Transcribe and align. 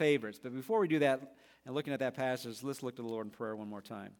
favorites. 0.00 0.40
But 0.42 0.54
before 0.54 0.80
we 0.80 0.88
do 0.88 1.00
that, 1.00 1.34
and 1.66 1.74
looking 1.74 1.92
at 1.92 1.98
that 1.98 2.14
passage, 2.14 2.62
let's 2.62 2.82
look 2.82 2.96
to 2.96 3.02
the 3.02 3.08
Lord 3.08 3.26
in 3.26 3.30
prayer 3.30 3.54
one 3.54 3.68
more 3.68 3.82
time. 3.82 4.12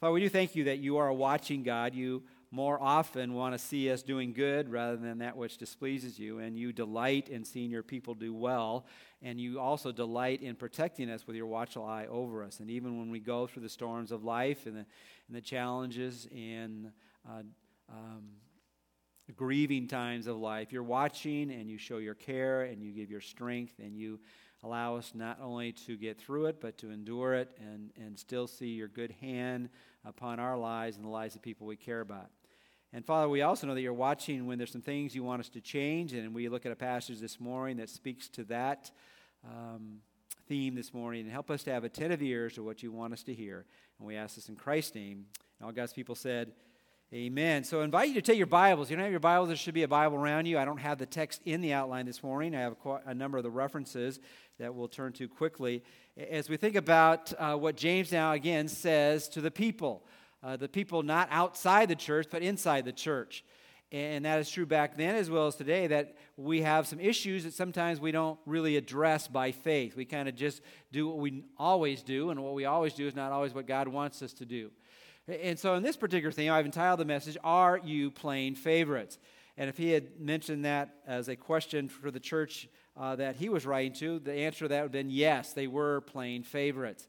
Father, 0.00 0.12
we 0.12 0.18
do 0.18 0.28
thank 0.28 0.56
you 0.56 0.64
that 0.64 0.78
you 0.78 0.96
are 0.96 1.06
a 1.06 1.14
watching 1.14 1.62
God. 1.62 1.94
You 1.94 2.24
more 2.50 2.82
often 2.82 3.32
want 3.32 3.54
to 3.54 3.58
see 3.60 3.92
us 3.92 4.02
doing 4.02 4.32
good 4.32 4.68
rather 4.68 4.96
than 4.96 5.18
that 5.18 5.36
which 5.36 5.56
displeases 5.56 6.18
you, 6.18 6.40
and 6.40 6.58
you 6.58 6.72
delight 6.72 7.28
in 7.28 7.44
seeing 7.44 7.70
your 7.70 7.84
people 7.84 8.14
do 8.14 8.34
well, 8.34 8.86
and 9.22 9.40
you 9.40 9.60
also 9.60 9.92
delight 9.92 10.42
in 10.42 10.56
protecting 10.56 11.08
us 11.08 11.28
with 11.28 11.36
your 11.36 11.46
watchful 11.46 11.84
eye 11.84 12.06
over 12.10 12.42
us. 12.42 12.58
And 12.58 12.68
even 12.68 12.98
when 12.98 13.08
we 13.08 13.20
go 13.20 13.46
through 13.46 13.62
the 13.62 13.68
storms 13.68 14.10
of 14.10 14.24
life 14.24 14.66
and 14.66 14.74
the, 14.74 14.86
and 15.28 15.36
the 15.36 15.40
challenges 15.40 16.26
and 16.34 16.90
uh, 17.24 17.42
um, 17.88 18.24
grieving 19.36 19.86
times 19.86 20.26
of 20.26 20.38
life, 20.38 20.72
you're 20.72 20.82
watching 20.82 21.52
and 21.52 21.70
you 21.70 21.78
show 21.78 21.98
your 21.98 22.16
care 22.16 22.62
and 22.62 22.82
you 22.82 22.90
give 22.90 23.12
your 23.12 23.20
strength 23.20 23.74
and 23.78 23.96
you 23.96 24.18
allow 24.62 24.96
us 24.96 25.12
not 25.14 25.38
only 25.42 25.72
to 25.72 25.96
get 25.96 26.18
through 26.18 26.46
it, 26.46 26.60
but 26.60 26.78
to 26.78 26.90
endure 26.90 27.34
it 27.34 27.50
and, 27.58 27.90
and 27.96 28.18
still 28.18 28.46
see 28.46 28.68
your 28.68 28.88
good 28.88 29.14
hand 29.20 29.68
upon 30.04 30.38
our 30.38 30.56
lives 30.56 30.96
and 30.96 31.04
the 31.04 31.10
lives 31.10 31.34
of 31.34 31.42
people 31.42 31.66
we 31.66 31.76
care 31.76 32.00
about. 32.00 32.30
And 32.92 33.04
Father, 33.04 33.28
we 33.28 33.42
also 33.42 33.66
know 33.66 33.74
that 33.74 33.80
you're 33.82 33.92
watching 33.92 34.46
when 34.46 34.58
there's 34.58 34.72
some 34.72 34.82
things 34.82 35.14
you 35.14 35.22
want 35.22 35.40
us 35.40 35.48
to 35.50 35.60
change, 35.60 36.12
and 36.12 36.34
we 36.34 36.48
look 36.48 36.66
at 36.66 36.72
a 36.72 36.76
passage 36.76 37.20
this 37.20 37.38
morning 37.38 37.76
that 37.76 37.88
speaks 37.88 38.28
to 38.30 38.44
that 38.44 38.90
um, 39.44 39.98
theme 40.48 40.74
this 40.74 40.92
morning, 40.92 41.22
and 41.22 41.30
help 41.30 41.50
us 41.50 41.62
to 41.62 41.70
have 41.70 41.84
attentive 41.84 42.20
ears 42.20 42.54
to 42.54 42.62
what 42.62 42.82
you 42.82 42.90
want 42.90 43.12
us 43.12 43.22
to 43.22 43.32
hear. 43.32 43.64
And 43.98 44.06
we 44.08 44.16
ask 44.16 44.34
this 44.34 44.48
in 44.48 44.56
Christ's 44.56 44.96
name. 44.96 45.26
And 45.58 45.66
all 45.66 45.72
God's 45.72 45.92
people 45.92 46.16
said, 46.16 46.52
Amen. 47.12 47.64
So 47.64 47.80
I 47.80 47.84
invite 47.84 48.06
you 48.06 48.14
to 48.14 48.22
take 48.22 48.38
your 48.38 48.46
Bibles. 48.46 48.88
You 48.88 48.94
don't 48.94 49.02
have 49.02 49.10
your 49.10 49.18
Bibles, 49.18 49.48
there 49.48 49.56
should 49.56 49.74
be 49.74 49.82
a 49.82 49.88
Bible 49.88 50.16
around 50.16 50.46
you. 50.46 50.60
I 50.60 50.64
don't 50.64 50.78
have 50.78 50.96
the 50.96 51.06
text 51.06 51.40
in 51.44 51.60
the 51.60 51.72
outline 51.72 52.06
this 52.06 52.22
morning. 52.22 52.54
I 52.54 52.60
have 52.60 52.76
a, 53.04 53.12
number 53.12 53.36
of 53.36 53.42
the 53.42 53.50
references 53.50 54.20
that 54.60 54.72
we'll 54.72 54.86
turn 54.86 55.12
to 55.14 55.26
quickly 55.26 55.82
as 56.16 56.48
we 56.48 56.56
think 56.56 56.76
about 56.76 57.32
uh, 57.36 57.56
what 57.56 57.76
James 57.76 58.12
now 58.12 58.30
again 58.30 58.68
says 58.68 59.28
to 59.30 59.40
the 59.40 59.50
people. 59.50 60.06
Uh, 60.40 60.56
the 60.56 60.68
people 60.68 61.02
not 61.02 61.26
outside 61.32 61.88
the 61.88 61.96
church, 61.96 62.28
but 62.30 62.42
inside 62.42 62.84
the 62.84 62.92
church. 62.92 63.44
And 63.90 64.24
that 64.24 64.38
is 64.38 64.48
true 64.48 64.64
back 64.64 64.96
then 64.96 65.16
as 65.16 65.28
well 65.28 65.48
as 65.48 65.56
today, 65.56 65.88
that 65.88 66.16
we 66.36 66.62
have 66.62 66.86
some 66.86 67.00
issues 67.00 67.42
that 67.42 67.54
sometimes 67.54 67.98
we 67.98 68.12
don't 68.12 68.38
really 68.46 68.76
address 68.76 69.26
by 69.26 69.50
faith. 69.50 69.96
We 69.96 70.04
kind 70.04 70.28
of 70.28 70.36
just 70.36 70.62
do 70.92 71.08
what 71.08 71.18
we 71.18 71.42
always 71.58 72.04
do, 72.04 72.30
and 72.30 72.38
what 72.44 72.54
we 72.54 72.66
always 72.66 72.94
do 72.94 73.08
is 73.08 73.16
not 73.16 73.32
always 73.32 73.52
what 73.52 73.66
God 73.66 73.88
wants 73.88 74.22
us 74.22 74.32
to 74.34 74.44
do. 74.44 74.70
And 75.30 75.56
so, 75.56 75.74
in 75.74 75.84
this 75.84 75.96
particular 75.96 76.32
theme, 76.32 76.50
I've 76.50 76.66
entitled 76.66 76.98
the 76.98 77.04
message, 77.04 77.36
Are 77.44 77.78
You 77.78 78.10
Playing 78.10 78.56
Favorites? 78.56 79.18
And 79.56 79.68
if 79.68 79.76
he 79.76 79.90
had 79.90 80.20
mentioned 80.20 80.64
that 80.64 80.96
as 81.06 81.28
a 81.28 81.36
question 81.36 81.88
for 81.88 82.10
the 82.10 82.18
church 82.18 82.68
uh, 82.96 83.14
that 83.16 83.36
he 83.36 83.48
was 83.48 83.64
writing 83.64 83.92
to, 83.94 84.18
the 84.18 84.32
answer 84.32 84.64
to 84.64 84.68
that 84.68 84.78
would 84.78 84.86
have 84.86 84.92
been 84.92 85.10
yes, 85.10 85.52
they 85.52 85.68
were 85.68 86.00
playing 86.00 86.42
favorites. 86.42 87.06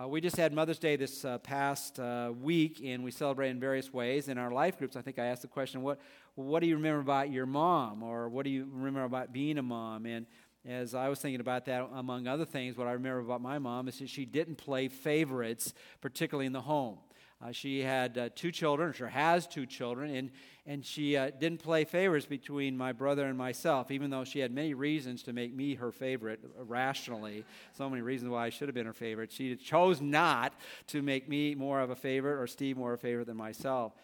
Uh, 0.00 0.08
we 0.08 0.22
just 0.22 0.36
had 0.36 0.54
Mother's 0.54 0.78
Day 0.78 0.96
this 0.96 1.22
uh, 1.24 1.36
past 1.38 2.00
uh, 2.00 2.32
week, 2.40 2.80
and 2.82 3.04
we 3.04 3.10
celebrated 3.10 3.56
in 3.56 3.60
various 3.60 3.92
ways. 3.92 4.28
In 4.28 4.38
our 4.38 4.50
life 4.50 4.78
groups, 4.78 4.96
I 4.96 5.02
think 5.02 5.18
I 5.18 5.26
asked 5.26 5.42
the 5.42 5.48
question, 5.48 5.82
what, 5.82 6.00
what 6.36 6.60
do 6.60 6.66
you 6.66 6.76
remember 6.76 7.00
about 7.00 7.30
your 7.30 7.44
mom? 7.44 8.02
Or 8.02 8.30
what 8.30 8.44
do 8.44 8.50
you 8.50 8.70
remember 8.72 9.04
about 9.04 9.34
being 9.34 9.58
a 9.58 9.62
mom? 9.62 10.06
And 10.06 10.24
as 10.66 10.94
I 10.94 11.10
was 11.10 11.20
thinking 11.20 11.40
about 11.40 11.66
that, 11.66 11.90
among 11.92 12.26
other 12.26 12.46
things, 12.46 12.78
what 12.78 12.86
I 12.86 12.92
remember 12.92 13.18
about 13.18 13.42
my 13.42 13.58
mom 13.58 13.88
is 13.88 13.98
that 13.98 14.08
she 14.08 14.24
didn't 14.24 14.56
play 14.56 14.88
favorites, 14.88 15.74
particularly 16.00 16.46
in 16.46 16.52
the 16.52 16.62
home. 16.62 16.98
Uh, 17.42 17.52
she 17.52 17.80
had 17.80 18.18
uh, 18.18 18.28
two 18.34 18.52
children, 18.52 18.92
or 19.00 19.06
has 19.06 19.46
two 19.46 19.64
children, 19.64 20.14
and, 20.14 20.30
and 20.66 20.84
she 20.84 21.16
uh, 21.16 21.30
didn't 21.30 21.62
play 21.62 21.84
favorites 21.84 22.26
between 22.26 22.76
my 22.76 22.92
brother 22.92 23.24
and 23.24 23.38
myself, 23.38 23.90
even 23.90 24.10
though 24.10 24.24
she 24.24 24.40
had 24.40 24.52
many 24.52 24.74
reasons 24.74 25.22
to 25.22 25.32
make 25.32 25.54
me 25.54 25.74
her 25.74 25.90
favorite 25.90 26.40
uh, 26.44 26.64
rationally. 26.64 27.46
So 27.72 27.88
many 27.88 28.02
reasons 28.02 28.30
why 28.30 28.44
I 28.44 28.50
should 28.50 28.68
have 28.68 28.74
been 28.74 28.84
her 28.84 28.92
favorite. 28.92 29.32
She 29.32 29.56
chose 29.56 30.02
not 30.02 30.52
to 30.88 31.00
make 31.00 31.30
me 31.30 31.54
more 31.54 31.80
of 31.80 31.88
a 31.88 31.96
favorite 31.96 32.38
or 32.38 32.46
Steve 32.46 32.76
more 32.76 32.92
of 32.92 33.00
a 33.00 33.02
favorite 33.02 33.26
than 33.26 33.38
myself. 33.38 33.94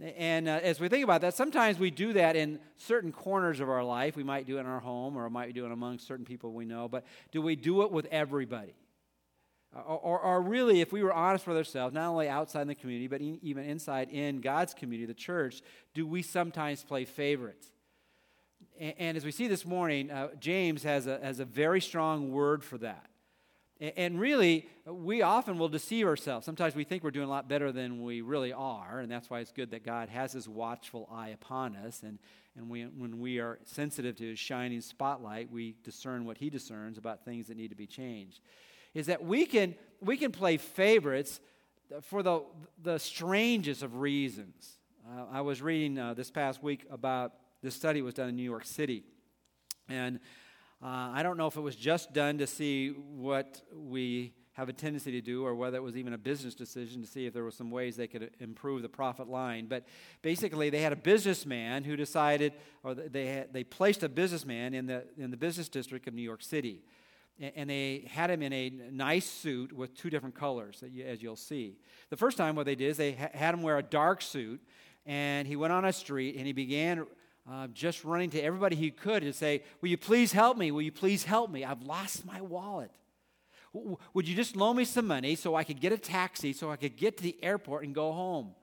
And 0.00 0.48
uh, 0.48 0.58
as 0.62 0.80
we 0.80 0.88
think 0.88 1.04
about 1.04 1.20
that, 1.20 1.34
sometimes 1.34 1.78
we 1.78 1.90
do 1.90 2.14
that 2.14 2.34
in 2.34 2.58
certain 2.76 3.12
corners 3.12 3.60
of 3.60 3.68
our 3.68 3.84
life. 3.84 4.16
We 4.16 4.24
might 4.24 4.46
do 4.46 4.56
it 4.56 4.60
in 4.60 4.66
our 4.66 4.80
home 4.80 5.16
or 5.16 5.28
might 5.30 5.54
do 5.54 5.64
it 5.66 5.70
among 5.70 5.98
certain 5.98 6.24
people 6.24 6.52
we 6.52 6.64
know, 6.64 6.88
but 6.88 7.04
do 7.30 7.40
we 7.40 7.54
do 7.54 7.82
it 7.82 7.92
with 7.92 8.06
everybody? 8.06 8.74
Or, 9.72 10.18
or, 10.18 10.42
really, 10.42 10.80
if 10.80 10.92
we 10.92 11.04
were 11.04 11.12
honest 11.12 11.46
with 11.46 11.56
ourselves, 11.56 11.94
not 11.94 12.08
only 12.08 12.28
outside 12.28 12.66
the 12.66 12.74
community, 12.74 13.06
but 13.06 13.20
even 13.20 13.64
inside 13.64 14.10
in 14.10 14.40
God's 14.40 14.74
community, 14.74 15.06
the 15.06 15.14
church, 15.14 15.62
do 15.94 16.04
we 16.08 16.22
sometimes 16.22 16.82
play 16.82 17.04
favorites? 17.04 17.70
And, 18.80 18.94
and 18.98 19.16
as 19.16 19.24
we 19.24 19.30
see 19.30 19.46
this 19.46 19.64
morning, 19.64 20.10
uh, 20.10 20.30
James 20.40 20.82
has 20.82 21.06
a, 21.06 21.20
has 21.22 21.38
a 21.38 21.44
very 21.44 21.80
strong 21.80 22.32
word 22.32 22.64
for 22.64 22.78
that. 22.78 23.10
And, 23.80 23.92
and 23.96 24.20
really, 24.20 24.68
we 24.86 25.22
often 25.22 25.56
will 25.56 25.68
deceive 25.68 26.04
ourselves. 26.04 26.44
Sometimes 26.44 26.74
we 26.74 26.82
think 26.82 27.04
we're 27.04 27.12
doing 27.12 27.28
a 27.28 27.30
lot 27.30 27.48
better 27.48 27.70
than 27.70 28.02
we 28.02 28.22
really 28.22 28.52
are, 28.52 28.98
and 28.98 29.08
that's 29.08 29.30
why 29.30 29.38
it's 29.38 29.52
good 29.52 29.70
that 29.70 29.84
God 29.84 30.08
has 30.08 30.32
his 30.32 30.48
watchful 30.48 31.08
eye 31.12 31.28
upon 31.28 31.76
us. 31.76 32.02
And, 32.02 32.18
and 32.56 32.68
we, 32.68 32.82
when 32.82 33.20
we 33.20 33.38
are 33.38 33.60
sensitive 33.64 34.16
to 34.16 34.30
his 34.30 34.38
shining 34.40 34.80
spotlight, 34.80 35.48
we 35.48 35.76
discern 35.84 36.24
what 36.24 36.38
he 36.38 36.50
discerns 36.50 36.98
about 36.98 37.24
things 37.24 37.46
that 37.46 37.56
need 37.56 37.68
to 37.68 37.76
be 37.76 37.86
changed 37.86 38.40
is 38.94 39.06
that 39.06 39.24
we 39.24 39.46
can, 39.46 39.74
we 40.00 40.16
can 40.16 40.32
play 40.32 40.56
favorites 40.56 41.40
for 42.02 42.22
the, 42.22 42.42
the 42.82 42.98
strangest 42.98 43.82
of 43.82 43.96
reasons. 43.96 44.78
Uh, 45.08 45.24
I 45.32 45.40
was 45.40 45.60
reading 45.60 45.98
uh, 45.98 46.14
this 46.14 46.30
past 46.30 46.62
week 46.62 46.86
about 46.90 47.32
this 47.62 47.74
study 47.74 48.00
was 48.02 48.14
done 48.14 48.28
in 48.28 48.36
New 48.36 48.42
York 48.42 48.64
City. 48.64 49.04
And 49.88 50.20
uh, 50.82 51.10
I 51.12 51.22
don't 51.22 51.36
know 51.36 51.46
if 51.46 51.56
it 51.56 51.60
was 51.60 51.76
just 51.76 52.12
done 52.12 52.38
to 52.38 52.46
see 52.46 52.90
what 52.90 53.60
we 53.74 54.32
have 54.54 54.68
a 54.68 54.72
tendency 54.72 55.10
to 55.12 55.20
do 55.20 55.44
or 55.44 55.54
whether 55.54 55.76
it 55.76 55.82
was 55.82 55.96
even 55.96 56.12
a 56.12 56.18
business 56.18 56.54
decision 56.54 57.00
to 57.02 57.08
see 57.08 57.26
if 57.26 57.32
there 57.32 57.44
were 57.44 57.50
some 57.50 57.70
ways 57.70 57.96
they 57.96 58.06
could 58.06 58.30
improve 58.40 58.82
the 58.82 58.88
profit 58.88 59.28
line. 59.28 59.66
But 59.66 59.84
basically, 60.22 60.70
they 60.70 60.80
had 60.80 60.92
a 60.92 60.96
businessman 60.96 61.84
who 61.84 61.96
decided, 61.96 62.52
or 62.82 62.94
they, 62.94 63.26
had, 63.26 63.52
they 63.52 63.64
placed 63.64 64.02
a 64.02 64.08
businessman 64.08 64.74
in 64.74 64.86
the, 64.86 65.04
in 65.16 65.30
the 65.30 65.36
business 65.36 65.68
district 65.68 66.08
of 66.08 66.14
New 66.14 66.22
York 66.22 66.42
City 66.42 66.82
and 67.40 67.70
they 67.70 68.08
had 68.10 68.30
him 68.30 68.42
in 68.42 68.52
a 68.52 68.70
nice 68.90 69.26
suit 69.26 69.72
with 69.72 69.94
two 69.96 70.10
different 70.10 70.34
colors, 70.34 70.84
as 71.04 71.22
you'll 71.22 71.36
see. 71.36 71.78
The 72.10 72.16
first 72.16 72.36
time, 72.36 72.54
what 72.54 72.66
they 72.66 72.74
did 72.74 72.90
is 72.90 72.96
they 72.96 73.12
had 73.12 73.54
him 73.54 73.62
wear 73.62 73.78
a 73.78 73.82
dark 73.82 74.20
suit, 74.20 74.60
and 75.06 75.48
he 75.48 75.56
went 75.56 75.72
on 75.72 75.84
a 75.84 75.92
street 75.92 76.36
and 76.36 76.46
he 76.46 76.52
began 76.52 77.06
uh, 77.50 77.66
just 77.68 78.04
running 78.04 78.30
to 78.30 78.40
everybody 78.40 78.76
he 78.76 78.90
could 78.90 79.22
to 79.22 79.32
say, 79.32 79.62
Will 79.80 79.88
you 79.88 79.96
please 79.96 80.32
help 80.32 80.56
me? 80.56 80.70
Will 80.70 80.82
you 80.82 80.92
please 80.92 81.24
help 81.24 81.50
me? 81.50 81.64
I've 81.64 81.82
lost 81.82 82.24
my 82.26 82.40
wallet. 82.40 82.90
Would 84.14 84.28
you 84.28 84.34
just 84.34 84.56
loan 84.56 84.76
me 84.76 84.84
some 84.84 85.06
money 85.06 85.36
so 85.36 85.54
I 85.54 85.64
could 85.64 85.80
get 85.80 85.92
a 85.92 85.98
taxi 85.98 86.52
so 86.52 86.70
I 86.70 86.76
could 86.76 86.96
get 86.96 87.16
to 87.18 87.22
the 87.22 87.36
airport 87.42 87.84
and 87.84 87.94
go 87.94 88.12
home? 88.12 88.54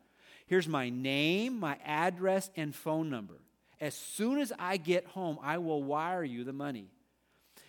Here's 0.47 0.67
my 0.67 0.89
name, 0.89 1.59
my 1.59 1.77
address, 1.85 2.49
and 2.55 2.75
phone 2.75 3.09
number. 3.09 3.35
As 3.79 3.95
soon 3.95 4.39
as 4.39 4.51
I 4.57 4.77
get 4.77 5.05
home, 5.07 5.37
I 5.41 5.57
will 5.59 5.83
wire 5.83 6.23
you 6.23 6.43
the 6.43 6.53
money. 6.53 6.89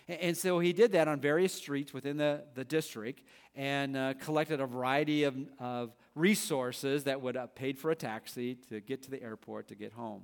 And 0.09 0.35
so 0.35 0.57
he 0.57 0.73
did 0.73 0.93
that 0.93 1.07
on 1.07 1.19
various 1.19 1.53
streets 1.53 1.93
within 1.93 2.17
the, 2.17 2.41
the 2.55 2.65
district 2.65 3.21
and 3.55 3.95
uh, 3.95 4.15
collected 4.15 4.59
a 4.59 4.65
variety 4.65 5.23
of, 5.23 5.35
of 5.59 5.91
resources 6.15 7.03
that 7.03 7.21
would 7.21 7.35
have 7.35 7.53
paid 7.53 7.77
for 7.77 7.91
a 7.91 7.95
taxi 7.95 8.55
to 8.69 8.79
get 8.79 9.03
to 9.03 9.11
the 9.11 9.21
airport 9.21 9.67
to 9.67 9.75
get 9.75 9.93
home. 9.93 10.23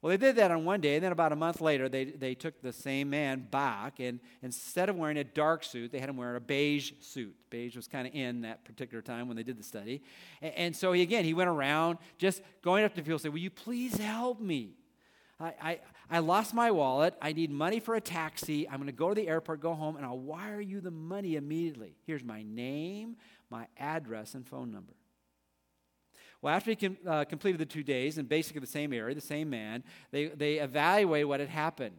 Well, 0.00 0.10
they 0.10 0.16
did 0.16 0.36
that 0.36 0.50
on 0.50 0.64
one 0.64 0.80
day, 0.80 0.96
and 0.96 1.04
then 1.04 1.12
about 1.12 1.32
a 1.32 1.36
month 1.36 1.62
later, 1.62 1.88
they, 1.88 2.04
they 2.04 2.34
took 2.34 2.60
the 2.60 2.74
same 2.74 3.08
man 3.08 3.46
back, 3.50 4.00
and 4.00 4.20
instead 4.42 4.90
of 4.90 4.96
wearing 4.96 5.16
a 5.16 5.24
dark 5.24 5.64
suit, 5.64 5.92
they 5.92 5.98
had 5.98 6.10
him 6.10 6.18
wear 6.18 6.36
a 6.36 6.40
beige 6.40 6.92
suit. 7.00 7.34
Beige 7.48 7.74
was 7.74 7.88
kind 7.88 8.06
of 8.06 8.14
in 8.14 8.42
that 8.42 8.66
particular 8.66 9.00
time 9.00 9.28
when 9.28 9.36
they 9.36 9.42
did 9.42 9.58
the 9.58 9.62
study. 9.62 10.02
And, 10.42 10.54
and 10.54 10.76
so, 10.76 10.92
he, 10.92 11.00
again, 11.00 11.24
he 11.24 11.32
went 11.32 11.48
around 11.48 11.98
just 12.18 12.42
going 12.60 12.84
up 12.84 12.94
to 12.94 13.00
people 13.00 13.14
and 13.14 13.20
saying, 13.22 13.32
Will 13.32 13.40
you 13.40 13.50
please 13.50 13.96
help 13.96 14.40
me? 14.40 14.74
I, 15.40 15.80
I 16.10 16.18
lost 16.18 16.52
my 16.52 16.70
wallet. 16.70 17.14
I 17.22 17.32
need 17.32 17.50
money 17.50 17.80
for 17.80 17.94
a 17.94 18.00
taxi. 18.00 18.68
I'm 18.68 18.76
going 18.76 18.86
to 18.86 18.92
go 18.92 19.08
to 19.08 19.14
the 19.14 19.28
airport, 19.28 19.60
go 19.60 19.74
home, 19.74 19.96
and 19.96 20.04
I'll 20.04 20.18
wire 20.18 20.60
you 20.60 20.80
the 20.80 20.90
money 20.90 21.36
immediately. 21.36 21.96
Here's 22.06 22.22
my 22.22 22.42
name, 22.42 23.16
my 23.50 23.66
address, 23.78 24.34
and 24.34 24.46
phone 24.46 24.70
number. 24.70 24.92
Well, 26.42 26.54
after 26.54 26.72
he 26.72 26.76
com- 26.76 26.98
uh, 27.06 27.24
completed 27.24 27.58
the 27.58 27.66
two 27.66 27.82
days 27.82 28.18
in 28.18 28.26
basically 28.26 28.60
the 28.60 28.66
same 28.66 28.92
area, 28.92 29.14
the 29.14 29.20
same 29.20 29.48
man, 29.48 29.82
they, 30.10 30.26
they 30.26 30.56
evaluated 30.56 31.26
what 31.26 31.40
had 31.40 31.48
happened. 31.48 31.96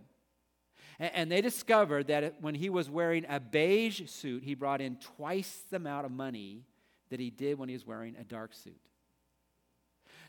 And, 1.00 1.12
and 1.16 1.32
they 1.32 1.42
discovered 1.42 2.08
that 2.08 2.42
when 2.42 2.54
he 2.54 2.70
was 2.70 2.88
wearing 2.88 3.26
a 3.28 3.40
beige 3.40 4.08
suit, 4.08 4.44
he 4.44 4.54
brought 4.54 4.82
in 4.82 4.98
twice 4.98 5.64
the 5.72 5.78
amount 5.78 6.06
of 6.06 6.12
money 6.12 6.62
that 7.10 7.20
he 7.20 7.32
did 7.32 7.58
when 7.58 7.70
he 7.70 7.74
was 7.74 7.88
wearing 7.88 8.16
a 8.20 8.24
dark 8.24 8.54
suit. 8.54 8.80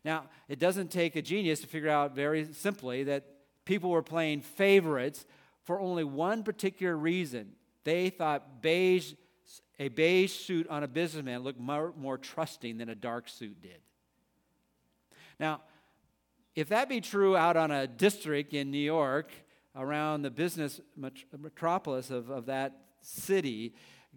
Now, 0.02 0.24
it 0.48 0.58
doesn't 0.58 0.90
take 0.90 1.16
a 1.16 1.22
genius 1.22 1.60
to 1.60 1.66
figure 1.66 1.90
out 1.90 2.14
very 2.14 2.50
simply 2.52 3.04
that 3.04 3.35
people 3.66 3.90
were 3.90 4.02
playing 4.02 4.40
favorites 4.40 5.26
for 5.64 5.78
only 5.78 6.04
one 6.04 6.42
particular 6.42 6.96
reason. 6.96 7.52
They 7.84 8.08
thought 8.08 8.62
beige, 8.62 9.12
a 9.78 9.88
beige 9.88 10.32
suit 10.32 10.66
on 10.68 10.82
a 10.82 10.88
businessman 10.88 11.42
looked 11.42 11.60
more, 11.60 11.92
more 11.98 12.16
trusting 12.16 12.78
than 12.78 12.88
a 12.88 12.94
dark 12.94 13.28
suit 13.28 13.60
did. 13.60 13.80
Now, 15.38 15.60
if 16.54 16.70
that 16.70 16.88
be 16.88 17.02
true 17.02 17.36
out 17.36 17.58
on 17.58 17.70
a 17.70 17.86
district 17.86 18.54
in 18.54 18.70
New 18.70 18.78
York, 18.78 19.30
around 19.76 20.22
the 20.22 20.30
business 20.30 20.80
metropolis 21.36 22.10
of, 22.10 22.30
of 22.30 22.46
that 22.46 22.80
city, 23.02 23.74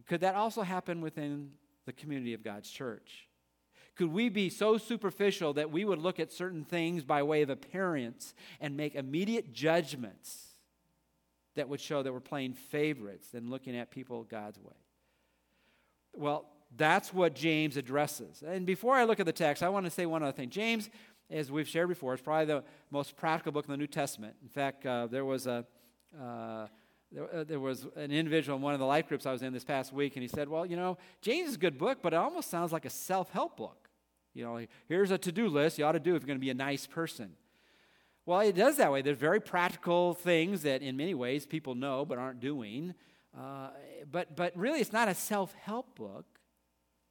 could 0.07 0.21
that 0.21 0.35
also 0.35 0.61
happen 0.61 1.01
within 1.01 1.51
the 1.85 1.91
community 1.91 2.33
of 2.33 2.43
God's 2.43 2.69
church? 2.69 3.27
Could 3.99 4.13
we 4.13 4.29
be 4.29 4.49
so 4.49 4.77
superficial 4.77 5.51
that 5.55 5.71
we 5.71 5.83
would 5.83 5.99
look 5.99 6.21
at 6.21 6.31
certain 6.31 6.63
things 6.63 7.03
by 7.03 7.21
way 7.21 7.41
of 7.41 7.49
appearance 7.49 8.33
and 8.61 8.77
make 8.77 8.95
immediate 8.95 9.51
judgments 9.51 10.55
that 11.55 11.67
would 11.67 11.81
show 11.81 12.01
that 12.01 12.13
we're 12.13 12.21
playing 12.21 12.53
favorites 12.53 13.27
than 13.31 13.49
looking 13.49 13.75
at 13.75 13.91
people 13.91 14.23
God's 14.23 14.57
way? 14.57 14.77
Well, 16.13 16.45
that's 16.77 17.13
what 17.13 17.35
James 17.35 17.75
addresses. 17.75 18.41
And 18.41 18.65
before 18.65 18.95
I 18.95 19.03
look 19.03 19.19
at 19.19 19.25
the 19.25 19.33
text, 19.33 19.63
I 19.63 19.67
want 19.67 19.85
to 19.85 19.91
say 19.91 20.05
one 20.05 20.23
other 20.23 20.31
thing. 20.31 20.49
James, 20.49 20.89
as 21.29 21.51
we've 21.51 21.67
shared 21.67 21.89
before, 21.89 22.13
is 22.13 22.21
probably 22.21 22.45
the 22.45 22.63
most 22.91 23.17
practical 23.17 23.51
book 23.51 23.65
in 23.65 23.71
the 23.71 23.77
New 23.77 23.85
Testament. 23.85 24.33
In 24.41 24.47
fact, 24.47 24.85
uh, 24.85 25.07
there 25.07 25.25
was 25.25 25.45
a. 25.45 25.65
Uh, 26.17 26.67
there, 27.11 27.35
uh, 27.35 27.43
there, 27.43 27.59
was 27.59 27.85
an 27.97 28.11
individual 28.11 28.55
in 28.55 28.61
one 28.61 28.75
of 28.75 28.79
the 28.79 28.85
life 28.85 29.09
groups 29.09 29.25
I 29.25 29.31
was 29.31 29.41
in 29.41 29.51
this 29.51 29.65
past 29.65 29.91
week, 29.91 30.15
and 30.15 30.21
he 30.21 30.29
said, 30.29 30.47
Well, 30.47 30.65
you 30.65 30.75
know, 30.77 30.97
James 31.21 31.49
is 31.49 31.55
a 31.55 31.57
good 31.57 31.77
book, 31.77 31.97
but 32.03 32.13
it 32.13 32.17
almost 32.17 32.51
sounds 32.51 32.71
like 32.71 32.85
a 32.85 32.89
self 32.89 33.31
help 33.31 33.57
book. 33.57 33.88
You 34.33 34.45
know, 34.45 34.65
here's 34.87 35.11
a 35.11 35.17
to 35.17 35.31
do 35.31 35.47
list 35.47 35.77
you 35.77 35.85
ought 35.85 35.93
to 35.93 35.99
do 35.99 36.15
if 36.15 36.21
you're 36.21 36.27
going 36.27 36.39
to 36.39 36.45
be 36.45 36.49
a 36.49 36.55
nice 36.55 36.85
person. 36.85 37.31
Well, 38.25 38.41
it 38.41 38.55
does 38.55 38.77
that 38.77 38.91
way. 38.91 39.01
There's 39.01 39.17
very 39.17 39.39
practical 39.39 40.13
things 40.13 40.61
that, 40.61 40.81
in 40.81 40.95
many 40.95 41.13
ways, 41.15 41.45
people 41.45 41.73
know 41.73 42.05
but 42.05 42.17
aren't 42.17 42.39
doing. 42.39 42.93
Uh, 43.37 43.69
but, 44.11 44.35
but 44.35 44.55
really, 44.55 44.81
it's 44.81 44.93
not 44.93 45.07
a 45.07 45.15
self 45.15 45.53
help 45.53 45.95
book, 45.95 46.25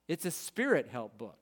it's 0.07 0.25
a 0.25 0.31
spirit 0.31 0.89
help 0.91 1.19
book. 1.19 1.39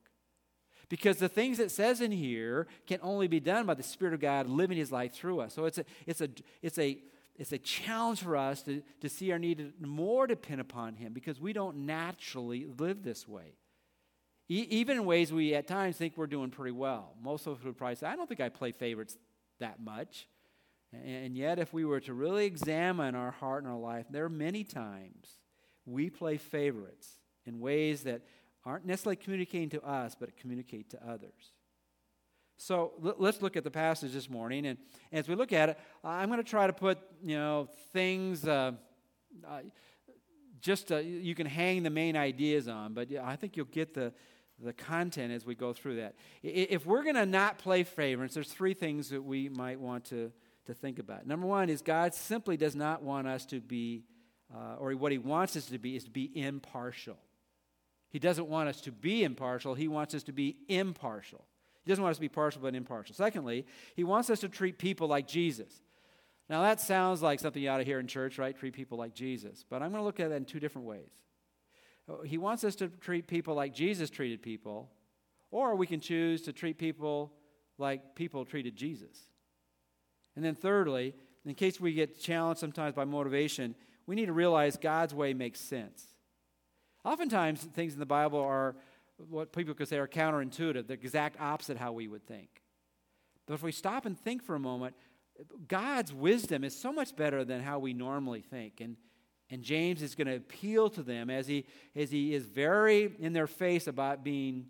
Because 0.89 1.19
the 1.19 1.29
things 1.29 1.59
it 1.59 1.71
says 1.71 2.01
in 2.01 2.13
here 2.13 2.69
can 2.87 3.01
only 3.03 3.27
be 3.27 3.41
done 3.41 3.67
by 3.67 3.75
the 3.75 3.83
Spirit 3.83 4.15
of 4.15 4.21
God 4.21 4.49
living 4.49 4.79
His 4.79 4.93
life 4.93 5.13
through 5.13 5.41
us. 5.41 5.53
So 5.53 5.65
it's 5.65 5.79
a, 5.79 5.85
it's 6.07 6.21
a, 6.21 6.29
it's 6.63 6.79
a, 6.79 6.99
it's 7.35 7.53
a 7.53 7.59
challenge 7.59 8.23
for 8.23 8.37
us 8.37 8.63
to, 8.63 8.83
to 9.01 9.09
see 9.09 9.33
our 9.33 9.39
need 9.39 9.59
to 9.59 9.73
more 9.85 10.29
depend 10.29 10.61
upon 10.61 10.95
Him 10.95 11.13
because 11.13 11.41
we 11.41 11.53
don't 11.53 11.79
naturally 11.79 12.67
live 12.79 13.03
this 13.03 13.27
way. 13.27 13.57
E- 14.49 14.67
even 14.71 14.99
in 14.99 15.05
ways 15.05 15.33
we 15.33 15.55
at 15.55 15.67
times 15.67 15.97
think 15.97 16.17
we're 16.17 16.27
doing 16.27 16.51
pretty 16.51 16.73
well. 16.73 17.15
Most 17.23 17.47
of 17.47 17.59
us 17.59 17.65
would 17.65 17.77
probably 17.77 17.97
say, 17.97 18.07
I 18.07 18.17
don't 18.17 18.29
think 18.29 18.41
I 18.41 18.49
play 18.49 18.73
favorites 18.73 19.17
that 19.59 19.81
much. 19.81 20.29
And 20.93 21.37
yet, 21.37 21.59
if 21.59 21.73
we 21.73 21.85
were 21.85 22.01
to 22.01 22.15
really 22.15 22.47
examine 22.47 23.15
our 23.15 23.33
heart 23.33 23.65
and 23.65 23.73
our 23.73 23.79
life, 23.79 24.07
there 24.09 24.25
are 24.25 24.31
many 24.31 24.65
times 24.65 25.39
we 25.85 26.11
play 26.11 26.37
favorites 26.37 27.09
in 27.45 27.61
ways 27.61 28.05
that 28.05 28.23
aren't 28.65 28.87
necessarily 28.87 29.17
communicating 29.17 29.69
to 29.71 29.83
us, 29.83 30.17
but 30.19 30.37
communicate 30.37 30.91
to 30.91 31.09
others. 31.09 31.53
So 32.57 32.93
let's 33.19 33.43
look 33.43 33.57
at 33.57 33.65
the 33.65 33.71
passage 33.71 34.13
this 34.13 34.31
morning. 34.31 34.67
And 34.67 34.79
as 35.13 35.29
we 35.29 35.35
look 35.35 35.53
at 35.53 35.69
it, 35.71 35.79
I'm 36.03 36.29
going 36.29 36.43
to 36.43 36.49
try 36.49 36.67
to 36.67 36.73
put, 36.73 36.99
you 37.23 37.37
know, 37.37 37.69
things 37.93 38.47
uh, 38.47 38.73
uh, 39.47 39.61
just 40.61 40.91
uh, 40.91 40.97
you 40.97 41.35
can 41.35 41.47
hang 41.47 41.83
the 41.83 41.91
main 41.91 42.17
ideas 42.17 42.67
on, 42.67 42.95
but 42.95 43.09
I 43.23 43.37
think 43.37 43.57
you'll 43.57 43.67
get 43.67 43.93
the, 43.93 44.13
the 44.63 44.73
content 44.73 45.33
as 45.33 45.45
we 45.45 45.55
go 45.55 45.73
through 45.73 45.97
that. 45.97 46.15
If 46.43 46.87
we're 46.87 47.03
going 47.03 47.17
to 47.17 47.27
not 47.27 47.59
play 47.59 47.85
favorites, 47.85 48.35
there's 48.35 48.51
three 48.51 48.75
things 48.75 49.11
that 49.11 49.23
we 49.23 49.49
might 49.49 49.79
want 49.79 50.05
to, 50.07 50.33
to 50.67 50.75
think 50.75 50.99
about. 50.99 51.27
Number 51.27 51.47
one 51.47 51.69
is 51.69 51.83
God 51.83 52.15
simply 52.15 52.57
does 52.57 52.75
not 52.75 53.03
want 53.03 53.27
us 53.27 53.45
to 53.47 53.61
be, 53.61 54.05
uh, 54.55 54.77
or 54.79 54.93
what 54.93 55.13
He 55.13 55.19
wants 55.19 55.57
us 55.57 55.67
to 55.67 55.79
be, 55.79 55.97
is 55.97 56.05
to 56.05 56.11
be 56.11 56.31
impartial. 56.35 57.19
He 58.09 58.19
doesn't 58.19 58.49
want 58.49 58.69
us 58.69 58.81
to 58.83 58.93
be 58.93 59.25
impartial, 59.25 59.75
He 59.75 59.89
wants 59.89 60.15
us 60.15 60.23
to 60.25 60.33
be 60.33 60.57
impartial. 60.69 61.45
He 61.87 61.93
doesn't 61.93 62.03
want 62.03 62.11
us 62.11 62.17
to 62.17 62.23
be 62.23 62.29
partial 62.29 62.63
but 62.63 62.75
impartial. 62.75 63.15
Secondly, 63.15 63.65
he 63.95 64.03
wants 64.03 64.29
us 64.29 64.41
to 64.41 64.49
treat 64.49 64.77
people 64.77 65.07
like 65.07 65.29
Jesus. 65.29 65.73
Now, 66.51 66.63
that 66.63 66.81
sounds 66.81 67.23
like 67.23 67.39
something 67.39 67.63
you 67.63 67.69
ought 67.69 67.79
to 67.79 67.85
hear 67.85 68.01
in 68.01 68.09
church, 68.09 68.39
right? 68.39 68.59
Treat 68.59 68.75
people 68.75 68.99
like 68.99 69.15
Jesus. 69.15 69.65
But 69.71 69.83
I'm 69.83 69.93
going 69.93 70.01
to 70.01 70.05
look 70.05 70.19
at 70.19 70.31
that 70.31 70.37
in 70.37 70.45
two 70.47 70.59
different 70.59 70.89
ways. 70.89 71.11
He 72.25 72.39
wants 72.39 72.63
us 72.65 72.77
to 72.77 72.89
treat 72.89 73.27
people 73.27 73.55
like 73.55 73.75
Jesus 73.75 74.11
treated 74.11 74.43
people, 74.43 74.91
or 75.51 75.75
we 75.75 75.87
can 75.87 76.01
choose 76.01 76.43
to 76.43 76.53
treat 76.53 76.79
people 76.79 77.33
like 77.79 78.15
people 78.15 78.45
treated 78.45 78.77
Jesus. 78.77 79.19
And 80.37 80.45
then, 80.45 80.55
thirdly, 80.55 81.15
in 81.45 81.55
case 81.55 81.81
we 81.81 81.95
get 81.95 82.21
challenged 82.21 82.61
sometimes 82.61 82.95
by 82.95 83.05
motivation, 83.05 83.75
we 84.07 84.15
need 84.15 84.27
to 84.27 84.33
realize 84.33 84.77
God's 84.77 85.15
way 85.15 85.35
makes 85.35 85.61
sense. 85.61 86.05
Oftentimes, 87.05 87.63
things 87.63 87.93
in 87.93 87.99
the 87.99 88.07
Bible 88.07 88.41
are 88.41 88.77
what 89.29 89.53
people 89.53 89.75
could 89.75 89.89
say 89.89 89.99
are 89.99 90.09
counterintuitive, 90.09 90.87
the 90.87 90.95
exact 90.95 91.41
opposite 91.41 91.77
how 91.77 91.93
we 91.93 92.07
would 92.07 92.27
think. 92.27 92.63
But 93.47 93.55
if 93.55 93.63
we 93.63 93.73
stop 93.73 94.07
and 94.07 94.19
think 94.19 94.43
for 94.45 94.55
a 94.55 94.61
moment, 94.61 94.95
God's 95.69 96.13
wisdom 96.13 96.65
is 96.65 96.77
so 96.77 96.93
much 96.93 97.17
better 97.17 97.45
than 97.45 97.63
how 97.63 97.79
we 97.79 97.95
normally 97.95 98.43
think. 98.43 98.81
And, 98.81 98.97
and 99.51 99.63
James 99.63 100.03
is 100.03 100.15
going 100.15 100.27
to 100.27 100.37
appeal 100.37 100.91
to 100.91 101.03
them 101.03 101.31
as 101.31 101.47
he, 101.47 101.67
as 101.95 102.11
he 102.11 102.35
is 102.35 102.47
very 102.47 103.13
in 103.19 103.33
their 103.33 103.47
face 103.47 103.87
about 103.87 104.25
being 104.25 104.67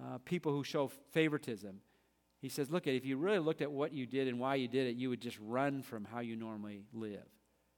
uh, 0.00 0.18
people 0.24 0.52
who 0.52 0.64
show 0.64 0.90
favoritism. 1.12 1.80
He 2.40 2.48
says, 2.48 2.70
Look, 2.70 2.86
if 2.86 3.04
you 3.04 3.16
really 3.16 3.38
looked 3.38 3.62
at 3.62 3.70
what 3.70 3.92
you 3.92 4.06
did 4.06 4.28
and 4.28 4.38
why 4.38 4.56
you 4.56 4.68
did 4.68 4.86
it, 4.86 4.96
you 4.96 5.10
would 5.10 5.20
just 5.20 5.38
run 5.40 5.82
from 5.82 6.04
how 6.04 6.20
you 6.20 6.36
normally 6.36 6.84
live. 6.92 7.24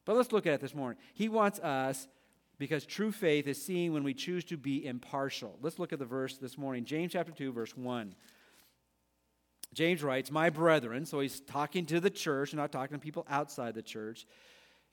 But 0.04 0.16
let's 0.16 0.32
look 0.32 0.46
at 0.46 0.54
it 0.54 0.60
this 0.60 0.74
morning. 0.74 0.98
He 1.14 1.28
wants 1.28 1.58
us 1.58 2.06
because 2.58 2.86
true 2.86 3.12
faith 3.12 3.46
is 3.46 3.62
seen 3.62 3.92
when 3.92 4.04
we 4.04 4.14
choose 4.14 4.44
to 4.46 4.56
be 4.56 4.86
impartial. 4.86 5.58
Let's 5.60 5.78
look 5.78 5.92
at 5.92 5.98
the 5.98 6.04
verse 6.04 6.38
this 6.38 6.56
morning, 6.56 6.84
James 6.84 7.12
chapter 7.12 7.32
2, 7.32 7.52
verse 7.52 7.76
1. 7.76 8.14
James 9.74 10.02
writes, 10.02 10.30
My 10.30 10.48
brethren, 10.48 11.04
so 11.04 11.20
he's 11.20 11.40
talking 11.40 11.84
to 11.86 12.00
the 12.00 12.08
church, 12.08 12.54
not 12.54 12.72
talking 12.72 12.96
to 12.96 13.02
people 13.02 13.26
outside 13.28 13.74
the 13.74 13.82
church. 13.82 14.26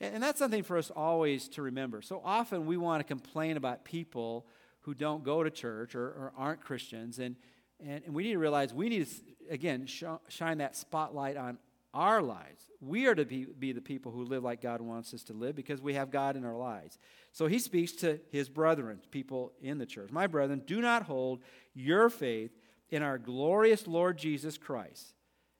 And 0.02 0.22
that's 0.22 0.40
something 0.40 0.64
for 0.64 0.78
us 0.78 0.90
always 0.90 1.48
to 1.50 1.62
remember. 1.62 2.02
So 2.02 2.22
often 2.24 2.66
we 2.66 2.78
want 2.78 3.00
to 3.00 3.04
complain 3.04 3.58
about 3.58 3.86
people 3.86 4.46
who 4.82 4.94
don't 4.94 5.24
go 5.24 5.44
to 5.44 5.50
church 5.50 5.96
or, 5.96 6.06
or 6.06 6.34
aren't 6.38 6.62
Christians. 6.62 7.20
And, 7.20 7.36
and, 7.80 8.04
and, 8.06 8.14
we 8.14 8.24
need 8.24 8.34
to 8.34 8.40
realize 8.40 8.74
we 8.74 8.90
need 8.90 9.08
to, 9.08 9.14
again, 9.50 9.86
sh- 9.86 10.04
shine 10.28 10.58
that 10.58 10.76
spotlight 10.76 11.38
on 11.38 11.58
our 11.94 12.22
lives. 12.22 12.64
We 12.82 13.06
are 13.08 13.16
to 13.16 13.24
be, 13.24 13.46
be 13.46 13.72
the 13.72 13.82
people 13.82 14.12
who 14.12 14.24
live 14.24 14.44
like 14.44 14.62
God 14.62 14.82
wants 14.82 15.14
us 15.14 15.24
to 15.26 15.34
live 15.34 15.56
because 15.56 15.82
we 15.82 15.94
have 15.94 16.12
God 16.12 16.36
in 16.36 16.44
our 16.44 16.58
lives. 16.58 16.98
So 17.32 17.48
he 17.48 17.60
speaks 17.60 17.94
to 17.94 18.20
his 18.32 18.50
brethren, 18.50 19.00
people 19.12 19.54
in 19.62 19.78
the 19.78 19.86
church. 19.86 20.12
My 20.12 20.28
brethren, 20.28 20.64
do 20.66 20.82
not 20.82 21.04
hold 21.04 21.42
your 21.74 22.10
faith 22.10 22.52
in 22.90 23.04
our 23.04 23.18
glorious 23.18 23.88
Lord 23.88 24.18
Jesus 24.18 24.58
Christ. 24.58 25.14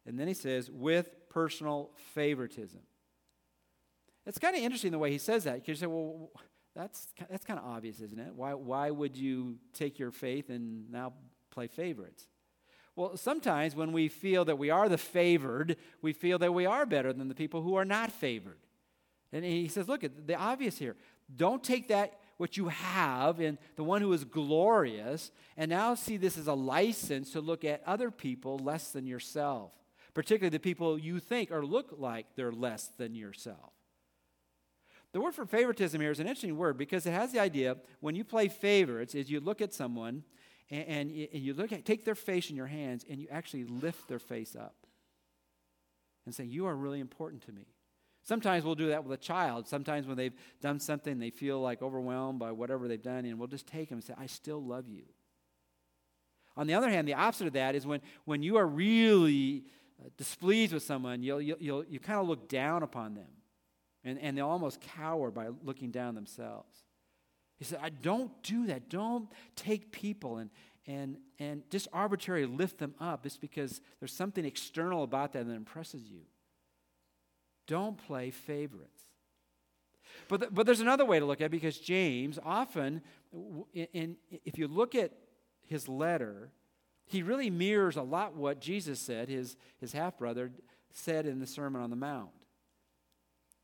And 0.06 0.20
then 0.20 0.28
he 0.28 0.34
says, 0.34 0.70
with 0.70 1.30
personal 1.30 1.92
favoritism. 2.14 2.82
It's 4.26 4.40
kind 4.40 4.56
of 4.56 4.62
interesting 4.62 4.92
the 4.92 5.00
way 5.00 5.12
he 5.12 5.18
says 5.18 5.44
that. 5.44 5.68
You 5.68 5.76
say, 5.76 5.86
well, 5.86 6.32
that's, 6.76 7.08
that's 7.30 7.46
kind 7.46 7.60
of 7.60 7.66
obvious, 7.66 8.00
isn't 8.00 8.20
it? 8.20 8.34
Why, 8.36 8.54
why 8.54 8.90
would 8.90 9.18
you 9.18 9.58
take 9.74 10.00
your 10.00 10.12
faith 10.12 10.50
and 10.50 10.90
now 10.92 11.14
play 11.52 11.68
favorites? 11.68 12.28
Well, 12.96 13.18
sometimes 13.18 13.76
when 13.76 13.92
we 13.92 14.08
feel 14.08 14.46
that 14.46 14.58
we 14.58 14.70
are 14.70 14.88
the 14.88 14.98
favored, 14.98 15.78
we 16.02 16.14
feel 16.14 16.38
that 16.40 16.54
we 16.54 16.66
are 16.66 16.86
better 16.86 17.12
than 17.12 17.28
the 17.28 17.36
people 17.36 17.62
who 17.62 17.76
are 17.76 17.86
not 17.86 18.12
favored. 18.12 18.60
And 19.32 19.44
he 19.44 19.68
says, 19.68 19.88
look 19.88 20.04
at 20.04 20.28
the 20.28 20.36
obvious 20.36 20.78
here. 20.78 20.96
Don't 21.36 21.64
take 21.64 21.88
that 21.88 22.20
what 22.38 22.56
you 22.56 22.68
have 22.68 23.40
in 23.40 23.58
the 23.76 23.84
one 23.84 24.02
who 24.02 24.14
is 24.14 24.24
glorious 24.24 25.32
and 25.58 25.70
now 25.70 25.96
see 25.96 26.18
this 26.18 26.38
as 26.38 26.48
a 26.48 26.54
license 26.54 27.32
to 27.32 27.42
look 27.42 27.64
at 27.64 27.82
other 27.86 28.12
people 28.12 28.60
less 28.60 28.92
than 28.92 29.08
yourself, 29.08 29.74
particularly 30.14 30.50
the 30.50 30.60
people 30.60 31.00
you 31.00 31.20
think 31.20 31.52
or 31.52 31.66
look 31.66 31.96
like 31.98 32.28
they're 32.36 32.52
less 32.52 32.90
than 32.98 33.16
yourself. 33.16 33.74
The 35.14 35.22
word 35.22 35.36
for 35.36 35.46
favoritism 35.46 36.02
here 36.02 36.12
is 36.12 36.20
an 36.20 36.28
interesting 36.28 36.58
word 36.58 36.78
because 36.78 37.06
it 37.06 37.12
has 37.12 37.32
the 37.32 37.40
idea 37.40 37.78
when 38.00 38.16
you 38.16 38.24
play 38.24 38.48
favorites 38.48 39.16
is 39.16 39.30
you 39.30 39.40
look 39.40 39.62
at 39.62 39.74
someone 39.74 40.24
and, 40.70 41.12
and, 41.12 41.12
you 41.12 41.54
look 41.54 41.72
at 41.72 41.86
take 41.86 42.04
their 42.04 42.16
face 42.16 42.50
in 42.50 42.56
your 42.56 42.66
hands 42.68 43.06
and 43.08 43.20
you 43.20 43.28
actually 43.30 43.66
lift 43.66 44.08
their 44.08 44.20
face 44.20 44.56
up 44.56 44.76
and 46.26 46.34
say, 46.34 46.44
You 46.44 46.66
are 46.66 46.76
really 46.76 47.00
important 47.00 47.44
to 47.44 47.52
me. 47.52 47.68
Sometimes 48.24 48.64
we'll 48.64 48.76
do 48.76 48.88
that 48.90 49.04
with 49.04 49.20
a 49.20 49.22
child. 49.22 49.68
Sometimes 49.68 50.08
when 50.08 50.18
they've 50.18 50.34
done 50.62 50.80
something, 50.80 51.20
they 51.20 51.30
feel 51.30 51.60
like 51.60 51.82
overwhelmed 51.82 52.40
by 52.40 52.52
whatever 52.52 52.88
they've 52.88 53.02
done, 53.02 53.26
and 53.26 53.38
we'll 53.38 53.50
just 53.50 53.68
take 53.68 53.90
them 53.90 53.98
and 53.98 54.04
say, 54.04 54.14
I 54.18 54.28
still 54.28 54.64
love 54.64 54.88
you. 54.88 55.04
On 56.56 56.66
the 56.66 56.74
other 56.74 56.90
hand, 56.90 57.08
the 57.08 57.16
opposite 57.16 57.48
of 57.48 57.54
that 57.54 57.76
is 57.76 57.86
when, 57.86 58.00
when 58.24 58.42
you 58.42 58.56
are 58.56 58.66
really 58.66 59.66
uh, 60.00 60.08
displeased 60.18 60.74
with 60.74 60.84
someone, 60.84 61.22
you'll, 61.22 61.42
you'll, 61.42 61.58
you'll 61.60 61.84
you 61.84 62.00
kind 62.00 62.20
of 62.20 62.28
look 62.28 62.48
down 62.48 62.82
upon 62.82 63.16
them, 63.16 63.28
and, 64.04 64.20
and 64.20 64.38
they'll 64.38 64.48
almost 64.48 64.82
cower 64.82 65.32
by 65.32 65.50
looking 65.64 65.92
down 65.92 66.16
themselves. 66.16 66.84
He 67.58 67.66
said, 67.66 67.80
I 67.82 67.90
don't 67.90 68.32
do 68.44 68.68
that. 68.68 68.90
Don't 68.90 69.30
take 69.56 69.92
people 69.92 70.38
and, 70.38 70.50
and, 70.86 71.18
and 71.40 71.64
just 71.70 71.88
arbitrarily 71.94 72.46
lift 72.46 72.78
them 72.78 72.96
up 73.00 73.24
just 73.24 73.40
because 73.40 73.82
there's 74.00 74.14
something 74.14 74.44
external 74.44 75.04
about 75.04 75.34
them 75.34 75.48
that 75.48 75.56
impresses 75.56 76.04
you. 76.10 76.22
Don't 77.68 77.98
play 77.98 78.32
favorites. 78.32 79.04
But, 80.28 80.40
the, 80.42 80.48
but 80.52 80.66
there's 80.66 80.82
another 80.82 81.06
way 81.06 81.20
to 81.20 81.26
look 81.26 81.42
at 81.42 81.46
it 81.46 81.52
because 81.52 81.78
James 81.78 82.38
often, 82.44 83.02
in, 83.74 83.88
in, 83.94 84.16
if 84.44 84.58
you 84.58 84.68
look 84.68 84.96
at 84.96 85.12
his 85.66 85.88
letter, 85.88 86.52
he 87.06 87.24
really 87.24 87.50
mirrors 87.50 87.96
a 87.96 88.02
lot 88.02 88.36
what 88.36 88.60
Jesus 88.60 89.00
said, 89.00 89.30
his, 89.30 89.56
his 89.80 89.94
half 89.94 90.18
brother 90.18 90.52
said 90.92 91.26
in 91.26 91.40
the 91.40 91.48
Sermon 91.48 91.82
on 91.82 91.90
the 91.90 91.96
Mount. 91.96 92.30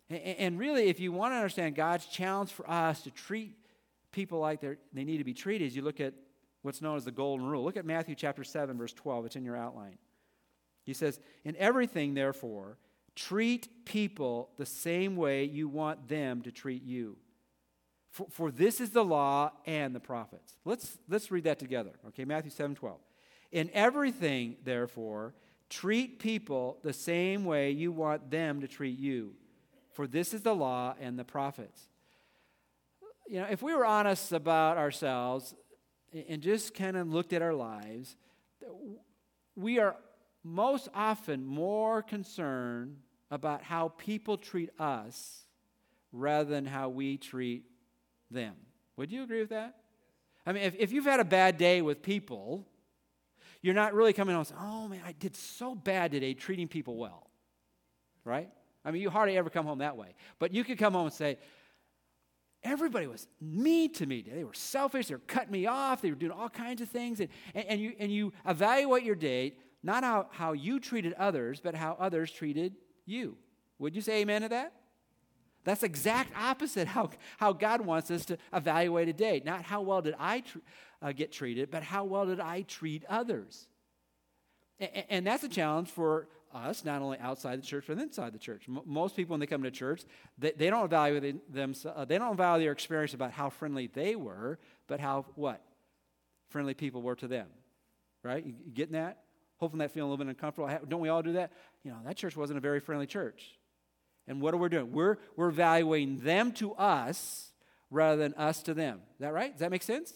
And 0.09 0.57
really, 0.57 0.89
if 0.89 0.99
you 0.99 1.11
want 1.11 1.33
to 1.33 1.37
understand 1.37 1.75
God's 1.75 2.05
challenge 2.07 2.51
for 2.51 2.69
us 2.69 3.01
to 3.03 3.11
treat 3.11 3.53
people 4.11 4.39
like 4.39 4.61
they 4.61 5.03
need 5.03 5.19
to 5.19 5.23
be 5.23 5.35
treated, 5.35 5.73
you 5.73 5.83
look 5.83 5.99
at 5.99 6.13
what's 6.63 6.81
known 6.81 6.97
as 6.97 7.05
the 7.05 7.11
golden 7.11 7.45
rule. 7.45 7.63
Look 7.63 7.77
at 7.77 7.85
Matthew 7.85 8.15
chapter 8.15 8.43
7, 8.43 8.77
verse 8.77 8.93
12. 8.93 9.27
It's 9.27 9.35
in 9.35 9.45
your 9.45 9.55
outline. 9.55 9.97
He 10.83 10.93
says, 10.93 11.19
In 11.45 11.55
everything, 11.57 12.15
therefore, 12.15 12.77
treat 13.15 13.85
people 13.85 14.49
the 14.57 14.65
same 14.65 15.15
way 15.15 15.43
you 15.43 15.67
want 15.67 16.07
them 16.07 16.41
to 16.41 16.51
treat 16.51 16.83
you. 16.83 17.17
For, 18.09 18.25
for 18.31 18.51
this 18.51 18.81
is 18.81 18.89
the 18.89 19.05
law 19.05 19.51
and 19.65 19.93
the 19.93 19.99
prophets. 19.99 20.55
Let's, 20.65 20.97
let's 21.07 21.29
read 21.29 21.43
that 21.43 21.59
together. 21.59 21.91
Okay, 22.07 22.25
Matthew 22.25 22.49
7 22.49 22.75
12. 22.75 22.97
In 23.51 23.69
everything, 23.73 24.57
therefore, 24.63 25.35
treat 25.69 26.19
people 26.19 26.79
the 26.81 26.93
same 26.93 27.45
way 27.45 27.71
you 27.71 27.91
want 27.91 28.31
them 28.31 28.61
to 28.61 28.67
treat 28.67 28.97
you. 28.97 29.33
For 29.99 30.07
this 30.07 30.33
is 30.33 30.43
the 30.43 30.55
law 30.55 30.95
and 31.01 31.19
the 31.19 31.25
prophets. 31.25 31.89
You 33.27 33.41
know, 33.41 33.47
if 33.51 33.61
we 33.61 33.75
were 33.75 33.85
honest 33.85 34.31
about 34.31 34.77
ourselves 34.77 35.53
and 36.29 36.41
just 36.41 36.73
kind 36.73 36.95
of 36.95 37.09
looked 37.09 37.33
at 37.33 37.41
our 37.41 37.53
lives, 37.53 38.15
we 39.57 39.77
are 39.77 39.97
most 40.41 40.87
often 40.95 41.43
more 41.43 42.01
concerned 42.01 42.95
about 43.29 43.61
how 43.61 43.89
people 43.97 44.37
treat 44.37 44.69
us 44.79 45.43
rather 46.13 46.49
than 46.49 46.65
how 46.65 46.87
we 46.87 47.17
treat 47.17 47.65
them. 48.31 48.55
Would 48.95 49.11
you 49.11 49.23
agree 49.23 49.41
with 49.41 49.49
that? 49.49 49.75
I 50.45 50.53
mean, 50.53 50.63
if, 50.63 50.75
if 50.79 50.93
you've 50.93 51.03
had 51.03 51.19
a 51.19 51.25
bad 51.25 51.57
day 51.57 51.81
with 51.81 52.01
people, 52.01 52.65
you're 53.61 53.75
not 53.75 53.93
really 53.93 54.13
coming 54.13 54.33
home 54.33 54.45
saying, 54.45 54.61
oh 54.63 54.87
man, 54.87 55.01
I 55.05 55.11
did 55.11 55.35
so 55.35 55.75
bad 55.75 56.13
today 56.13 56.33
treating 56.35 56.69
people 56.69 56.95
well. 56.95 57.29
Right? 58.23 58.49
I 58.85 58.91
mean, 58.91 59.01
you 59.01 59.09
hardly 59.09 59.37
ever 59.37 59.49
come 59.49 59.65
home 59.65 59.79
that 59.79 59.97
way. 59.97 60.15
But 60.39 60.53
you 60.53 60.63
could 60.63 60.77
come 60.77 60.93
home 60.93 61.05
and 61.05 61.13
say, 61.13 61.37
everybody 62.63 63.07
was 63.07 63.27
mean 63.41 63.93
to 63.93 64.05
me. 64.05 64.21
They 64.21 64.43
were 64.43 64.53
selfish. 64.53 65.07
They 65.07 65.15
were 65.15 65.21
cutting 65.27 65.51
me 65.51 65.65
off. 65.65 66.01
They 66.01 66.09
were 66.09 66.15
doing 66.15 66.31
all 66.31 66.49
kinds 66.49 66.81
of 66.81 66.89
things. 66.89 67.19
And, 67.19 67.29
and, 67.53 67.65
and 67.67 67.81
you, 67.81 67.93
and 67.99 68.11
you 68.11 68.33
evaluate 68.45 69.03
your 69.03 69.15
date, 69.15 69.59
not 69.83 70.03
how, 70.03 70.27
how 70.31 70.53
you 70.53 70.79
treated 70.79 71.13
others, 71.13 71.59
but 71.61 71.75
how 71.75 71.97
others 71.99 72.31
treated 72.31 72.75
you. 73.05 73.37
Would 73.79 73.95
you 73.95 74.01
say 74.01 74.21
amen 74.21 74.41
to 74.43 74.49
that? 74.49 74.73
That's 75.63 75.83
exact 75.83 76.31
opposite 76.37 76.87
how, 76.95 77.09
how 77.37 77.53
God 77.53 77.81
wants 77.81 78.11
us 78.11 78.25
to 78.25 78.37
evaluate 78.53 79.09
a 79.09 79.13
date. 79.13 79.45
Not 79.45 79.63
how 79.63 79.81
well 79.81 80.01
did 80.01 80.15
I 80.19 80.41
tr- 80.41 80.59
uh, 81.01 81.11
get 81.11 81.31
treated, 81.31 81.71
but 81.71 81.83
how 81.83 82.03
well 82.03 82.25
did 82.25 82.39
I 82.39 82.61
treat 82.63 83.03
others. 83.09 83.67
And, 84.79 85.03
and 85.09 85.27
that's 85.27 85.43
a 85.43 85.49
challenge 85.49 85.89
for 85.89 86.27
us, 86.53 86.85
not 86.85 87.01
only 87.01 87.17
outside 87.19 87.61
the 87.61 87.65
church, 87.65 87.85
but 87.87 87.97
inside 87.97 88.33
the 88.33 88.39
church. 88.39 88.63
M- 88.67 88.81
most 88.85 89.15
people, 89.15 89.33
when 89.33 89.39
they 89.39 89.45
come 89.45 89.63
to 89.63 89.71
church, 89.71 90.03
they, 90.37 90.51
they 90.51 90.69
don't 90.69 90.85
evaluate 90.85 91.53
them, 91.53 91.73
uh, 91.85 92.05
they 92.05 92.17
don't 92.17 92.33
evaluate 92.33 92.65
their 92.65 92.71
experience 92.71 93.13
about 93.13 93.31
how 93.31 93.49
friendly 93.49 93.87
they 93.87 94.15
were, 94.15 94.59
but 94.87 94.99
how, 94.99 95.25
what? 95.35 95.61
Friendly 96.49 96.73
people 96.73 97.01
were 97.01 97.15
to 97.15 97.27
them. 97.27 97.47
Right? 98.23 98.45
You, 98.45 98.53
you 98.65 98.71
getting 98.71 98.93
that? 98.93 99.19
Hoping 99.57 99.79
that 99.79 99.91
feeling 99.91 100.09
a 100.09 100.11
little 100.11 100.25
bit 100.25 100.29
uncomfortable. 100.29 100.69
Don't 100.87 101.01
we 101.01 101.09
all 101.09 101.21
do 101.21 101.33
that? 101.33 101.51
You 101.83 101.91
know, 101.91 101.97
that 102.05 102.15
church 102.15 102.35
wasn't 102.35 102.57
a 102.57 102.61
very 102.61 102.79
friendly 102.79 103.07
church. 103.07 103.57
And 104.27 104.41
what 104.41 104.53
are 104.53 104.57
we 104.57 104.69
doing? 104.69 104.91
We're, 104.91 105.17
we're 105.35 105.49
evaluating 105.49 106.19
them 106.19 106.51
to 106.53 106.73
us 106.73 107.51
rather 107.89 108.17
than 108.17 108.33
us 108.35 108.61
to 108.63 108.73
them. 108.73 109.01
Is 109.15 109.19
that 109.21 109.33
right? 109.33 109.51
Does 109.51 109.61
that 109.61 109.71
make 109.71 109.83
sense? 109.83 110.13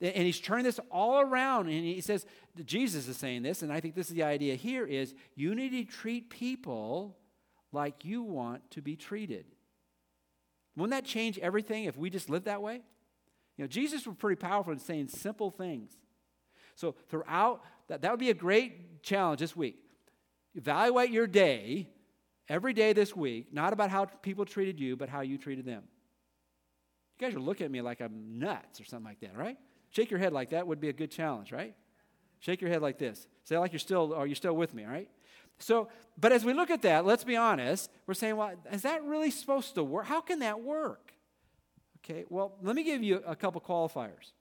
And 0.00 0.24
he's 0.24 0.40
turning 0.40 0.64
this 0.64 0.80
all 0.90 1.20
around, 1.20 1.68
and 1.68 1.84
he 1.84 2.00
says, 2.00 2.26
Jesus 2.64 3.08
is 3.08 3.16
saying 3.16 3.42
this, 3.42 3.62
and 3.62 3.72
I 3.72 3.80
think 3.80 3.94
this 3.94 4.08
is 4.08 4.14
the 4.14 4.24
idea 4.24 4.54
here 4.56 4.84
is 4.84 5.14
you 5.34 5.54
need 5.54 5.70
to 5.70 5.84
treat 5.84 6.30
people 6.30 7.16
like 7.72 8.04
you 8.04 8.22
want 8.22 8.70
to 8.72 8.82
be 8.82 8.96
treated. 8.96 9.46
Wouldn't 10.76 10.90
that 10.90 11.08
change 11.08 11.38
everything 11.38 11.84
if 11.84 11.96
we 11.96 12.10
just 12.10 12.28
lived 12.28 12.46
that 12.46 12.60
way? 12.60 12.82
You 13.56 13.64
know, 13.64 13.68
Jesus 13.68 14.06
was 14.06 14.16
pretty 14.16 14.36
powerful 14.40 14.72
in 14.72 14.78
saying 14.78 15.08
simple 15.08 15.50
things. 15.50 15.96
So 16.74 16.96
throughout, 17.08 17.62
that, 17.88 18.02
that 18.02 18.10
would 18.10 18.20
be 18.20 18.30
a 18.30 18.34
great 18.34 19.02
challenge 19.02 19.40
this 19.40 19.54
week. 19.54 19.76
Evaluate 20.54 21.10
your 21.10 21.28
day 21.28 21.88
every 22.48 22.72
day 22.72 22.92
this 22.92 23.14
week, 23.14 23.52
not 23.52 23.72
about 23.72 23.90
how 23.90 24.06
people 24.06 24.44
treated 24.44 24.80
you, 24.80 24.96
but 24.96 25.08
how 25.08 25.20
you 25.20 25.38
treated 25.38 25.64
them. 25.64 25.84
You 27.18 27.26
guys 27.26 27.36
are 27.36 27.40
looking 27.40 27.64
at 27.64 27.70
me 27.70 27.80
like 27.80 28.00
I'm 28.00 28.38
nuts 28.40 28.80
or 28.80 28.84
something 28.84 29.06
like 29.06 29.20
that, 29.20 29.36
right? 29.36 29.56
Shake 29.94 30.10
your 30.10 30.18
head 30.18 30.32
like 30.32 30.50
that 30.50 30.66
would 30.66 30.80
be 30.80 30.88
a 30.88 30.92
good 30.92 31.10
challenge, 31.10 31.52
right? 31.52 31.74
Shake 32.40 32.60
your 32.60 32.70
head 32.70 32.82
like 32.82 32.98
this. 32.98 33.28
Say 33.44 33.56
like 33.58 33.72
you're 33.72 33.78
still, 33.78 34.12
are 34.14 34.26
you 34.26 34.34
still 34.34 34.54
with 34.54 34.74
me, 34.74 34.84
all 34.84 34.90
right? 34.90 35.08
So, 35.58 35.88
but 36.18 36.32
as 36.32 36.44
we 36.44 36.52
look 36.52 36.70
at 36.70 36.82
that, 36.82 37.06
let's 37.06 37.22
be 37.22 37.36
honest, 37.36 37.90
we're 38.06 38.14
saying, 38.14 38.36
well, 38.36 38.54
is 38.72 38.82
that 38.82 39.04
really 39.04 39.30
supposed 39.30 39.76
to 39.76 39.84
work? 39.84 40.06
How 40.06 40.20
can 40.20 40.40
that 40.40 40.60
work? 40.60 41.12
Okay, 42.04 42.24
well, 42.28 42.56
let 42.60 42.74
me 42.74 42.82
give 42.82 43.02
you 43.04 43.22
a 43.24 43.36
couple 43.36 43.60
qualifiers. 43.60 44.32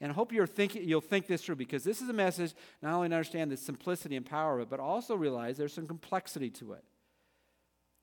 And 0.00 0.12
I 0.12 0.14
hope 0.14 0.32
you're 0.32 0.46
thinking, 0.46 0.88
you'll 0.88 1.00
think 1.00 1.26
this 1.26 1.42
through 1.42 1.56
because 1.56 1.82
this 1.82 2.00
is 2.00 2.08
a 2.08 2.12
message 2.12 2.54
not 2.80 2.94
only 2.94 3.08
to 3.08 3.14
understand 3.14 3.50
the 3.50 3.56
simplicity 3.56 4.14
and 4.14 4.24
power 4.24 4.54
of 4.54 4.62
it, 4.62 4.70
but 4.70 4.78
also 4.78 5.16
realize 5.16 5.56
there's 5.56 5.72
some 5.72 5.86
complexity 5.86 6.50
to 6.50 6.74
it. 6.74 6.84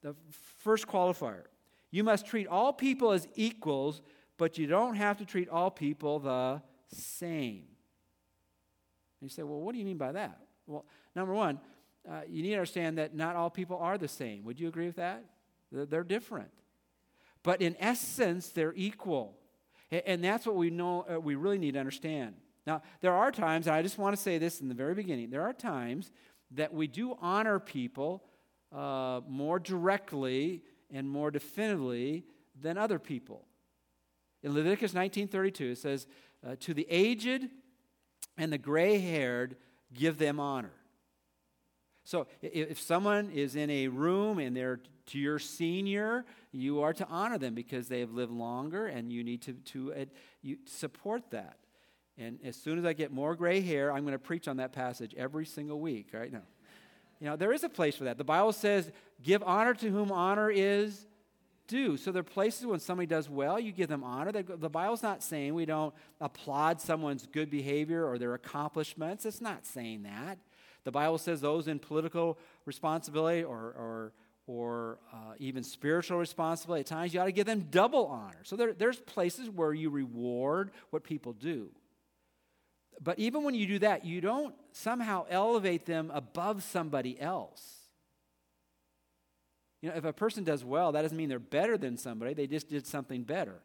The 0.02 0.16
first 0.60 0.88
qualifier 0.88 1.44
you 1.92 2.04
must 2.04 2.26
treat 2.26 2.48
all 2.48 2.74
people 2.74 3.12
as 3.12 3.28
equals, 3.36 4.02
but 4.38 4.58
you 4.58 4.66
don't 4.66 4.96
have 4.96 5.20
to 5.20 5.26
treat 5.26 5.48
all 5.48 5.70
people 5.70 6.20
the 6.20 6.62
same. 6.92 7.66
And 9.20 9.30
you 9.30 9.30
say, 9.30 9.44
well, 9.44 9.60
what 9.60 9.74
do 9.74 9.80
you 9.80 9.86
mean 9.86 9.98
by 9.98 10.12
that? 10.12 10.40
Well, 10.68 10.86
number 11.16 11.34
one, 11.34 11.60
uh, 12.10 12.22
you 12.28 12.44
need 12.44 12.50
to 12.50 12.56
understand 12.56 12.98
that 12.98 13.16
not 13.16 13.36
all 13.36 13.50
people 13.50 13.78
are 13.78 13.98
the 13.98 14.08
same. 14.08 14.44
Would 14.44 14.60
you 14.60 14.68
agree 14.68 14.88
with 14.88 14.98
that? 14.98 15.24
They're, 15.72 15.86
they're 15.86 16.04
different. 16.04 16.52
But 17.44 17.62
in 17.62 17.76
essence, 17.80 18.50
they're 18.50 18.74
equal. 18.76 19.38
And 19.92 20.24
that's 20.24 20.46
what 20.46 20.56
we 20.56 20.70
know 20.70 21.06
uh, 21.12 21.20
we 21.20 21.36
really 21.36 21.58
need 21.58 21.74
to 21.74 21.80
understand. 21.80 22.36
Now, 22.66 22.82
there 23.02 23.14
are 23.14 23.32
times, 23.32 23.68
and 23.68 23.76
I 23.76 23.82
just 23.82 23.98
want 23.98 24.16
to 24.16 24.22
say 24.22 24.38
this 24.38 24.62
in 24.62 24.70
the 24.70 24.74
very 24.74 24.96
beginning, 24.96 25.30
there 25.30 25.44
are 25.44 25.54
times 25.54 26.12
that 26.52 26.74
we 26.74 26.88
do 26.88 27.18
honor 27.22 27.60
people 27.60 28.24
uh, 28.72 29.22
more 29.28 29.60
directly 29.60 30.64
and 30.92 31.10
more 31.10 31.32
definitively 31.32 32.24
than 32.60 32.78
other 32.78 33.00
people. 33.00 33.46
In 34.42 34.54
Leviticus 34.54 34.94
19:32 34.94 35.72
it 35.72 35.78
says, 35.78 36.08
uh, 36.46 36.56
"To 36.62 36.74
the 36.74 36.88
aged 36.90 37.50
and 38.38 38.52
the 38.52 38.58
gray-haired 38.58 39.56
give 39.94 40.18
them 40.18 40.40
honor." 40.40 40.74
So 42.06 42.28
if 42.42 42.82
someone 42.82 43.30
is 43.32 43.56
in 43.56 43.70
a 43.70 43.88
room 43.88 44.40
and 44.40 44.56
they're 44.56 44.82
to 45.08 45.20
your 45.20 45.40
senior, 45.40 46.26
you 46.52 46.82
are 46.82 46.94
to 46.94 47.08
honor 47.08 47.38
them 47.38 47.54
because 47.54 47.88
they 47.88 48.00
have 48.02 48.12
lived 48.12 48.32
longer 48.32 48.88
and 48.88 49.12
you 49.12 49.24
need 49.24 49.42
to, 49.44 49.54
to 49.54 49.94
uh, 49.94 50.06
you 50.42 50.58
support 50.66 51.32
that. 51.32 51.58
And 52.18 52.40
as 52.44 52.56
soon 52.56 52.78
as 52.78 52.86
I 52.86 52.94
get 52.94 53.12
more 53.12 53.36
gray 53.36 53.62
hair, 53.62 53.92
I'm 53.92 54.04
going 54.04 54.14
to 54.14 54.20
preach 54.20 54.48
on 54.48 54.58
that 54.58 54.72
passage 54.72 55.14
every 55.18 55.46
single 55.46 55.80
week, 55.80 56.10
right? 56.14 56.32
now. 56.32 56.44
You 57.20 57.28
know, 57.28 57.36
there 57.36 57.54
is 57.54 57.64
a 57.64 57.70
place 57.70 57.96
for 57.96 58.04
that. 58.04 58.18
The 58.18 58.24
Bible 58.24 58.54
says, 58.54 58.92
give 59.22 59.42
honor 59.44 59.74
to 59.76 59.90
whom 59.90 60.12
honor 60.12 60.52
is 60.52 61.06
due. 61.68 61.98
So 61.98 62.12
there 62.12 62.22
are 62.22 62.24
places 62.24 62.66
when 62.66 62.80
somebody 62.80 63.08
does 63.08 63.30
well, 63.30 63.60
you 63.60 63.72
give 63.72 63.90
them 63.90 64.04
honor. 64.04 64.32
The, 64.32 64.44
the 64.44 64.70
Bible's 64.70 65.04
not 65.04 65.24
saying 65.24 65.54
we 65.54 65.66
don't 65.66 65.94
applaud 66.20 66.82
someone's 66.82 67.26
good 67.26 67.50
behavior 67.50 68.06
or 68.08 68.18
their 68.18 68.34
accomplishments. 68.34 69.26
It's 69.26 69.42
not 69.42 69.66
saying 69.66 70.04
that. 70.04 70.38
The 70.84 70.92
Bible 70.92 71.18
says 71.18 71.42
those 71.42 71.68
in 71.68 71.80
political 71.80 72.38
responsibility 72.66 73.44
or, 73.44 73.58
or, 73.58 74.14
or 74.48 75.00
uh, 75.14 75.34
even 75.38 75.64
spiritual 75.64 76.18
responsibility, 76.18 76.82
at 76.82 76.88
times 76.88 77.14
you 77.14 77.22
ought 77.22 77.26
to 77.26 77.32
give 77.32 77.46
them 77.46 77.68
double 77.72 78.08
honor. 78.08 78.42
So 78.44 78.56
there, 78.56 78.74
there's 78.74 79.00
places 79.00 79.50
where 79.50 79.74
you 79.74 79.90
reward 79.90 80.72
what 80.90 81.04
people 81.04 81.34
do. 81.34 81.70
But 83.02 83.20
even 83.20 83.44
when 83.44 83.56
you 83.56 83.66
do 83.66 83.80
that, 83.80 84.06
you 84.06 84.22
don't 84.22 84.54
somehow 84.72 85.26
elevate 85.30 85.86
them 85.86 86.12
above 86.14 86.64
somebody 86.64 87.20
else. 87.20 87.83
You 89.84 89.90
know, 89.90 89.96
if 89.96 90.06
a 90.06 90.14
person 90.14 90.46
does 90.46 90.64
well, 90.64 90.94
that 90.94 91.02
doesn't 91.02 91.18
mean 91.18 91.28
they're 91.28 91.40
better 91.40 91.78
than 91.78 91.98
somebody, 91.98 92.34
they 92.34 92.48
just 92.48 92.70
did 92.70 92.88
something 92.88 93.24
better. 93.24 93.60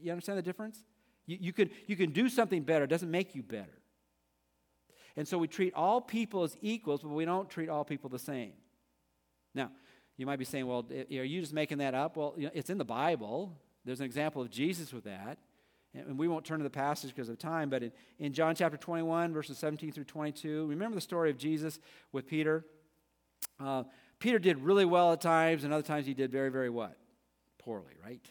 You 0.00 0.12
understand 0.12 0.38
the 0.38 0.42
difference? 0.42 0.84
You, 1.26 1.36
you, 1.40 1.52
can, 1.52 1.68
you 1.88 1.96
can 1.96 2.12
do 2.12 2.28
something 2.28 2.62
better, 2.62 2.84
it 2.84 2.90
doesn't 2.90 3.10
make 3.10 3.34
you 3.34 3.42
better. 3.42 3.80
And 5.16 5.26
so 5.26 5.36
we 5.36 5.48
treat 5.48 5.74
all 5.74 6.00
people 6.00 6.44
as 6.44 6.56
equals, 6.62 7.02
but 7.02 7.08
we 7.08 7.24
don't 7.24 7.50
treat 7.50 7.68
all 7.68 7.84
people 7.84 8.08
the 8.08 8.20
same. 8.20 8.52
Now, 9.52 9.72
you 10.16 10.26
might 10.26 10.38
be 10.38 10.44
saying, 10.44 10.64
well, 10.64 10.86
are 10.92 11.24
you 11.24 11.40
just 11.40 11.52
making 11.52 11.78
that 11.78 11.92
up? 11.92 12.16
Well, 12.16 12.34
you 12.36 12.44
know, 12.44 12.50
it's 12.54 12.70
in 12.70 12.78
the 12.78 12.84
Bible. 12.84 13.58
There's 13.84 13.98
an 13.98 14.06
example 14.06 14.42
of 14.42 14.50
Jesus 14.50 14.92
with 14.92 15.04
that. 15.04 15.38
And 15.92 16.16
we 16.16 16.28
won't 16.28 16.44
turn 16.44 16.58
to 16.58 16.64
the 16.64 16.70
passage 16.70 17.10
because 17.10 17.28
of 17.28 17.38
time, 17.38 17.68
but 17.68 17.82
in, 17.82 17.92
in 18.20 18.32
John 18.32 18.54
chapter 18.54 18.76
21, 18.76 19.32
verses 19.32 19.58
17 19.58 19.90
through 19.90 20.04
22, 20.04 20.66
remember 20.66 20.94
the 20.94 21.00
story 21.00 21.30
of 21.30 21.38
Jesus 21.38 21.80
with 22.12 22.28
Peter? 22.28 22.64
Uh, 23.58 23.84
Peter 24.18 24.38
did 24.38 24.58
really 24.58 24.84
well 24.84 25.12
at 25.12 25.20
times, 25.20 25.64
and 25.64 25.72
other 25.72 25.82
times 25.82 26.06
he 26.06 26.14
did 26.14 26.30
very, 26.30 26.50
very 26.50 26.70
what? 26.70 26.96
Poorly, 27.58 27.94
right? 28.02 28.24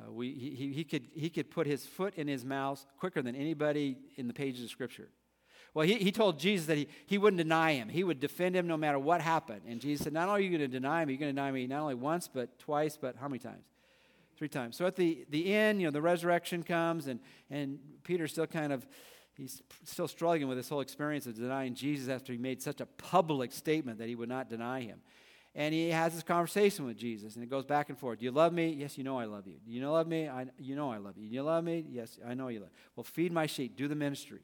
Uh, 0.00 0.10
we, 0.10 0.32
he, 0.32 0.72
he, 0.72 0.84
could, 0.84 1.08
he 1.14 1.28
could 1.28 1.50
put 1.50 1.66
his 1.66 1.86
foot 1.86 2.14
in 2.14 2.28
his 2.28 2.44
mouth 2.44 2.84
quicker 2.98 3.22
than 3.22 3.34
anybody 3.34 3.98
in 4.16 4.26
the 4.26 4.34
pages 4.34 4.64
of 4.64 4.70
Scripture. 4.70 5.08
Well, 5.74 5.86
he, 5.86 5.94
he 5.94 6.12
told 6.12 6.38
Jesus 6.38 6.66
that 6.66 6.76
he, 6.76 6.88
he 7.06 7.18
wouldn't 7.18 7.38
deny 7.38 7.72
him. 7.72 7.88
He 7.88 8.04
would 8.04 8.20
defend 8.20 8.54
him 8.54 8.66
no 8.66 8.76
matter 8.76 8.98
what 8.98 9.20
happened. 9.20 9.62
And 9.66 9.80
Jesus 9.80 10.04
said, 10.04 10.12
Not 10.12 10.28
only 10.28 10.40
are 10.40 10.44
you 10.44 10.58
going 10.58 10.70
to 10.70 10.80
deny 10.80 11.04
me, 11.04 11.14
you're 11.14 11.20
going 11.20 11.34
to 11.34 11.40
deny 11.40 11.50
me 11.50 11.66
not 11.66 11.80
only 11.80 11.94
once, 11.94 12.28
but 12.28 12.58
twice, 12.58 12.98
but 13.00 13.16
how 13.16 13.28
many 13.28 13.38
times? 13.38 13.64
Three 14.36 14.48
times. 14.48 14.76
So 14.76 14.86
at 14.86 14.96
the, 14.96 15.24
the 15.30 15.54
end, 15.54 15.80
you 15.80 15.86
know, 15.86 15.90
the 15.90 16.02
resurrection 16.02 16.62
comes, 16.62 17.06
and, 17.06 17.20
and 17.50 17.78
Peter's 18.02 18.32
still 18.32 18.46
kind 18.46 18.72
of, 18.72 18.86
he's 19.36 19.62
still 19.84 20.08
struggling 20.08 20.48
with 20.48 20.58
this 20.58 20.68
whole 20.68 20.80
experience 20.80 21.26
of 21.26 21.34
denying 21.34 21.74
Jesus 21.74 22.08
after 22.08 22.32
he 22.32 22.38
made 22.38 22.62
such 22.62 22.80
a 22.80 22.86
public 22.86 23.52
statement 23.52 23.98
that 23.98 24.08
he 24.08 24.14
would 24.14 24.28
not 24.28 24.48
deny 24.48 24.80
him. 24.80 25.00
And 25.54 25.74
he 25.74 25.90
has 25.90 26.14
this 26.14 26.22
conversation 26.22 26.86
with 26.86 26.96
Jesus, 26.96 27.34
and 27.34 27.44
it 27.44 27.50
goes 27.50 27.66
back 27.66 27.90
and 27.90 27.98
forth. 27.98 28.20
Do 28.20 28.24
you 28.24 28.30
love 28.30 28.54
me? 28.54 28.70
Yes, 28.70 28.96
you 28.96 29.04
know 29.04 29.18
I 29.18 29.26
love 29.26 29.46
you. 29.46 29.56
Do 29.64 29.70
you 29.70 29.86
love 29.90 30.06
me? 30.06 30.26
I, 30.26 30.46
you 30.58 30.74
know 30.74 30.90
I 30.90 30.96
love 30.96 31.18
you. 31.18 31.28
Do 31.28 31.34
you 31.34 31.42
love 31.42 31.62
me? 31.62 31.84
Yes, 31.90 32.18
I 32.26 32.32
know 32.32 32.48
you 32.48 32.60
love. 32.60 32.70
Me. 32.70 32.74
Well, 32.96 33.04
feed 33.04 33.32
my 33.32 33.46
sheep. 33.46 33.76
Do 33.76 33.86
the 33.86 33.94
ministry. 33.94 34.40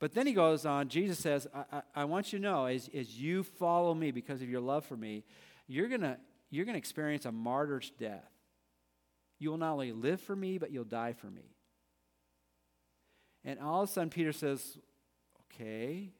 But 0.00 0.14
then 0.14 0.26
he 0.26 0.32
goes 0.32 0.64
on, 0.64 0.88
Jesus 0.88 1.18
says, 1.18 1.46
I, 1.54 1.64
I, 1.72 1.82
I 1.96 2.04
want 2.04 2.32
you 2.32 2.38
to 2.38 2.42
know, 2.42 2.66
as, 2.66 2.88
as 2.92 3.20
you 3.20 3.42
follow 3.42 3.94
me 3.94 4.10
because 4.10 4.42
of 4.42 4.48
your 4.48 4.60
love 4.60 4.84
for 4.84 4.96
me, 4.96 5.24
you're 5.66 5.88
going 5.88 6.16
you're 6.50 6.64
going 6.64 6.74
to 6.74 6.78
experience 6.78 7.26
a 7.26 7.32
martyr's 7.32 7.92
death. 7.98 8.30
You 9.38 9.50
will 9.50 9.58
not 9.58 9.72
only 9.72 9.92
live 9.92 10.20
for 10.20 10.34
me, 10.34 10.56
but 10.58 10.70
you'll 10.70 10.84
die 10.84 11.12
for 11.12 11.26
me. 11.26 11.42
And 13.44 13.60
all 13.60 13.82
of 13.82 13.88
a 13.88 13.92
sudden, 13.92 14.10
Peter 14.10 14.32
says, 14.32 14.78
Okay. 15.54 16.10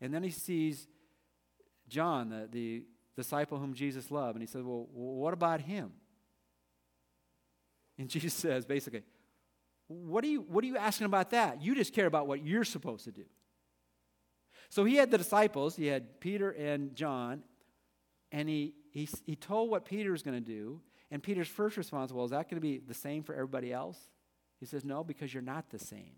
And 0.00 0.12
then 0.12 0.22
he 0.22 0.30
sees 0.30 0.88
John, 1.88 2.30
the, 2.30 2.48
the 2.50 2.82
disciple 3.16 3.58
whom 3.58 3.74
Jesus 3.74 4.10
loved, 4.10 4.34
and 4.34 4.42
he 4.42 4.46
says, 4.46 4.62
Well, 4.62 4.88
what 4.92 5.32
about 5.32 5.60
him? 5.60 5.92
And 7.98 8.08
Jesus 8.08 8.34
says, 8.34 8.66
basically, 8.66 9.02
what 9.88 10.24
are, 10.24 10.28
you, 10.28 10.40
what 10.40 10.64
are 10.64 10.66
you 10.66 10.76
asking 10.76 11.06
about 11.06 11.30
that? 11.30 11.62
You 11.62 11.74
just 11.74 11.92
care 11.92 12.06
about 12.06 12.26
what 12.26 12.44
you're 12.44 12.64
supposed 12.64 13.04
to 13.04 13.12
do. 13.12 13.24
So 14.70 14.84
he 14.84 14.96
had 14.96 15.10
the 15.10 15.18
disciples, 15.18 15.76
he 15.76 15.86
had 15.86 16.18
Peter 16.18 16.50
and 16.50 16.96
John, 16.96 17.42
and 18.30 18.48
he, 18.48 18.74
he, 18.90 19.08
he 19.26 19.36
told 19.36 19.70
what 19.70 19.84
Peter 19.84 20.12
was 20.12 20.22
going 20.22 20.36
to 20.36 20.44
do. 20.44 20.80
And 21.10 21.22
Peter's 21.22 21.48
first 21.48 21.76
response, 21.76 22.10
well, 22.10 22.24
is 22.24 22.30
that 22.30 22.48
going 22.48 22.56
to 22.56 22.66
be 22.66 22.78
the 22.78 22.94
same 22.94 23.22
for 23.22 23.34
everybody 23.34 23.70
else? 23.70 23.98
He 24.60 24.64
says, 24.64 24.82
no, 24.82 25.04
because 25.04 25.34
you're 25.34 25.42
not 25.42 25.68
the 25.68 25.78
same. 25.78 26.14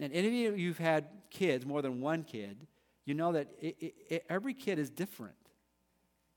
And 0.00 0.12
any 0.14 0.46
of 0.46 0.58
you 0.58 0.68
who've 0.68 0.78
had 0.78 1.06
kids, 1.28 1.66
more 1.66 1.82
than 1.82 2.00
one 2.00 2.24
kid, 2.24 2.66
you 3.04 3.14
know 3.14 3.32
that 3.32 3.48
it, 3.60 3.76
it, 3.78 3.94
it, 4.08 4.26
every 4.28 4.54
kid 4.54 4.78
is 4.78 4.88
different. 4.88 5.34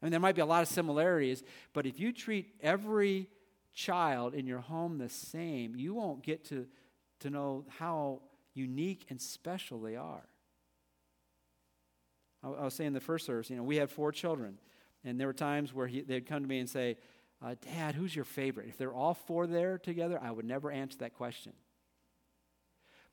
I 0.02 0.06
mean, 0.06 0.12
there 0.12 0.20
might 0.20 0.36
be 0.36 0.42
a 0.42 0.46
lot 0.46 0.62
of 0.62 0.68
similarities, 0.68 1.44
but 1.72 1.86
if 1.86 1.98
you 1.98 2.12
treat 2.12 2.54
every 2.62 3.30
child 3.74 4.34
in 4.34 4.46
your 4.46 4.60
home 4.60 4.98
the 4.98 5.08
same, 5.08 5.76
you 5.78 5.94
won't 5.94 6.24
get 6.24 6.44
to, 6.50 6.68
to 7.22 7.30
know 7.30 7.64
how 7.70 8.22
unique 8.54 9.06
and 9.10 9.20
special 9.20 9.80
they 9.80 9.96
are. 9.96 10.28
I, 12.44 12.50
I 12.50 12.64
was 12.66 12.74
saying 12.74 12.90
in 12.90 12.94
the 12.94 13.00
first 13.00 13.26
service, 13.26 13.50
you 13.50 13.56
know, 13.56 13.64
we 13.64 13.78
had 13.78 13.90
four 13.90 14.12
children, 14.12 14.58
and 15.06 15.18
there 15.18 15.28
were 15.28 15.34
times 15.34 15.74
where 15.74 15.88
he, 15.88 16.02
they'd 16.02 16.28
come 16.28 16.42
to 16.42 16.50
me 16.50 16.60
and 16.60 16.70
say, 16.70 16.98
uh, 17.42 17.56
Dad, 17.62 17.96
who's 17.96 18.14
your 18.14 18.26
favorite? 18.26 18.68
If 18.68 18.78
they're 18.78 18.94
all 18.94 19.14
four 19.14 19.48
there 19.48 19.78
together, 19.78 20.20
I 20.22 20.32
would 20.32 20.46
never 20.46 20.70
answer 20.70 20.98
that 21.00 21.14
question. 21.14 21.54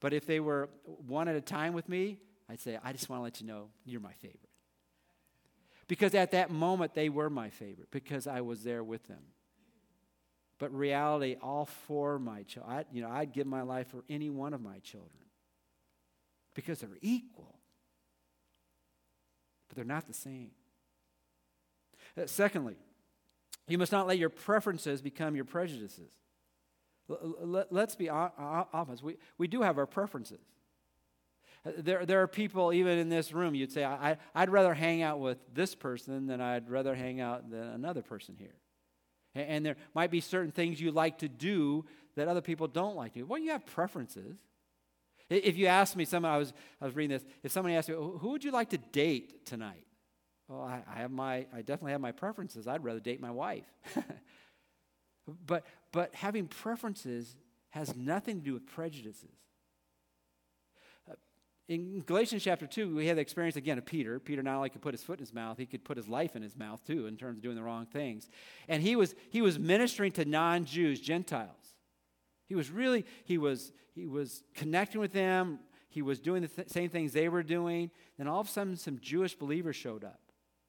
But 0.00 0.12
if 0.12 0.26
they 0.26 0.40
were 0.40 0.70
one 0.84 1.28
at 1.28 1.36
a 1.36 1.40
time 1.40 1.74
with 1.74 1.88
me, 1.88 2.18
I'd 2.48 2.60
say, 2.60 2.78
I 2.82 2.92
just 2.92 3.08
want 3.08 3.20
to 3.20 3.24
let 3.24 3.40
you 3.40 3.46
know 3.46 3.68
you're 3.84 4.00
my 4.00 4.14
favorite. 4.14 4.40
Because 5.86 6.14
at 6.14 6.30
that 6.32 6.50
moment, 6.50 6.94
they 6.94 7.08
were 7.08 7.28
my 7.28 7.50
favorite 7.50 7.90
because 7.90 8.26
I 8.26 8.40
was 8.40 8.62
there 8.62 8.82
with 8.82 9.06
them. 9.08 9.22
But 10.58 10.74
reality, 10.74 11.36
all 11.42 11.66
four 11.66 12.16
of 12.16 12.22
my 12.22 12.42
children, 12.42 12.84
you 12.92 13.02
know, 13.02 13.08
I'd 13.10 13.32
give 13.32 13.46
my 13.46 13.62
life 13.62 13.88
for 13.88 14.04
any 14.08 14.30
one 14.30 14.54
of 14.54 14.60
my 14.60 14.78
children 14.80 15.10
because 16.54 16.80
they're 16.80 16.98
equal. 17.00 17.58
But 19.68 19.76
they're 19.76 19.84
not 19.84 20.06
the 20.06 20.14
same. 20.14 20.50
Uh, 22.16 22.26
secondly, 22.26 22.76
you 23.68 23.78
must 23.78 23.92
not 23.92 24.06
let 24.06 24.18
your 24.18 24.28
preferences 24.28 25.00
become 25.00 25.36
your 25.36 25.44
prejudices. 25.44 26.12
Let's 27.70 27.96
be 27.96 28.08
honest. 28.08 29.02
We, 29.02 29.16
we 29.38 29.48
do 29.48 29.62
have 29.62 29.78
our 29.78 29.86
preferences. 29.86 30.40
There, 31.64 32.06
there 32.06 32.22
are 32.22 32.26
people, 32.26 32.72
even 32.72 32.98
in 32.98 33.08
this 33.10 33.32
room, 33.32 33.54
you'd 33.54 33.72
say, 33.72 33.84
I, 33.84 34.16
I'd 34.34 34.48
rather 34.48 34.72
hang 34.72 35.02
out 35.02 35.20
with 35.20 35.38
this 35.52 35.74
person 35.74 36.26
than 36.26 36.40
I'd 36.40 36.70
rather 36.70 36.94
hang 36.94 37.20
out 37.20 37.50
than 37.50 37.64
another 37.64 38.02
person 38.02 38.36
here. 38.38 38.54
And 39.34 39.64
there 39.64 39.76
might 39.94 40.10
be 40.10 40.20
certain 40.20 40.52
things 40.52 40.80
you 40.80 40.90
like 40.90 41.18
to 41.18 41.28
do 41.28 41.84
that 42.16 42.28
other 42.28 42.40
people 42.40 42.66
don't 42.66 42.96
like 42.96 43.12
to 43.12 43.20
do. 43.20 43.26
Well, 43.26 43.38
you 43.38 43.50
have 43.50 43.66
preferences. 43.66 44.36
If 45.28 45.56
you 45.56 45.66
ask 45.66 45.94
me, 45.94 46.04
someone 46.04 46.32
I 46.32 46.38
was 46.38 46.52
I 46.80 46.86
was 46.86 46.96
reading 46.96 47.16
this. 47.16 47.24
If 47.44 47.52
somebody 47.52 47.76
asked 47.76 47.88
me, 47.88 47.94
"Who 47.94 48.30
would 48.30 48.42
you 48.42 48.50
like 48.50 48.70
to 48.70 48.78
date 48.78 49.46
tonight?" 49.46 49.86
Well, 50.48 50.62
I, 50.62 50.82
I 50.92 50.98
have 50.98 51.12
my 51.12 51.46
I 51.54 51.58
definitely 51.58 51.92
have 51.92 52.00
my 52.00 52.10
preferences. 52.10 52.66
I'd 52.66 52.82
rather 52.82 52.98
date 52.98 53.20
my 53.20 53.30
wife. 53.30 53.64
but 55.46 55.64
but 55.92 56.14
having 56.14 56.46
preferences 56.46 57.36
has 57.70 57.94
nothing 57.96 58.38
to 58.38 58.44
do 58.44 58.52
with 58.54 58.66
prejudices 58.66 59.40
uh, 61.08 61.14
in 61.68 62.00
Galatians 62.00 62.42
chapter 62.42 62.66
2, 62.66 62.96
we 62.96 63.06
had 63.06 63.16
the 63.16 63.20
experience 63.20 63.54
again 63.54 63.78
of 63.78 63.86
Peter. 63.86 64.18
Peter 64.18 64.42
not 64.42 64.56
only 64.56 64.70
could 64.70 64.82
put 64.82 64.92
his 64.92 65.04
foot 65.04 65.18
in 65.18 65.24
his 65.24 65.32
mouth, 65.32 65.56
he 65.56 65.66
could 65.66 65.84
put 65.84 65.96
his 65.96 66.08
life 66.08 66.34
in 66.34 66.42
his 66.42 66.56
mouth 66.56 66.84
too, 66.84 67.06
in 67.06 67.16
terms 67.16 67.38
of 67.38 67.42
doing 67.42 67.54
the 67.54 67.62
wrong 67.62 67.86
things. 67.86 68.28
And 68.68 68.82
he 68.82 68.96
was, 68.96 69.14
he 69.30 69.40
was 69.40 69.58
ministering 69.58 70.10
to 70.12 70.24
non 70.24 70.64
Jews, 70.64 71.00
Gentiles. 71.00 71.76
He 72.46 72.56
was 72.56 72.70
really, 72.70 73.04
he 73.24 73.38
was, 73.38 73.72
he 73.94 74.06
was 74.06 74.42
connecting 74.54 75.00
with 75.00 75.12
them. 75.12 75.60
He 75.88 76.02
was 76.02 76.18
doing 76.18 76.42
the 76.42 76.48
th- 76.48 76.68
same 76.68 76.88
things 76.88 77.12
they 77.12 77.28
were 77.28 77.44
doing. 77.44 77.92
Then 78.18 78.26
all 78.26 78.40
of 78.40 78.48
a 78.48 78.50
sudden, 78.50 78.76
some 78.76 78.98
Jewish 79.00 79.36
believers 79.36 79.76
showed 79.76 80.02
up. 80.02 80.20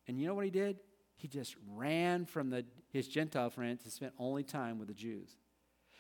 And 0.08 0.20
you 0.20 0.28
know 0.28 0.36
what 0.36 0.46
he 0.46 0.52
did? 0.52 0.78
He 1.16 1.28
just 1.28 1.56
ran 1.74 2.26
from 2.26 2.52
the, 2.52 2.66
his 2.92 3.08
Gentile 3.08 3.50
friends 3.50 3.84
and 3.84 3.92
spent 3.92 4.14
only 4.20 4.44
time 4.44 4.78
with 4.78 4.88
the 4.88 4.94
Jews. 4.94 5.38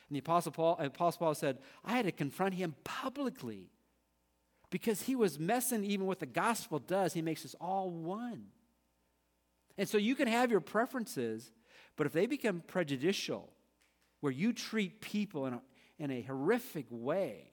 And 0.09 0.15
the 0.15 0.19
Apostle 0.19 0.51
Paul, 0.51 0.77
Apostle 0.79 1.19
Paul 1.19 1.35
said, 1.35 1.59
I 1.85 1.95
had 1.95 2.05
to 2.05 2.11
confront 2.11 2.53
him 2.53 2.75
publicly 2.83 3.71
because 4.69 5.03
he 5.03 5.15
was 5.15 5.39
messing 5.39 5.83
even 5.83 6.05
what 6.05 6.19
the 6.19 6.25
gospel 6.25 6.79
does. 6.79 7.13
He 7.13 7.21
makes 7.21 7.45
us 7.45 7.55
all 7.61 7.89
one. 7.89 8.47
And 9.77 9.87
so 9.87 9.97
you 9.97 10.15
can 10.15 10.27
have 10.27 10.51
your 10.51 10.59
preferences, 10.59 11.51
but 11.95 12.07
if 12.07 12.13
they 12.13 12.25
become 12.25 12.61
prejudicial, 12.65 13.51
where 14.19 14.31
you 14.31 14.53
treat 14.53 15.01
people 15.01 15.45
in 15.45 15.53
a, 15.53 15.61
in 15.97 16.11
a 16.11 16.21
horrific 16.21 16.85
way, 16.89 17.51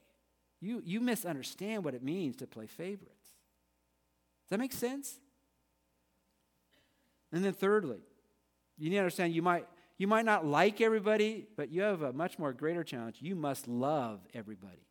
you, 0.60 0.82
you 0.84 1.00
misunderstand 1.00 1.84
what 1.84 1.94
it 1.94 2.02
means 2.02 2.36
to 2.36 2.46
play 2.46 2.66
favorites. 2.66 3.14
Does 4.44 4.50
that 4.50 4.58
make 4.58 4.72
sense? 4.72 5.18
And 7.32 7.44
then, 7.44 7.52
thirdly, 7.52 8.00
you 8.78 8.90
need 8.90 8.96
to 8.96 9.00
understand 9.00 9.34
you 9.34 9.42
might, 9.42 9.66
you 9.96 10.06
might 10.06 10.24
not 10.24 10.46
like 10.46 10.80
everybody, 10.80 11.46
but 11.56 11.70
you 11.70 11.82
have 11.82 12.02
a 12.02 12.12
much 12.12 12.38
more 12.38 12.52
greater 12.52 12.84
challenge. 12.84 13.16
You 13.20 13.34
must 13.34 13.66
love 13.66 14.20
everybody. 14.32 14.86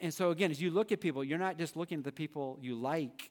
And 0.00 0.12
so, 0.12 0.30
again, 0.30 0.50
as 0.50 0.60
you 0.60 0.70
look 0.70 0.90
at 0.90 1.00
people, 1.00 1.22
you're 1.22 1.38
not 1.38 1.58
just 1.58 1.76
looking 1.76 1.98
at 1.98 2.04
the 2.04 2.12
people 2.12 2.58
you 2.60 2.74
like, 2.74 3.30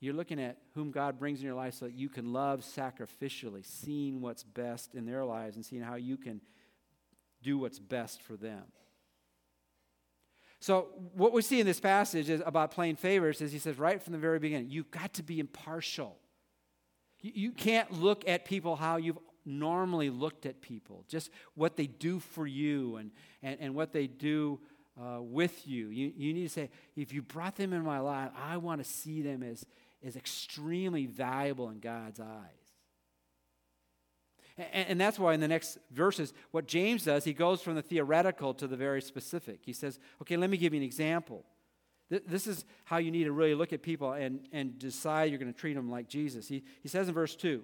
you're 0.00 0.14
looking 0.14 0.40
at 0.40 0.58
whom 0.74 0.90
God 0.90 1.18
brings 1.18 1.40
in 1.40 1.46
your 1.46 1.54
life 1.54 1.74
so 1.74 1.86
that 1.86 1.94
you 1.94 2.08
can 2.08 2.32
love 2.32 2.60
sacrificially, 2.60 3.64
seeing 3.64 4.20
what's 4.20 4.44
best 4.44 4.94
in 4.94 5.06
their 5.06 5.24
lives 5.24 5.56
and 5.56 5.64
seeing 5.64 5.82
how 5.82 5.94
you 5.94 6.16
can 6.16 6.40
do 7.42 7.58
what's 7.58 7.78
best 7.78 8.22
for 8.22 8.36
them. 8.36 8.64
So, 10.60 10.88
what 11.14 11.32
we 11.32 11.42
see 11.42 11.60
in 11.60 11.66
this 11.66 11.80
passage 11.80 12.28
is 12.28 12.42
about 12.44 12.72
playing 12.72 12.96
favorites 12.96 13.40
is 13.40 13.52
he 13.52 13.58
says 13.58 13.78
right 13.78 14.02
from 14.02 14.12
the 14.12 14.18
very 14.18 14.38
beginning, 14.38 14.70
you've 14.70 14.90
got 14.90 15.14
to 15.14 15.22
be 15.22 15.40
impartial. 15.40 16.18
You, 17.20 17.50
can't 17.50 17.92
look 17.92 18.28
at 18.28 18.44
people 18.44 18.76
how 18.76 18.96
you've 18.96 19.18
normally 19.44 20.10
looked 20.10 20.46
at 20.46 20.60
people, 20.60 21.04
just 21.08 21.30
what 21.54 21.76
they 21.76 21.86
do 21.86 22.20
for 22.20 22.46
you 22.46 22.96
and, 22.96 23.10
and, 23.42 23.58
and 23.60 23.74
what 23.74 23.92
they 23.92 24.06
do 24.06 24.60
uh, 25.00 25.20
with 25.20 25.66
you. 25.66 25.88
you. 25.88 26.12
You 26.16 26.32
need 26.32 26.44
to 26.44 26.48
say, 26.48 26.70
if 26.96 27.12
you 27.12 27.22
brought 27.22 27.56
them 27.56 27.72
in 27.72 27.82
my 27.82 27.98
life, 27.98 28.30
I 28.36 28.56
want 28.58 28.82
to 28.82 28.88
see 28.88 29.22
them 29.22 29.42
as, 29.42 29.66
as 30.04 30.16
extremely 30.16 31.06
valuable 31.06 31.70
in 31.70 31.80
God's 31.80 32.20
eyes. 32.20 32.58
And 34.72 35.00
that's 35.00 35.20
why 35.20 35.34
in 35.34 35.40
the 35.40 35.46
next 35.46 35.78
verses, 35.92 36.34
what 36.50 36.66
James 36.66 37.04
does, 37.04 37.22
he 37.22 37.32
goes 37.32 37.62
from 37.62 37.76
the 37.76 37.82
theoretical 37.82 38.52
to 38.54 38.66
the 38.66 38.76
very 38.76 39.00
specific. 39.00 39.60
He 39.62 39.72
says, 39.72 40.00
okay, 40.20 40.36
let 40.36 40.50
me 40.50 40.56
give 40.56 40.74
you 40.74 40.80
an 40.80 40.84
example. 40.84 41.44
This 42.10 42.46
is 42.46 42.64
how 42.84 42.96
you 42.98 43.10
need 43.10 43.24
to 43.24 43.32
really 43.32 43.54
look 43.54 43.72
at 43.72 43.82
people 43.82 44.12
and, 44.12 44.40
and 44.52 44.78
decide 44.78 45.30
you're 45.30 45.38
going 45.38 45.52
to 45.52 45.58
treat 45.58 45.74
them 45.74 45.90
like 45.90 46.08
Jesus. 46.08 46.48
He, 46.48 46.64
he 46.82 46.88
says 46.88 47.08
in 47.08 47.14
verse 47.14 47.36
2 47.36 47.62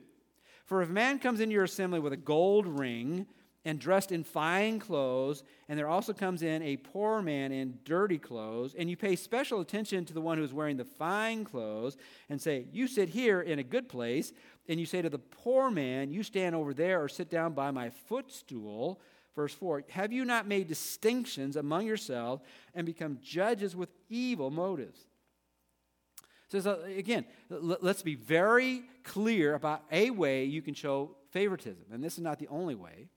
For 0.66 0.82
if 0.82 0.90
a 0.90 0.92
man 0.92 1.18
comes 1.18 1.40
into 1.40 1.54
your 1.54 1.64
assembly 1.64 2.00
with 2.00 2.12
a 2.12 2.18
gold 2.18 2.66
ring, 2.66 3.26
and 3.64 3.78
dressed 3.78 4.12
in 4.12 4.22
fine 4.22 4.78
clothes, 4.78 5.42
and 5.68 5.78
there 5.78 5.88
also 5.88 6.12
comes 6.12 6.42
in 6.42 6.62
a 6.62 6.76
poor 6.76 7.22
man 7.22 7.50
in 7.50 7.78
dirty 7.84 8.18
clothes, 8.18 8.74
and 8.74 8.90
you 8.90 8.96
pay 8.96 9.16
special 9.16 9.60
attention 9.60 10.04
to 10.04 10.12
the 10.12 10.20
one 10.20 10.36
who's 10.36 10.52
wearing 10.52 10.76
the 10.76 10.84
fine 10.84 11.44
clothes, 11.44 11.96
and 12.28 12.40
say, 12.40 12.66
You 12.72 12.86
sit 12.86 13.08
here 13.08 13.40
in 13.40 13.58
a 13.58 13.62
good 13.62 13.88
place, 13.88 14.32
and 14.68 14.78
you 14.78 14.86
say 14.86 15.00
to 15.00 15.08
the 15.08 15.18
poor 15.18 15.70
man, 15.70 16.10
You 16.10 16.22
stand 16.22 16.54
over 16.54 16.74
there 16.74 17.02
or 17.02 17.08
sit 17.08 17.30
down 17.30 17.54
by 17.54 17.70
my 17.70 17.90
footstool. 17.90 19.00
Verse 19.34 19.54
4 19.54 19.84
Have 19.90 20.12
you 20.12 20.24
not 20.24 20.46
made 20.46 20.68
distinctions 20.68 21.56
among 21.56 21.86
yourselves 21.86 22.42
and 22.74 22.86
become 22.86 23.18
judges 23.22 23.74
with 23.74 23.90
evil 24.08 24.50
motives? 24.50 25.00
So, 26.48 26.70
uh, 26.70 26.86
again, 26.96 27.24
let's 27.50 28.02
be 28.02 28.14
very 28.14 28.84
clear 29.02 29.54
about 29.54 29.82
a 29.90 30.10
way 30.10 30.44
you 30.44 30.62
can 30.62 30.74
show 30.74 31.16
favoritism. 31.30 31.84
And 31.92 32.02
this 32.02 32.14
is 32.14 32.20
not 32.20 32.38
the 32.38 32.46
only 32.48 32.76
way. 32.76 33.08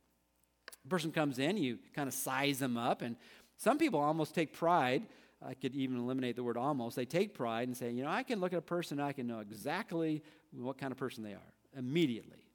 A 0.85 0.87
person 0.87 1.11
comes 1.11 1.37
in, 1.37 1.57
you 1.57 1.77
kind 1.93 2.07
of 2.07 2.13
size 2.13 2.57
them 2.59 2.77
up, 2.77 3.01
and 3.01 3.15
some 3.57 3.77
people 3.77 3.99
almost 3.99 4.33
take 4.33 4.53
pride. 4.53 5.03
I 5.45 5.53
could 5.53 5.75
even 5.75 5.97
eliminate 5.97 6.35
the 6.35 6.43
word 6.43 6.57
almost. 6.57 6.95
They 6.95 7.05
take 7.05 7.35
pride 7.35 7.67
and 7.67 7.77
say, 7.77 7.91
you 7.91 8.03
know, 8.03 8.09
I 8.09 8.23
can 8.23 8.39
look 8.39 8.53
at 8.53 8.59
a 8.59 8.61
person, 8.61 8.99
and 8.99 9.07
I 9.07 9.11
can 9.11 9.27
know 9.27 9.39
exactly 9.39 10.23
what 10.51 10.79
kind 10.79 10.91
of 10.91 10.97
person 10.97 11.23
they 11.23 11.33
are 11.33 11.53
immediately. 11.77 12.46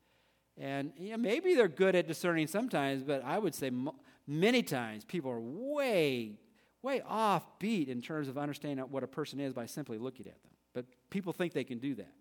And 0.58 0.92
maybe 1.18 1.54
they're 1.54 1.68
good 1.68 1.96
at 1.96 2.06
discerning 2.06 2.46
sometimes, 2.46 3.02
but 3.02 3.24
I 3.24 3.38
would 3.38 3.54
say 3.54 3.70
many 4.26 4.62
times 4.62 5.04
people 5.04 5.30
are 5.30 5.40
way, 5.40 6.38
way 6.82 7.02
off 7.06 7.58
beat 7.58 7.88
in 7.88 8.02
terms 8.02 8.28
of 8.28 8.36
understanding 8.36 8.84
what 8.90 9.02
a 9.02 9.06
person 9.06 9.40
is 9.40 9.52
by 9.52 9.66
simply 9.66 9.98
looking 9.98 10.26
at 10.26 10.42
them. 10.42 10.52
But 10.74 10.86
people 11.10 11.32
think 11.32 11.52
they 11.52 11.64
can 11.64 11.78
do 11.78 11.94
that. 11.96 12.12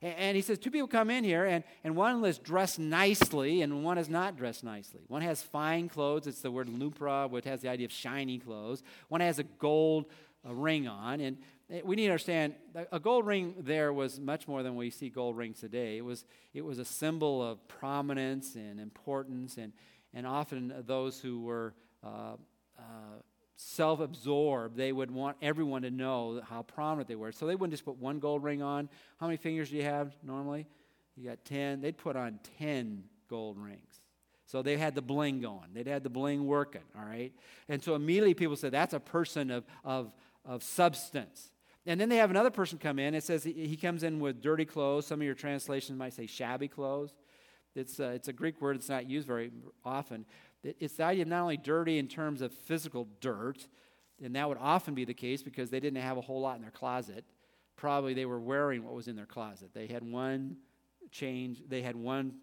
And 0.00 0.36
he 0.36 0.42
says, 0.42 0.60
two 0.60 0.70
people 0.70 0.86
come 0.86 1.10
in 1.10 1.24
here, 1.24 1.44
and, 1.44 1.64
and 1.82 1.96
one 1.96 2.24
is 2.24 2.38
dressed 2.38 2.78
nicely, 2.78 3.62
and 3.62 3.82
one 3.82 3.98
is 3.98 4.08
not 4.08 4.36
dressed 4.36 4.62
nicely. 4.62 5.00
One 5.08 5.22
has 5.22 5.42
fine 5.42 5.88
clothes. 5.88 6.28
It's 6.28 6.40
the 6.40 6.52
word 6.52 6.68
lampra, 6.68 7.28
which 7.28 7.46
has 7.46 7.62
the 7.62 7.68
idea 7.68 7.86
of 7.86 7.92
shiny 7.92 8.38
clothes. 8.38 8.84
One 9.08 9.20
has 9.20 9.40
a 9.40 9.42
gold 9.42 10.04
uh, 10.48 10.54
ring 10.54 10.86
on. 10.86 11.20
And 11.20 11.38
we 11.84 11.96
need 11.96 12.06
to 12.06 12.12
understand 12.12 12.54
a 12.90 12.98
gold 12.98 13.26
ring 13.26 13.54
there 13.58 13.92
was 13.92 14.18
much 14.18 14.48
more 14.48 14.62
than 14.62 14.74
we 14.74 14.90
see 14.90 15.10
gold 15.10 15.36
rings 15.36 15.60
today. 15.60 15.98
It 15.98 16.04
was, 16.04 16.24
it 16.54 16.64
was 16.64 16.78
a 16.78 16.84
symbol 16.84 17.42
of 17.42 17.66
prominence 17.68 18.54
and 18.54 18.80
importance, 18.80 19.58
and, 19.58 19.72
and 20.14 20.26
often 20.26 20.72
those 20.86 21.20
who 21.20 21.42
were 21.42 21.74
uh, 22.02 22.36
uh, 22.78 22.82
self 23.56 24.00
absorbed, 24.00 24.76
they 24.76 24.92
would 24.92 25.10
want 25.10 25.36
everyone 25.42 25.82
to 25.82 25.90
know 25.90 26.40
how 26.48 26.62
prominent 26.62 27.08
they 27.08 27.16
were. 27.16 27.32
So 27.32 27.46
they 27.46 27.54
wouldn't 27.54 27.72
just 27.72 27.84
put 27.84 27.96
one 27.96 28.18
gold 28.18 28.42
ring 28.42 28.62
on. 28.62 28.88
How 29.18 29.26
many 29.26 29.36
fingers 29.36 29.68
do 29.68 29.76
you 29.76 29.82
have 29.82 30.16
normally? 30.22 30.66
You 31.16 31.28
got 31.28 31.44
10. 31.44 31.80
They'd 31.82 31.98
put 31.98 32.16
on 32.16 32.38
10 32.58 33.04
gold 33.28 33.58
rings. 33.58 34.00
So 34.46 34.62
they 34.62 34.78
had 34.78 34.94
the 34.94 35.02
bling 35.02 35.40
going. 35.40 35.74
They'd 35.74 35.86
had 35.86 36.02
the 36.02 36.08
bling 36.08 36.46
working, 36.46 36.84
all 36.98 37.04
right? 37.04 37.32
And 37.68 37.82
so 37.82 37.94
immediately 37.94 38.32
people 38.32 38.56
said, 38.56 38.72
that's 38.72 38.94
a 38.94 39.00
person 39.00 39.50
of, 39.50 39.64
of, 39.84 40.14
of 40.46 40.62
substance. 40.62 41.50
And 41.88 41.98
then 41.98 42.10
they 42.10 42.18
have 42.18 42.30
another 42.30 42.50
person 42.50 42.76
come 42.76 42.98
in. 42.98 43.14
It 43.14 43.24
says 43.24 43.44
he 43.44 43.74
comes 43.74 44.02
in 44.02 44.20
with 44.20 44.42
dirty 44.42 44.66
clothes. 44.66 45.06
Some 45.06 45.20
of 45.20 45.24
your 45.24 45.34
translations 45.34 45.98
might 45.98 46.12
say 46.12 46.26
shabby 46.26 46.68
clothes. 46.68 47.14
It's, 47.74 47.98
uh, 47.98 48.12
it's 48.14 48.28
a 48.28 48.32
Greek 48.32 48.60
word, 48.60 48.76
it's 48.76 48.90
not 48.90 49.08
used 49.08 49.26
very 49.26 49.50
often. 49.86 50.26
It's 50.62 50.94
the 50.94 51.04
idea 51.04 51.22
of 51.22 51.28
not 51.28 51.42
only 51.42 51.56
dirty 51.56 51.96
in 51.96 52.06
terms 52.06 52.42
of 52.42 52.52
physical 52.52 53.08
dirt, 53.22 53.66
and 54.22 54.36
that 54.36 54.46
would 54.46 54.58
often 54.60 54.94
be 54.94 55.06
the 55.06 55.14
case 55.14 55.42
because 55.42 55.70
they 55.70 55.80
didn't 55.80 56.02
have 56.02 56.18
a 56.18 56.20
whole 56.20 56.42
lot 56.42 56.56
in 56.56 56.62
their 56.62 56.70
closet. 56.70 57.24
Probably 57.76 58.12
they 58.12 58.26
were 58.26 58.40
wearing 58.40 58.84
what 58.84 58.94
was 58.94 59.08
in 59.08 59.16
their 59.16 59.26
closet. 59.26 59.70
They 59.72 59.86
had 59.86 60.02
one 60.02 60.56
change, 61.10 61.62
they 61.68 61.80
had 61.80 61.96
one 61.96 62.34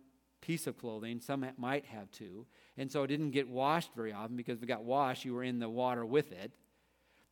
piece 0.42 0.66
of 0.66 0.76
clothing. 0.76 1.20
Some 1.22 1.46
might 1.58 1.86
have 1.86 2.10
two. 2.12 2.48
And 2.78 2.92
so 2.92 3.04
it 3.04 3.08
didn't 3.08 3.32
get 3.32 3.48
washed 3.48 3.92
very 3.96 4.12
often 4.12 4.38
because 4.38 4.58
if 4.58 4.64
it 4.64 4.68
got 4.68 4.84
washed, 4.84 5.24
you 5.24 5.36
were 5.36 5.44
in 5.44 5.60
the 5.60 5.70
water 5.70 6.04
with 6.04 6.32
it. 6.32 6.52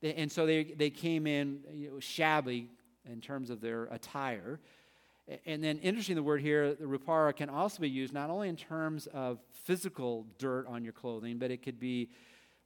And 0.04 0.32
so 0.32 0.46
they, 0.46 0.64
they 0.64 0.90
came 0.90 1.26
in 1.26 1.62
you 1.74 1.92
know, 1.92 2.00
shabby 2.00 2.70
in 3.10 3.22
terms 3.22 3.50
of 3.50 3.62
their 3.62 3.86
attire. 3.86 4.60
And 5.46 5.64
then, 5.64 5.80
interesting, 5.80 6.16
the 6.16 6.24
word 6.24 6.42
here, 6.42 6.74
the 6.74 6.86
rupara, 6.86 7.34
can 7.34 7.50
also 7.50 7.80
be 7.80 7.90
used 7.90 8.14
not 8.14 8.30
only 8.30 8.50
in 8.50 8.58
terms 8.58 9.08
of 9.08 9.40
physical 9.64 10.28
dirt 10.38 10.68
on 10.68 10.84
your 10.84 10.92
clothing, 10.92 11.38
but 11.38 11.50
it 11.50 11.64
could 11.64 11.80
be, 11.80 12.10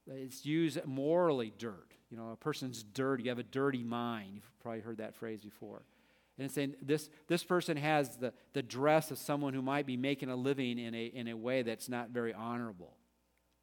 it's 0.08 0.44
used 0.44 0.84
morally 0.84 1.52
dirt. 1.56 1.92
You 2.10 2.16
know, 2.16 2.30
a 2.32 2.36
person's 2.36 2.82
dirty, 2.82 3.24
you 3.24 3.28
have 3.28 3.38
a 3.38 3.44
dirty 3.44 3.84
mind. 3.84 4.30
You've 4.34 4.60
probably 4.60 4.80
heard 4.80 4.98
that 4.98 5.14
phrase 5.14 5.40
before. 5.42 5.82
And 6.36 6.46
it's 6.46 6.54
saying 6.54 6.74
this, 6.82 7.10
this 7.28 7.44
person 7.44 7.76
has 7.76 8.16
the, 8.16 8.32
the 8.54 8.62
dress 8.62 9.10
of 9.10 9.18
someone 9.18 9.54
who 9.54 9.62
might 9.62 9.86
be 9.86 9.96
making 9.96 10.30
a 10.30 10.36
living 10.36 10.78
in 10.78 10.94
a, 10.94 11.06
in 11.06 11.28
a 11.28 11.36
way 11.36 11.62
that's 11.62 11.88
not 11.88 12.10
very 12.10 12.32
honorable. 12.32 12.97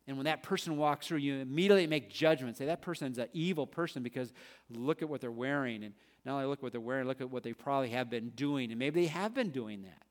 And 0.07 0.17
when 0.17 0.25
that 0.25 0.43
person 0.43 0.77
walks 0.77 1.07
through, 1.07 1.17
you 1.17 1.35
immediately 1.35 1.87
make 1.87 2.09
judgment. 2.09 2.57
Say 2.57 2.65
that 2.65 2.81
person's 2.81 3.17
an 3.17 3.27
evil 3.33 3.65
person 3.65 4.03
because 4.03 4.31
look 4.69 5.01
at 5.01 5.09
what 5.09 5.21
they're 5.21 5.31
wearing. 5.31 5.83
And 5.83 5.93
not 6.25 6.35
only 6.35 6.45
look 6.45 6.59
at 6.59 6.63
what 6.63 6.71
they're 6.71 6.81
wearing, 6.81 7.07
look 7.07 7.21
at 7.21 7.31
what 7.31 7.43
they 7.43 7.53
probably 7.53 7.89
have 7.89 8.09
been 8.09 8.29
doing. 8.29 8.71
And 8.71 8.77
maybe 8.77 9.01
they 9.01 9.07
have 9.07 9.33
been 9.33 9.49
doing 9.49 9.81
that. 9.83 10.03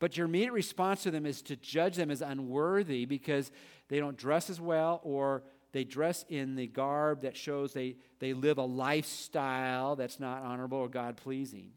But 0.00 0.16
your 0.16 0.26
immediate 0.26 0.52
response 0.52 1.04
to 1.04 1.10
them 1.10 1.26
is 1.26 1.42
to 1.42 1.56
judge 1.56 1.96
them 1.96 2.10
as 2.10 2.22
unworthy 2.22 3.04
because 3.04 3.52
they 3.88 4.00
don't 4.00 4.16
dress 4.16 4.50
as 4.50 4.60
well 4.60 5.00
or 5.04 5.42
they 5.72 5.84
dress 5.84 6.24
in 6.28 6.56
the 6.56 6.66
garb 6.66 7.22
that 7.22 7.36
shows 7.36 7.72
they, 7.72 7.96
they 8.18 8.32
live 8.32 8.58
a 8.58 8.64
lifestyle 8.64 9.94
that's 9.94 10.18
not 10.18 10.42
honorable 10.42 10.78
or 10.78 10.88
God 10.88 11.16
pleasing. 11.16 11.70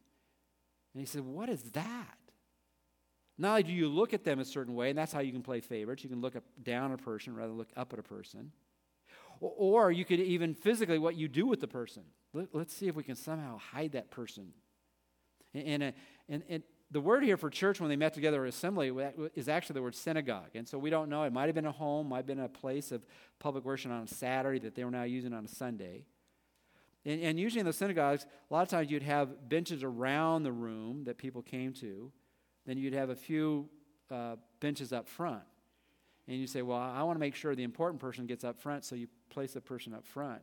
And 0.93 1.01
he 1.01 1.05
said, 1.05 1.21
What 1.21 1.49
is 1.49 1.61
that? 1.71 2.17
Not 3.43 3.49
only 3.49 3.63
do 3.63 3.73
you 3.73 3.89
look 3.89 4.13
at 4.13 4.23
them 4.23 4.39
a 4.39 4.45
certain 4.45 4.73
way, 4.73 4.87
and 4.87 4.97
that's 4.97 5.11
how 5.11 5.19
you 5.19 5.33
can 5.33 5.41
play 5.41 5.59
favorites. 5.59 6.01
You 6.01 6.09
can 6.09 6.21
look 6.21 6.37
up, 6.37 6.45
down 6.63 6.93
a 6.93 6.97
person 6.97 7.35
rather 7.35 7.49
than 7.49 7.57
look 7.57 7.71
up 7.75 7.91
at 7.91 7.99
a 7.99 8.03
person. 8.03 8.53
Or, 9.41 9.91
you 9.91 10.05
could 10.05 10.21
even 10.21 10.53
physically 10.53 10.97
what 10.97 11.15
you 11.15 11.27
do 11.27 11.45
with 11.45 11.59
the 11.59 11.67
person. 11.67 12.03
Let, 12.31 12.55
us 12.55 12.71
see 12.71 12.87
if 12.87 12.95
we 12.95 13.03
can 13.03 13.17
somehow 13.17 13.57
hide 13.57 13.91
that 13.91 14.09
person. 14.11 14.53
And, 15.53 15.67
and, 15.67 15.83
uh, 15.83 15.91
and, 16.29 16.43
and 16.47 16.63
the 16.89 17.01
word 17.01 17.21
here 17.21 17.35
for 17.35 17.49
church 17.49 17.81
when 17.81 17.89
they 17.89 17.97
met 17.97 18.13
together 18.13 18.43
or 18.43 18.45
assembly 18.45 18.93
is 19.35 19.49
actually 19.49 19.73
the 19.73 19.81
word 19.81 19.95
synagogue. 19.95 20.51
And 20.55 20.65
so 20.65 20.77
we 20.77 20.89
don't 20.89 21.09
know. 21.09 21.23
It 21.23 21.33
might 21.33 21.47
have 21.47 21.55
been 21.55 21.65
a 21.65 21.71
home, 21.73 22.07
might 22.07 22.17
have 22.17 22.25
been 22.25 22.39
a 22.39 22.47
place 22.47 22.93
of 22.93 23.05
public 23.39 23.65
worship 23.65 23.91
on 23.91 24.03
a 24.03 24.07
Saturday 24.07 24.59
that 24.59 24.73
they 24.73 24.85
were 24.85 24.91
now 24.91 25.03
using 25.03 25.33
on 25.33 25.43
a 25.43 25.49
Sunday. 25.49 26.05
And, 27.03 27.21
and 27.21 27.37
usually 27.37 27.59
in 27.59 27.65
the 27.65 27.73
synagogues, 27.73 28.25
a 28.49 28.53
lot 28.53 28.61
of 28.61 28.69
times 28.69 28.89
you'd 28.89 29.03
have 29.03 29.49
benches 29.49 29.83
around 29.83 30.43
the 30.43 30.53
room 30.53 31.03
that 31.03 31.17
people 31.17 31.41
came 31.41 31.73
to 31.73 32.13
then 32.65 32.77
you'd 32.77 32.93
have 32.93 33.09
a 33.09 33.15
few 33.15 33.69
uh, 34.09 34.35
benches 34.59 34.93
up 34.93 35.07
front. 35.07 35.43
And 36.27 36.37
you 36.37 36.47
say, 36.47 36.61
Well, 36.61 36.77
I 36.77 37.03
want 37.03 37.15
to 37.15 37.19
make 37.19 37.35
sure 37.35 37.55
the 37.55 37.63
important 37.63 37.99
person 37.99 38.25
gets 38.25 38.43
up 38.43 38.59
front, 38.59 38.85
so 38.85 38.95
you 38.95 39.07
place 39.29 39.53
the 39.53 39.61
person 39.61 39.93
up 39.93 40.05
front. 40.05 40.41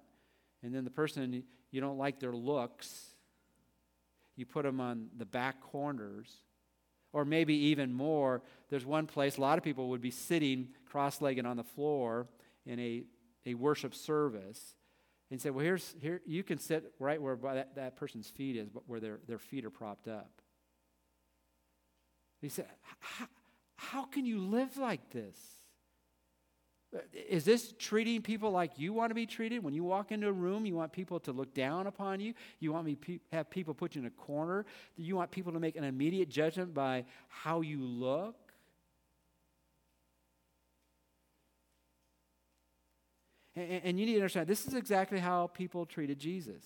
And 0.63 0.75
then 0.75 0.85
the 0.85 0.91
person 0.91 1.43
you 1.71 1.81
don't 1.81 1.99
like 1.99 2.21
their 2.21 2.33
looks, 2.33 3.15
you 4.37 4.45
put 4.45 4.65
them 4.65 4.81
on 4.81 5.09
the 5.17 5.25
back 5.25 5.61
corners. 5.61 6.31
Or 7.13 7.25
maybe 7.25 7.55
even 7.55 7.93
more, 7.93 8.41
there's 8.69 8.87
one 8.87 9.07
place 9.07 9.37
a 9.37 9.41
lot 9.41 9.59
of 9.59 9.65
people 9.65 9.89
would 9.89 10.01
be 10.01 10.13
sitting 10.13 10.69
cross 10.87 11.21
legged 11.21 11.45
on 11.45 11.57
the 11.57 11.65
floor 11.65 12.29
in 12.65 12.79
a, 12.79 13.03
a 13.47 13.55
worship 13.55 13.95
service 13.95 14.77
and 15.31 15.41
say, 15.41 15.51
Well, 15.51 15.65
here's, 15.65 15.95
here, 16.01 16.21
you 16.27 16.43
can 16.43 16.59
sit 16.59 16.93
right 16.99 17.21
where 17.21 17.37
that, 17.37 17.75
that 17.77 17.97
person's 17.97 18.29
feet 18.29 18.57
is, 18.57 18.69
but 18.69 18.83
where 18.87 19.01
their, 19.01 19.21
their 19.27 19.39
feet 19.39 19.65
are 19.65 19.71
propped 19.71 20.09
up. 20.09 20.40
He 22.41 22.49
said, 22.49 22.67
How 23.77 24.05
can 24.05 24.25
you 24.25 24.39
live 24.39 24.77
like 24.77 25.11
this? 25.11 25.37
Is 27.13 27.45
this 27.45 27.73
treating 27.79 28.21
people 28.21 28.51
like 28.51 28.73
you 28.77 28.93
want 28.93 29.11
to 29.11 29.15
be 29.15 29.25
treated? 29.25 29.63
When 29.63 29.75
you 29.75 29.85
walk 29.85 30.11
into 30.11 30.27
a 30.27 30.33
room, 30.33 30.67
you 30.67 30.75
want 30.75 30.93
people 30.93 31.21
to 31.21 31.33
look 31.33 31.55
down 31.55 31.87
upon 31.87 32.19
you? 32.19 32.35
You 32.59 32.73
want 32.73 32.85
me 32.87 32.97
to 32.97 33.21
have 33.33 33.49
people 33.49 33.75
put 33.75 33.95
you 33.95 34.01
in 34.01 34.07
a 34.07 34.11
corner? 34.11 34.67
You 34.97 35.15
want 35.15 35.31
people 35.31 35.53
to 35.53 35.61
make 35.61 35.77
an 35.77 35.85
immediate 35.85 36.29
judgment 36.29 36.75
by 36.75 37.05
how 37.29 37.61
you 37.61 37.81
look? 37.81 38.35
And, 43.55 43.81
and 43.85 44.01
you 44.01 44.07
need 44.07 44.15
to 44.15 44.21
understand 44.21 44.49
this 44.49 44.67
is 44.67 44.75
exactly 44.75 45.21
how 45.21 45.47
people 45.49 45.87
treated 45.87 46.19
Jesus. 46.19 46.65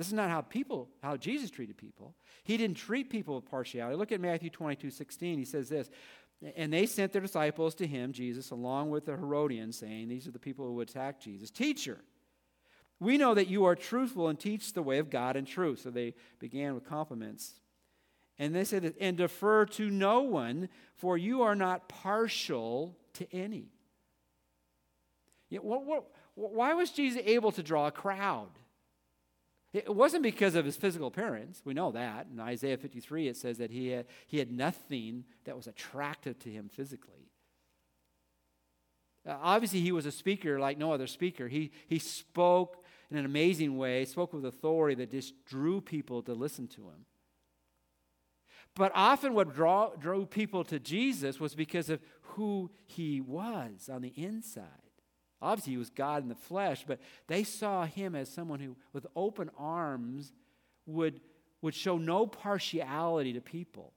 This 0.00 0.06
is 0.06 0.14
not 0.14 0.30
how 0.30 0.40
people, 0.40 0.88
how 1.02 1.18
Jesus 1.18 1.50
treated 1.50 1.76
people. 1.76 2.14
He 2.42 2.56
didn't 2.56 2.78
treat 2.78 3.10
people 3.10 3.34
with 3.34 3.44
partiality. 3.44 3.96
Look 3.96 4.12
at 4.12 4.20
Matthew 4.22 4.48
22, 4.48 4.88
16. 4.88 5.38
He 5.38 5.44
says 5.44 5.68
this, 5.68 5.90
and 6.56 6.72
they 6.72 6.86
sent 6.86 7.12
their 7.12 7.20
disciples 7.20 7.74
to 7.74 7.86
him, 7.86 8.14
Jesus, 8.14 8.50
along 8.50 8.88
with 8.88 9.04
the 9.04 9.12
Herodians, 9.12 9.76
saying, 9.76 10.08
These 10.08 10.26
are 10.26 10.30
the 10.30 10.38
people 10.38 10.66
who 10.66 10.80
attack 10.80 11.20
Jesus. 11.20 11.50
Teacher, 11.50 11.98
we 12.98 13.18
know 13.18 13.34
that 13.34 13.48
you 13.48 13.66
are 13.66 13.76
truthful 13.76 14.28
and 14.28 14.40
teach 14.40 14.72
the 14.72 14.80
way 14.80 15.00
of 15.00 15.10
God 15.10 15.36
in 15.36 15.44
truth. 15.44 15.80
So 15.80 15.90
they 15.90 16.14
began 16.38 16.72
with 16.72 16.88
compliments. 16.88 17.60
And 18.38 18.54
they 18.54 18.64
said, 18.64 18.94
And 19.02 19.18
defer 19.18 19.66
to 19.66 19.90
no 19.90 20.22
one, 20.22 20.70
for 20.96 21.18
you 21.18 21.42
are 21.42 21.54
not 21.54 21.90
partial 21.90 22.96
to 23.12 23.30
any. 23.34 23.68
what, 25.50 25.84
what, 25.84 26.04
why 26.36 26.72
was 26.72 26.88
Jesus 26.90 27.20
able 27.26 27.52
to 27.52 27.62
draw 27.62 27.86
a 27.86 27.92
crowd? 27.92 28.48
It 29.72 29.94
wasn't 29.94 30.24
because 30.24 30.56
of 30.56 30.64
his 30.64 30.76
physical 30.76 31.06
appearance. 31.06 31.62
We 31.64 31.74
know 31.74 31.92
that. 31.92 32.26
In 32.32 32.40
Isaiah 32.40 32.76
53, 32.76 33.28
it 33.28 33.36
says 33.36 33.58
that 33.58 33.70
he 33.70 33.88
had, 33.88 34.06
he 34.26 34.38
had 34.38 34.50
nothing 34.50 35.24
that 35.44 35.56
was 35.56 35.68
attractive 35.68 36.38
to 36.40 36.50
him 36.50 36.68
physically. 36.68 37.30
Uh, 39.26 39.36
obviously, 39.40 39.80
he 39.80 39.92
was 39.92 40.06
a 40.06 40.12
speaker 40.12 40.58
like 40.58 40.76
no 40.76 40.92
other 40.92 41.06
speaker. 41.06 41.46
He, 41.46 41.70
he 41.86 41.98
spoke 41.98 42.82
in 43.10 43.16
an 43.16 43.24
amazing 43.24 43.76
way, 43.76 44.04
spoke 44.04 44.32
with 44.32 44.44
authority 44.44 44.94
that 44.96 45.10
just 45.10 45.44
drew 45.44 45.80
people 45.80 46.22
to 46.22 46.32
listen 46.32 46.68
to 46.68 46.82
him. 46.82 47.06
But 48.76 48.92
often 48.94 49.34
what 49.34 49.52
draw, 49.52 49.90
drew 49.96 50.26
people 50.26 50.64
to 50.64 50.78
Jesus 50.78 51.40
was 51.40 51.54
because 51.54 51.90
of 51.90 52.00
who 52.20 52.70
he 52.86 53.20
was 53.20 53.88
on 53.92 54.02
the 54.02 54.12
inside. 54.16 54.89
Obviously, 55.42 55.72
he 55.72 55.78
was 55.78 55.90
God 55.90 56.22
in 56.22 56.28
the 56.28 56.34
flesh, 56.34 56.84
but 56.86 57.00
they 57.26 57.44
saw 57.44 57.86
him 57.86 58.14
as 58.14 58.28
someone 58.28 58.60
who, 58.60 58.76
with 58.92 59.06
open 59.16 59.50
arms, 59.56 60.32
would, 60.86 61.20
would 61.62 61.74
show 61.74 61.96
no 61.96 62.26
partiality 62.26 63.32
to 63.32 63.40
people. 63.40 63.92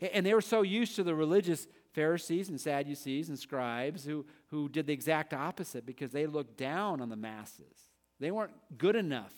And 0.00 0.26
they 0.26 0.34
were 0.34 0.40
so 0.40 0.62
used 0.62 0.96
to 0.96 1.04
the 1.04 1.14
religious 1.14 1.66
Pharisees 1.92 2.48
and 2.48 2.60
Sadducees 2.60 3.28
and 3.28 3.38
scribes 3.38 4.04
who, 4.04 4.26
who 4.48 4.68
did 4.68 4.86
the 4.86 4.92
exact 4.92 5.32
opposite 5.32 5.86
because 5.86 6.10
they 6.10 6.26
looked 6.26 6.56
down 6.56 7.00
on 7.00 7.08
the 7.08 7.16
masses. 7.16 7.90
They 8.18 8.32
weren't 8.32 8.52
good 8.76 8.96
enough 8.96 9.32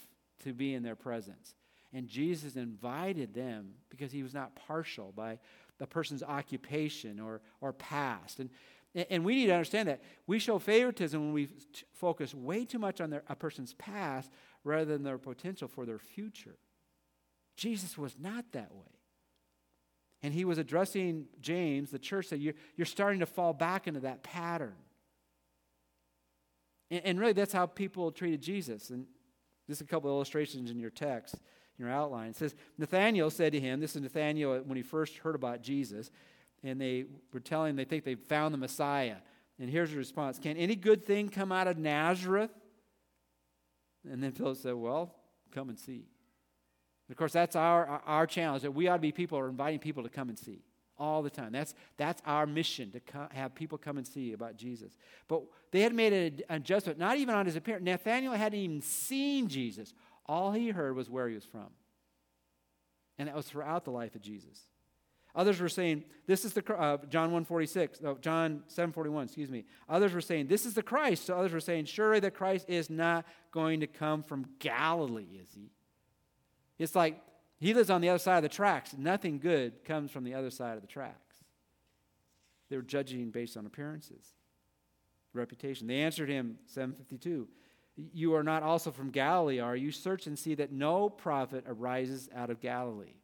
to 0.44 0.54
be 0.54 0.74
in 0.74 0.82
their 0.82 0.96
presence. 0.96 1.54
And 1.92 2.08
Jesus 2.08 2.56
invited 2.56 3.34
them 3.34 3.72
because 3.90 4.10
he 4.10 4.22
was 4.22 4.34
not 4.34 4.56
partial 4.56 5.12
by 5.14 5.38
the 5.78 5.86
person's 5.86 6.22
occupation 6.22 7.20
or, 7.20 7.42
or 7.60 7.72
past. 7.74 8.40
And, 8.40 8.48
and 9.10 9.24
we 9.24 9.34
need 9.34 9.46
to 9.46 9.52
understand 9.52 9.88
that. 9.88 10.02
We 10.26 10.38
show 10.38 10.58
favoritism 10.58 11.20
when 11.20 11.32
we 11.32 11.48
focus 11.92 12.34
way 12.34 12.64
too 12.64 12.78
much 12.78 13.00
on 13.00 13.10
their, 13.10 13.22
a 13.28 13.36
person's 13.36 13.74
past 13.74 14.30
rather 14.64 14.86
than 14.86 15.02
their 15.02 15.18
potential 15.18 15.68
for 15.68 15.84
their 15.84 15.98
future. 15.98 16.56
Jesus 17.56 17.98
was 17.98 18.16
not 18.18 18.46
that 18.52 18.74
way. 18.74 18.86
And 20.22 20.32
he 20.32 20.44
was 20.44 20.58
addressing 20.58 21.26
James, 21.40 21.90
the 21.90 21.98
church, 21.98 22.30
that 22.30 22.38
you're, 22.38 22.54
you're 22.76 22.86
starting 22.86 23.20
to 23.20 23.26
fall 23.26 23.52
back 23.52 23.86
into 23.86 24.00
that 24.00 24.22
pattern. 24.22 24.74
And, 26.90 27.02
and 27.04 27.20
really, 27.20 27.34
that's 27.34 27.52
how 27.52 27.66
people 27.66 28.10
treated 28.10 28.40
Jesus. 28.40 28.90
And 28.90 29.06
just 29.68 29.82
a 29.82 29.84
couple 29.84 30.10
illustrations 30.10 30.70
in 30.70 30.78
your 30.78 30.90
text, 30.90 31.34
in 31.34 31.84
your 31.84 31.90
outline. 31.90 32.30
It 32.30 32.36
says, 32.36 32.54
Nathanael 32.78 33.30
said 33.30 33.52
to 33.52 33.60
him, 33.60 33.80
this 33.80 33.94
is 33.94 34.02
Nathanael 34.02 34.62
when 34.64 34.76
he 34.76 34.82
first 34.82 35.18
heard 35.18 35.34
about 35.34 35.62
Jesus, 35.62 36.10
and 36.66 36.80
they 36.80 37.04
were 37.32 37.40
telling 37.40 37.76
they 37.76 37.84
think 37.84 38.04
they 38.04 38.14
found 38.14 38.52
the 38.52 38.58
Messiah. 38.58 39.16
And 39.58 39.70
here's 39.70 39.90
the 39.90 39.96
response 39.96 40.38
Can 40.38 40.56
any 40.56 40.76
good 40.76 41.06
thing 41.06 41.28
come 41.28 41.52
out 41.52 41.66
of 41.66 41.78
Nazareth? 41.78 42.50
And 44.10 44.22
then 44.22 44.32
Philip 44.32 44.58
said, 44.58 44.74
Well, 44.74 45.14
come 45.52 45.68
and 45.68 45.78
see. 45.78 46.06
Of 47.08 47.16
course, 47.16 47.32
that's 47.32 47.54
our, 47.54 48.02
our 48.04 48.26
challenge 48.26 48.62
that 48.62 48.72
we 48.72 48.88
ought 48.88 48.96
to 48.96 49.02
be 49.02 49.12
people 49.12 49.38
are 49.38 49.48
inviting 49.48 49.78
people 49.78 50.02
to 50.02 50.08
come 50.08 50.28
and 50.28 50.38
see 50.38 50.62
all 50.98 51.22
the 51.22 51.30
time. 51.30 51.52
That's, 51.52 51.74
that's 51.96 52.20
our 52.26 52.46
mission 52.46 52.90
to 52.92 53.00
come, 53.00 53.28
have 53.30 53.54
people 53.54 53.78
come 53.78 53.98
and 53.98 54.06
see 54.06 54.32
about 54.32 54.56
Jesus. 54.56 54.96
But 55.28 55.42
they 55.70 55.82
had 55.82 55.94
made 55.94 56.12
an 56.12 56.40
adjustment, 56.48 56.98
not 56.98 57.16
even 57.16 57.34
on 57.34 57.46
his 57.46 57.54
appearance. 57.54 57.84
Nathanael 57.84 58.32
hadn't 58.32 58.58
even 58.58 58.80
seen 58.80 59.48
Jesus. 59.48 59.94
All 60.26 60.52
he 60.52 60.70
heard 60.70 60.96
was 60.96 61.08
where 61.08 61.28
he 61.28 61.34
was 61.34 61.44
from. 61.44 61.68
And 63.18 63.28
that 63.28 63.36
was 63.36 63.46
throughout 63.46 63.84
the 63.84 63.90
life 63.90 64.14
of 64.14 64.22
Jesus. 64.22 64.60
Others 65.36 65.60
were 65.60 65.68
saying, 65.68 66.02
this 66.26 66.46
is 66.46 66.54
the, 66.54 66.74
uh, 66.74 66.96
John 67.10 67.24
146, 67.24 68.00
no, 68.00 68.14
John 68.14 68.62
741, 68.68 69.26
excuse 69.26 69.50
me. 69.50 69.64
Others 69.86 70.14
were 70.14 70.22
saying, 70.22 70.46
this 70.46 70.64
is 70.64 70.72
the 70.72 70.82
Christ. 70.82 71.26
So 71.26 71.36
others 71.36 71.52
were 71.52 71.60
saying, 71.60 71.84
surely 71.84 72.20
the 72.20 72.30
Christ 72.30 72.64
is 72.68 72.88
not 72.88 73.26
going 73.52 73.80
to 73.80 73.86
come 73.86 74.22
from 74.22 74.46
Galilee, 74.58 75.38
is 75.40 75.48
he? 75.54 75.70
It's 76.78 76.94
like 76.94 77.20
he 77.60 77.74
lives 77.74 77.90
on 77.90 78.00
the 78.00 78.08
other 78.08 78.18
side 78.18 78.38
of 78.38 78.42
the 78.42 78.48
tracks. 78.48 78.94
Nothing 78.96 79.38
good 79.38 79.84
comes 79.84 80.10
from 80.10 80.24
the 80.24 80.32
other 80.32 80.50
side 80.50 80.76
of 80.76 80.80
the 80.80 80.88
tracks. 80.88 81.36
They 82.70 82.76
were 82.76 82.82
judging 82.82 83.30
based 83.30 83.58
on 83.58 83.66
appearances, 83.66 84.32
reputation. 85.34 85.86
They 85.86 86.00
answered 86.00 86.30
him, 86.30 86.58
752, 86.64 87.46
You 88.14 88.34
are 88.34 88.42
not 88.42 88.62
also 88.62 88.90
from 88.90 89.10
Galilee, 89.10 89.60
are 89.60 89.76
you? 89.76 89.92
Search 89.92 90.26
and 90.26 90.38
see 90.38 90.54
that 90.54 90.72
no 90.72 91.10
prophet 91.10 91.64
arises 91.68 92.30
out 92.34 92.48
of 92.48 92.60
Galilee. 92.60 93.16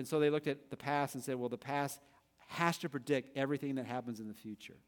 And 0.00 0.08
so 0.08 0.18
they 0.18 0.30
looked 0.30 0.46
at 0.46 0.70
the 0.70 0.78
past 0.78 1.14
and 1.14 1.22
said, 1.22 1.36
Well, 1.36 1.50
the 1.50 1.58
past 1.58 2.00
has 2.46 2.78
to 2.78 2.88
predict 2.88 3.36
everything 3.36 3.74
that 3.74 3.84
happens 3.84 4.18
in 4.18 4.28
the 4.28 4.34
future. 4.34 4.78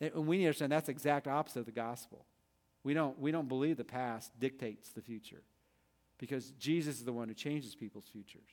And 0.00 0.28
we 0.28 0.36
need 0.36 0.44
to 0.44 0.48
understand 0.50 0.70
that's 0.70 0.86
the 0.86 0.92
exact 0.92 1.26
opposite 1.26 1.58
of 1.58 1.66
the 1.66 1.72
gospel. 1.72 2.24
We 2.84 2.94
don't, 2.94 3.18
we 3.18 3.32
don't 3.32 3.48
believe 3.48 3.78
the 3.78 3.84
past 3.84 4.30
dictates 4.38 4.90
the 4.90 5.02
future 5.02 5.42
because 6.18 6.52
Jesus 6.52 6.98
is 7.00 7.04
the 7.04 7.12
one 7.12 7.26
who 7.26 7.34
changes 7.34 7.74
people's 7.74 8.06
futures. 8.06 8.48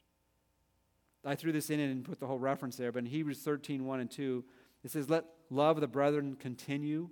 I 1.24 1.36
threw 1.36 1.52
this 1.52 1.70
in 1.70 1.80
and 1.80 2.04
put 2.04 2.20
the 2.20 2.26
whole 2.26 2.40
reference 2.40 2.76
there, 2.76 2.92
but 2.92 3.00
in 3.00 3.06
Hebrews 3.06 3.44
13, 3.44 3.86
1 3.86 4.00
and 4.00 4.10
2, 4.10 4.44
it 4.84 4.90
says, 4.90 5.08
Let 5.08 5.26
love 5.52 5.78
of 5.78 5.82
the 5.82 5.88
brethren 5.88 6.36
continue. 6.40 7.12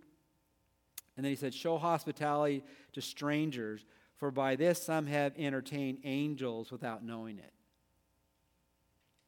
And 1.16 1.24
then 1.24 1.32
he 1.32 1.36
said, 1.36 1.54
Show 1.54 1.78
hospitality 1.78 2.64
to 2.94 3.02
strangers, 3.04 3.86
for 4.18 4.32
by 4.32 4.56
this 4.56 4.82
some 4.82 5.06
have 5.06 5.34
entertained 5.38 6.00
angels 6.04 6.72
without 6.72 7.04
knowing 7.04 7.38
it. 7.38 7.52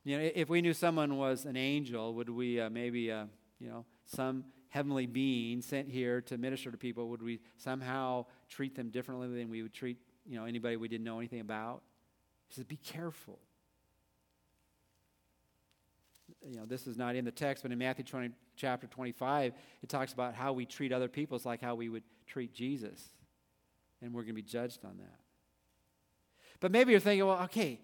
You 0.08 0.18
know, 0.18 0.32
if 0.36 0.48
we 0.48 0.62
knew 0.62 0.74
someone 0.74 1.18
was 1.18 1.44
an 1.44 1.58
angel, 1.58 2.14
would 2.14 2.30
we 2.30 2.62
uh, 2.62 2.70
maybe, 2.70 3.12
uh, 3.12 3.26
you 3.60 3.68
know, 3.68 3.84
some 4.06 4.46
heavenly 4.70 5.06
being 5.06 5.62
sent 5.62 5.90
here 5.90 6.22
to 6.22 6.38
minister 6.38 6.72
to 6.72 6.78
people, 6.78 7.10
would 7.10 7.22
we 7.22 7.42
somehow 7.58 8.26
treat 8.48 8.74
them 8.74 8.90
differently 8.90 9.28
than 9.28 9.50
we 9.50 9.62
would 9.62 9.74
treat 9.74 9.98
you 10.26 10.40
know, 10.40 10.46
anybody 10.46 10.78
we 10.78 10.88
didn't 10.88 11.04
know 11.04 11.18
anything 11.18 11.42
about. 11.42 11.82
He 12.48 12.56
says, 12.56 12.64
be 12.64 12.78
careful. 12.78 13.38
You 16.42 16.56
know, 16.56 16.66
this 16.66 16.88
is 16.88 16.96
not 16.96 17.18
in 17.18 17.26
the 17.26 17.32
text, 17.32 17.64
but 17.64 17.74
in 17.74 17.78
Matthew 17.78 18.06
20, 18.06 18.30
chapter 18.56 18.88
25, 18.88 19.52
it 19.84 19.90
talks 19.90 20.14
about 20.14 20.36
how 20.36 20.54
we 20.54 20.66
treat 20.66 20.94
other 20.94 21.10
people. 21.10 21.36
It's 21.36 21.46
like 21.46 21.60
how 21.60 21.76
we 21.76 21.90
would 21.90 22.04
treat 22.26 22.54
Jesus. 22.54 23.10
And 24.02 24.14
we're 24.14 24.22
going 24.22 24.36
to 24.36 24.42
be 24.42 24.42
judged 24.42 24.86
on 24.86 24.96
that. 25.00 25.20
But 26.62 26.72
maybe 26.72 26.92
you're 26.92 27.02
thinking, 27.02 27.28
well, 27.28 27.44
okay, 27.44 27.82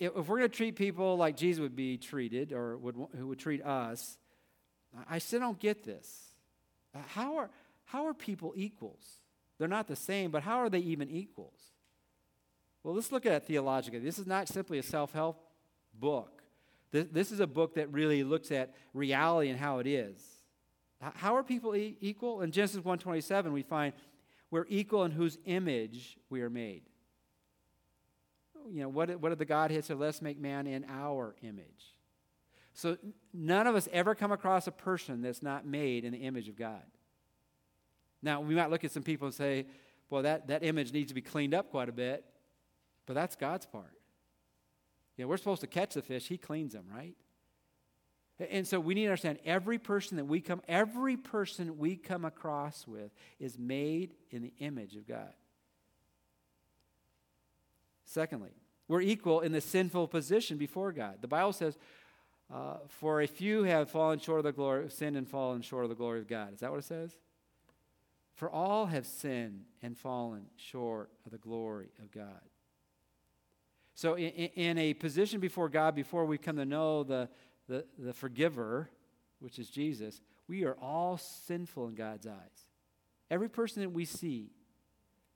if 0.00 0.14
we're 0.14 0.38
going 0.38 0.50
to 0.50 0.56
treat 0.56 0.76
people 0.76 1.16
like 1.16 1.36
Jesus 1.36 1.60
would 1.60 1.76
be 1.76 1.96
treated 1.96 2.52
or 2.52 2.76
would, 2.78 2.96
who 3.16 3.28
would 3.28 3.38
treat 3.38 3.64
us, 3.64 4.18
I 5.08 5.18
still 5.18 5.40
don't 5.40 5.58
get 5.58 5.84
this. 5.84 6.32
How 7.08 7.36
are, 7.36 7.50
how 7.84 8.06
are 8.06 8.14
people 8.14 8.52
equals? 8.56 9.04
They're 9.58 9.68
not 9.68 9.88
the 9.88 9.96
same, 9.96 10.30
but 10.30 10.42
how 10.42 10.58
are 10.58 10.70
they 10.70 10.78
even 10.78 11.10
equals? 11.10 11.58
Well, 12.82 12.94
let's 12.94 13.12
look 13.12 13.26
at 13.26 13.32
it 13.32 13.44
theologically. 13.44 13.98
This 13.98 14.18
is 14.18 14.26
not 14.26 14.48
simply 14.48 14.78
a 14.78 14.82
self 14.82 15.12
help 15.12 15.44
book. 15.92 16.42
This, 16.90 17.06
this, 17.12 17.32
is 17.32 17.40
a 17.40 17.46
book 17.46 17.74
that 17.74 17.92
really 17.92 18.24
looks 18.24 18.50
at 18.50 18.74
reality 18.94 19.50
and 19.50 19.58
how 19.58 19.78
it 19.78 19.86
is. 19.86 20.22
How 21.00 21.36
are 21.36 21.42
people 21.42 21.76
e- 21.76 21.96
equal? 22.00 22.40
In 22.40 22.50
Genesis 22.50 22.82
1:27, 22.82 23.52
we 23.52 23.62
find 23.62 23.92
we're 24.50 24.66
equal 24.68 25.04
in 25.04 25.10
whose 25.10 25.38
image 25.44 26.16
we 26.30 26.40
are 26.40 26.48
made. 26.48 26.82
You 28.72 28.82
know, 28.82 28.88
what, 28.88 29.20
what 29.20 29.30
did 29.30 29.38
the 29.38 29.44
Godhead 29.44 29.84
say? 29.84 29.94
Let's 29.94 30.22
make 30.22 30.38
man 30.38 30.66
in 30.66 30.84
our 30.88 31.34
image. 31.42 31.94
So 32.74 32.96
none 33.32 33.66
of 33.66 33.74
us 33.74 33.88
ever 33.92 34.14
come 34.14 34.30
across 34.30 34.66
a 34.66 34.72
person 34.72 35.20
that's 35.20 35.42
not 35.42 35.66
made 35.66 36.04
in 36.04 36.12
the 36.12 36.18
image 36.18 36.48
of 36.48 36.56
God. 36.56 36.82
Now, 38.22 38.40
we 38.40 38.54
might 38.54 38.70
look 38.70 38.84
at 38.84 38.92
some 38.92 39.02
people 39.02 39.26
and 39.26 39.34
say, 39.34 39.66
well, 40.10 40.22
that, 40.22 40.48
that 40.48 40.62
image 40.62 40.92
needs 40.92 41.08
to 41.08 41.14
be 41.14 41.20
cleaned 41.20 41.54
up 41.54 41.70
quite 41.70 41.88
a 41.88 41.92
bit, 41.92 42.24
but 43.06 43.14
that's 43.14 43.36
God's 43.36 43.66
part. 43.66 43.98
You 45.16 45.24
know, 45.24 45.28
we're 45.28 45.36
supposed 45.36 45.60
to 45.62 45.66
catch 45.66 45.94
the 45.94 46.02
fish, 46.02 46.28
He 46.28 46.38
cleans 46.38 46.72
them, 46.72 46.84
right? 46.94 47.14
And 48.50 48.66
so 48.66 48.78
we 48.78 48.94
need 48.94 49.02
to 49.02 49.08
understand 49.08 49.40
every 49.44 49.78
person 49.78 50.16
that 50.16 50.26
we 50.26 50.40
come, 50.40 50.62
every 50.68 51.16
person 51.16 51.78
we 51.78 51.96
come 51.96 52.24
across 52.24 52.86
with 52.86 53.10
is 53.40 53.58
made 53.58 54.14
in 54.30 54.42
the 54.42 54.52
image 54.60 54.94
of 54.94 55.08
God. 55.08 55.32
Secondly, 58.08 58.52
we're 58.88 59.02
equal 59.02 59.40
in 59.40 59.52
the 59.52 59.60
sinful 59.60 60.08
position 60.08 60.56
before 60.56 60.92
God. 60.92 61.18
The 61.20 61.28
Bible 61.28 61.52
says, 61.52 61.76
uh, 62.52 62.78
For 62.88 63.20
a 63.20 63.26
few 63.26 63.64
have 63.64 63.90
fallen 63.90 64.18
short 64.18 64.38
of 64.38 64.44
the 64.44 64.52
glory, 64.52 64.88
sinned 64.88 65.14
and 65.14 65.28
fallen 65.28 65.60
short 65.60 65.84
of 65.84 65.90
the 65.90 65.94
glory 65.94 66.20
of 66.20 66.26
God. 66.26 66.54
Is 66.54 66.60
that 66.60 66.70
what 66.70 66.78
it 66.78 66.86
says? 66.86 67.14
For 68.34 68.48
all 68.48 68.86
have 68.86 69.04
sinned 69.04 69.64
and 69.82 69.96
fallen 69.96 70.46
short 70.56 71.10
of 71.26 71.32
the 71.32 71.38
glory 71.38 71.90
of 72.02 72.10
God. 72.10 72.40
So, 73.94 74.14
in, 74.14 74.30
in, 74.30 74.78
a 74.78 74.94
position 74.94 75.38
before 75.38 75.68
God, 75.68 75.94
before 75.94 76.24
we 76.24 76.38
come 76.38 76.56
to 76.56 76.64
know 76.64 77.02
the, 77.02 77.28
the, 77.68 77.84
the 77.98 78.14
forgiver, 78.14 78.88
which 79.40 79.58
is 79.58 79.68
Jesus, 79.68 80.22
we 80.46 80.64
are 80.64 80.78
all 80.80 81.18
sinful 81.18 81.88
in 81.88 81.94
God's 81.94 82.26
eyes. 82.26 82.66
Every 83.30 83.50
person 83.50 83.82
that 83.82 83.90
we 83.90 84.06
see 84.06 84.52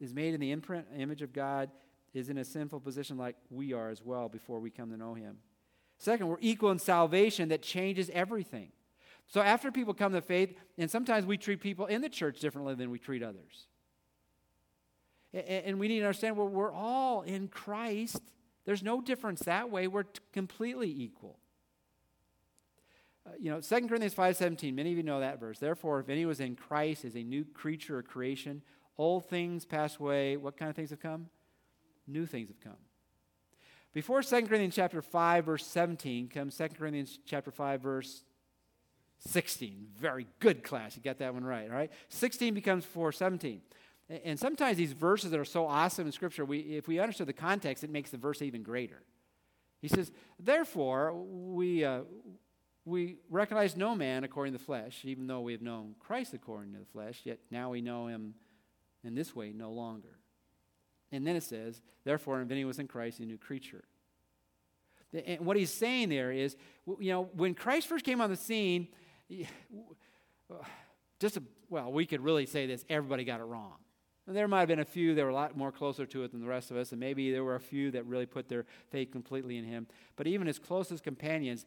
is 0.01 0.15
made 0.15 0.33
in 0.33 0.41
the 0.41 0.53
imprint, 0.53 0.87
image 0.97 1.21
of 1.21 1.35
God, 1.35 1.71
is 2.15 2.29
in 2.29 2.39
a 2.39 2.45
sinful 2.45 2.81
position 2.81 3.17
like 3.17 3.37
we 3.51 3.73
are 3.73 3.89
as 3.89 4.03
well 4.03 4.29
before 4.29 4.61
we 4.61 4.71
come 4.71 4.91
to 4.91 4.97
know 4.97 5.15
Him. 5.15 5.39
Second, 5.99 6.29
we're 6.29 6.37
equal 6.41 6.71
in 6.71 6.79
salvation 6.79 7.49
that 7.51 7.63
changes 7.63 8.11
everything. 8.13 8.73
So 9.29 9.41
after 9.41 9.71
people 9.71 9.95
come 9.95 10.13
to 10.13 10.21
faith, 10.21 10.55
and 10.77 10.91
sometimes 10.91 11.25
we 11.25 11.39
treat 11.39 11.61
people 11.61 11.87
in 11.87 12.01
the 12.01 12.09
church 12.09 12.41
differently 12.41 12.75
than 12.75 12.91
we 12.91 12.99
treat 12.99 13.23
others. 13.23 13.67
And 15.33 15.79
we 15.79 15.89
need 15.89 16.01
to 16.01 16.05
understand 16.05 16.37
well, 16.37 16.49
we're 16.49 16.73
all 16.73 17.23
in 17.23 17.49
Christ. 17.49 18.21
There's 18.67 18.83
no 18.83 19.01
difference 19.01 19.41
that 19.41 19.71
way. 19.71 19.89
We're 19.89 20.05
completely 20.33 20.91
equal. 20.91 21.39
Uh, 23.25 23.31
you 23.39 23.51
know, 23.51 23.61
2 23.61 23.87
Corinthians 23.87 24.15
5.17, 24.15 24.75
many 24.75 24.91
of 24.91 24.97
you 24.97 25.03
know 25.03 25.21
that 25.21 25.39
verse. 25.39 25.59
Therefore, 25.59 26.01
if 26.01 26.09
any 26.09 26.27
was 26.27 26.41
in 26.41 26.57
Christ 26.57 27.05
is 27.05 27.15
a 27.15 27.23
new 27.23 27.45
creature 27.45 27.99
or 27.99 28.03
creation, 28.03 28.63
old 28.99 29.29
things 29.29 29.65
pass 29.65 29.99
away. 29.99 30.37
What 30.37 30.57
kind 30.57 30.69
of 30.69 30.77
things 30.77 30.91
have 30.91 31.01
come? 31.01 31.29
New 32.13 32.27
things 32.27 32.49
have 32.49 32.61
come. 32.61 32.77
Before 33.93 34.23
2 34.23 34.29
Corinthians 34.43 34.75
chapter 34.75 35.03
5, 35.03 35.45
verse 35.45 35.67
17 35.67 36.29
comes 36.29 36.57
2 36.57 36.69
Corinthians 36.79 37.19
chapter 37.27 37.51
5, 37.51 37.81
verse 37.81 38.25
16. 39.19 39.89
Very 39.99 40.27
good 40.41 40.63
class. 40.63 40.97
You 40.97 41.03
got 41.03 41.19
that 41.19 41.35
one 41.35 41.45
right, 41.45 41.69
all 41.69 41.77
right? 41.77 41.91
16 42.09 42.55
becomes 42.55 42.85
4, 42.85 43.13
17. 43.13 43.61
And 44.25 44.39
sometimes 44.39 44.77
these 44.77 44.93
verses 44.93 45.31
that 45.31 45.41
are 45.41 45.45
so 45.45 45.67
awesome 45.67 46.07
in 46.07 46.13
Scripture, 46.13 46.45
we, 46.45 46.59
if 46.59 46.89
we 46.89 46.99
understand 46.99 47.29
the 47.29 47.35
context, 47.35 47.85
it 47.85 47.91
makes 47.91 48.11
the 48.11 48.19
verse 48.19 48.43
even 48.43 48.63
greater. 48.63 49.03
He 49.81 49.89
says, 49.89 50.11
Therefore, 50.39 51.15
we, 51.15 51.85
uh, 51.85 52.03
we 52.85 53.19
recognize 53.31 53.77
no 53.77 53.95
man 53.95 54.25
according 54.25 54.53
to 54.53 54.59
the 54.59 54.65
flesh, 54.65 55.01
even 55.05 55.27
though 55.27 55.41
we 55.41 55.53
have 55.53 55.63
known 55.63 55.95
Christ 55.99 56.35
according 56.35 56.73
to 56.73 56.79
the 56.81 56.87
flesh, 56.87 57.21
yet 57.25 57.39
now 57.51 57.71
we 57.71 57.81
know 57.81 58.07
him 58.07 58.35
in 59.05 59.15
this 59.15 59.35
way 59.35 59.53
no 59.53 59.71
longer. 59.71 60.19
And 61.13 61.27
then 61.27 61.37
it 61.37 61.43
says, 61.43 61.81
Therefore, 62.05 62.41
if 62.41 62.51
anyone 62.51 62.69
was 62.69 62.79
in 62.79 62.89
Christ, 62.89 63.21
a 63.21 63.25
new 63.25 63.39
creature. 63.39 63.85
And 65.27 65.45
what 65.45 65.59
he's 65.59 65.71
saying 65.71 66.09
there 66.09 66.33
is, 66.33 66.57
you 66.99 67.13
know, 67.13 67.29
when 67.35 67.55
Christ 67.55 67.87
first 67.87 68.05
came 68.05 68.23
on 68.23 68.31
the 68.31 68.37
scene, 68.37 68.89
just 71.21 71.37
a, 71.37 71.43
well, 71.69 71.93
we 71.93 72.07
could 72.07 72.23
really 72.23 72.47
say 72.47 72.67
this 72.67 72.85
everybody 72.89 73.25
got 73.25 73.41
it 73.41 73.45
wrong. 73.45 73.75
And 74.27 74.37
there 74.37 74.47
might 74.49 74.61
have 74.61 74.69
been 74.69 74.79
a 74.79 74.85
few 74.85 75.15
that 75.15 75.23
were 75.23 75.31
a 75.31 75.35
lot 75.35 75.57
more 75.57 75.73
closer 75.73 76.07
to 76.07 76.25
it 76.25 76.31
than 76.31 76.41
the 76.41 76.47
rest 76.47 76.71
of 76.71 76.77
us, 76.77 76.93
and 76.93 77.01
maybe 77.01 77.33
there 77.33 77.43
were 77.43 77.57
a 77.57 77.61
few 77.61 77.91
that 77.91 78.07
really 78.07 78.27
put 78.27 78.49
their 78.49 78.65
faith 78.91 79.11
completely 79.11 79.59
in 79.59 79.65
him. 79.65 79.89
But 80.17 80.29
even 80.29 80.47
his 80.47 80.61
closest 80.61 81.03
companions, 81.03 81.67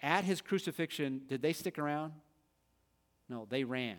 at 0.00 0.24
his 0.24 0.40
crucifixion, 0.40 1.22
did 1.28 1.42
they 1.42 1.52
stick 1.52 1.78
around? 1.78 2.12
No, 3.28 3.46
they 3.50 3.64
ran. 3.64 3.98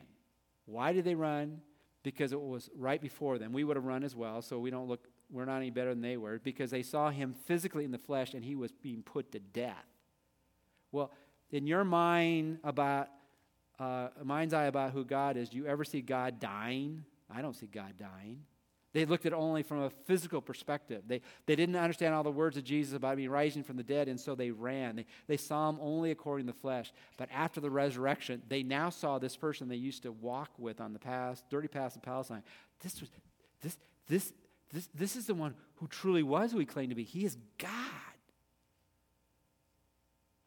Why 0.66 0.94
did 0.94 1.04
they 1.04 1.16
run? 1.16 1.62
Because 2.04 2.34
it 2.34 2.40
was 2.40 2.70
right 2.76 3.02
before 3.02 3.38
them. 3.38 3.54
We 3.54 3.64
would 3.64 3.78
have 3.78 3.86
run 3.86 4.04
as 4.04 4.16
well, 4.16 4.42
so 4.42 4.60
we 4.60 4.70
don't 4.70 4.88
look, 4.88 5.08
we're 5.32 5.46
not 5.46 5.58
any 5.58 5.72
better 5.72 5.90
than 5.90 6.02
they 6.02 6.18
were, 6.18 6.40
because 6.40 6.70
they 6.70 6.84
saw 6.84 7.10
him 7.10 7.34
physically 7.46 7.86
in 7.86 7.92
the 7.92 7.98
flesh 7.98 8.34
and 8.34 8.44
he 8.44 8.56
was 8.56 8.72
being 8.72 9.02
put 9.02 9.32
to 9.32 9.40
death. 9.40 9.86
Well, 10.92 11.12
in 11.50 11.66
your 11.66 11.84
mind 11.84 12.60
about, 12.64 13.08
uh, 13.80 14.10
mind's 14.24 14.54
eye 14.54 14.66
about 14.66 14.92
who 14.92 15.06
God 15.06 15.38
is, 15.38 15.50
do 15.50 15.58
you 15.58 15.66
ever 15.66 15.84
see 15.84 16.02
God 16.02 16.40
dying? 16.40 17.06
I 17.34 17.42
don't 17.42 17.56
see 17.56 17.68
God 17.68 17.94
dying. 17.98 18.42
They 18.94 19.06
looked 19.06 19.26
at 19.26 19.34
it 19.34 19.36
only 19.36 19.64
from 19.64 19.82
a 19.82 19.90
physical 19.90 20.40
perspective. 20.40 21.02
They, 21.08 21.22
they 21.48 21.56
didn't 21.56 21.76
understand 21.76 22.14
all 22.14 22.22
the 22.22 22.32
words 22.32 22.58
of 22.58 22.64
Jesus 22.64 22.96
about 22.96 23.18
being 23.18 23.30
rising 23.30 23.64
from 23.64 23.76
the 23.76 23.84
dead, 23.84 24.08
and 24.08 24.20
so 24.20 24.36
they 24.36 24.52
ran. 24.52 24.96
They, 24.96 25.06
they 25.26 25.38
saw 25.38 25.68
him 25.70 25.80
only 25.82 26.12
according 26.12 26.46
to 26.46 26.54
the 26.54 26.60
flesh. 26.60 26.94
But 27.18 27.30
after 27.34 27.60
the 27.60 27.72
resurrection, 27.72 28.44
they 28.48 28.62
now 28.62 28.92
saw 28.92 29.18
this 29.18 29.36
person 29.36 29.68
they 29.68 29.76
used 29.78 30.04
to 30.04 30.12
walk 30.12 30.52
with 30.60 30.80
on 30.80 30.94
the 30.94 31.00
past, 31.00 31.50
dirty 31.50 31.68
paths 31.68 31.96
of 31.96 32.04
Palestine. 32.04 32.44
This, 32.82 33.02
was, 33.02 33.10
this, 33.62 33.78
this, 34.08 34.34
this, 34.72 34.90
this 34.94 35.16
is 35.16 35.26
the 35.26 35.34
one 35.34 35.56
who 35.78 35.88
truly 35.88 36.22
was 36.22 36.52
who 36.52 36.60
he 36.60 36.66
claimed 36.66 36.92
to 36.92 36.96
be. 36.96 37.04
He 37.04 37.26
is 37.26 37.36
God. 37.58 37.70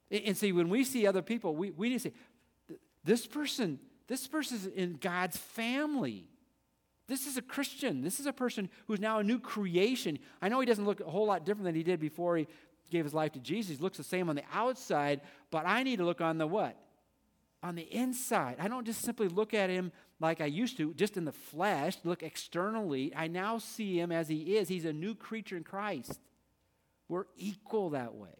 And, 0.08 0.22
and 0.24 0.36
see, 0.36 0.52
when 0.52 0.68
we 0.68 0.84
see 0.84 1.04
other 1.04 1.22
people, 1.22 1.56
we, 1.56 1.72
we 1.72 1.88
need 1.88 2.00
to 2.00 2.10
say, 2.10 2.14
this 3.02 3.26
person, 3.26 3.80
this 4.06 4.28
person 4.28 4.56
is 4.58 4.66
in 4.66 4.98
God's 5.00 5.36
family. 5.36 6.28
This 7.08 7.26
is 7.26 7.36
a 7.36 7.42
Christian. 7.42 8.02
This 8.02 8.18
is 8.18 8.26
a 8.26 8.32
person 8.32 8.68
who's 8.86 9.00
now 9.00 9.18
a 9.18 9.24
new 9.24 9.38
creation. 9.38 10.18
I 10.42 10.48
know 10.48 10.58
he 10.60 10.66
doesn't 10.66 10.84
look 10.84 11.00
a 11.00 11.04
whole 11.04 11.26
lot 11.26 11.44
different 11.44 11.64
than 11.64 11.74
he 11.74 11.82
did 11.82 12.00
before 12.00 12.36
he 12.36 12.48
gave 12.90 13.04
his 13.04 13.14
life 13.14 13.32
to 13.32 13.38
Jesus. 13.38 13.76
He 13.76 13.82
looks 13.82 13.98
the 13.98 14.04
same 14.04 14.28
on 14.28 14.36
the 14.36 14.44
outside, 14.52 15.20
but 15.50 15.66
I 15.66 15.82
need 15.82 15.96
to 15.96 16.04
look 16.04 16.20
on 16.20 16.38
the 16.38 16.46
what? 16.46 16.76
On 17.62 17.74
the 17.74 17.82
inside. 17.82 18.56
I 18.58 18.68
don't 18.68 18.84
just 18.84 19.02
simply 19.02 19.28
look 19.28 19.54
at 19.54 19.70
him 19.70 19.92
like 20.18 20.40
I 20.40 20.46
used 20.46 20.78
to, 20.78 20.94
just 20.94 21.16
in 21.16 21.24
the 21.24 21.32
flesh, 21.32 21.96
look 22.02 22.22
externally. 22.22 23.12
I 23.14 23.28
now 23.28 23.58
see 23.58 24.00
him 24.00 24.10
as 24.10 24.28
he 24.28 24.56
is. 24.56 24.68
He's 24.68 24.84
a 24.84 24.92
new 24.92 25.14
creature 25.14 25.56
in 25.56 25.64
Christ. 25.64 26.18
We're 27.08 27.26
equal 27.36 27.90
that 27.90 28.14
way. 28.14 28.30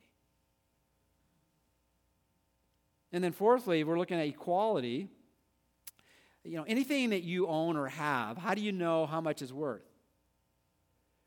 And 3.12 3.22
then, 3.22 3.32
fourthly, 3.32 3.84
we're 3.84 3.98
looking 3.98 4.18
at 4.18 4.26
equality 4.26 5.08
you 6.48 6.56
know, 6.56 6.64
anything 6.66 7.10
that 7.10 7.22
you 7.22 7.46
own 7.46 7.76
or 7.76 7.88
have, 7.88 8.36
how 8.36 8.54
do 8.54 8.60
you 8.60 8.72
know 8.72 9.06
how 9.06 9.20
much 9.20 9.42
it's 9.42 9.52
worth? 9.52 9.82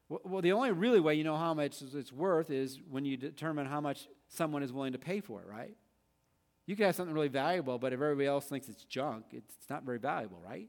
Well, 0.09 0.41
the 0.41 0.53
only 0.53 0.71
really 0.71 0.99
way 0.99 1.15
you 1.15 1.23
know 1.23 1.37
how 1.37 1.53
much 1.53 1.81
it's 1.81 2.11
worth 2.11 2.49
is 2.49 2.79
when 2.89 3.05
you 3.05 3.15
determine 3.15 3.67
how 3.67 3.79
much 3.79 4.07
someone 4.27 4.63
is 4.63 4.73
willing 4.73 4.93
to 4.93 4.97
pay 4.97 5.19
for 5.21 5.41
it, 5.41 5.47
right? 5.47 5.77
You 6.65 6.75
could 6.75 6.87
have 6.87 6.95
something 6.95 7.13
really 7.13 7.27
valuable, 7.27 7.77
but 7.77 7.93
if 7.93 8.01
everybody 8.01 8.27
else 8.27 8.45
thinks 8.45 8.69
it's 8.69 8.83
junk, 8.85 9.25
it's 9.31 9.69
not 9.69 9.83
very 9.83 9.99
valuable, 9.99 10.41
right? 10.43 10.67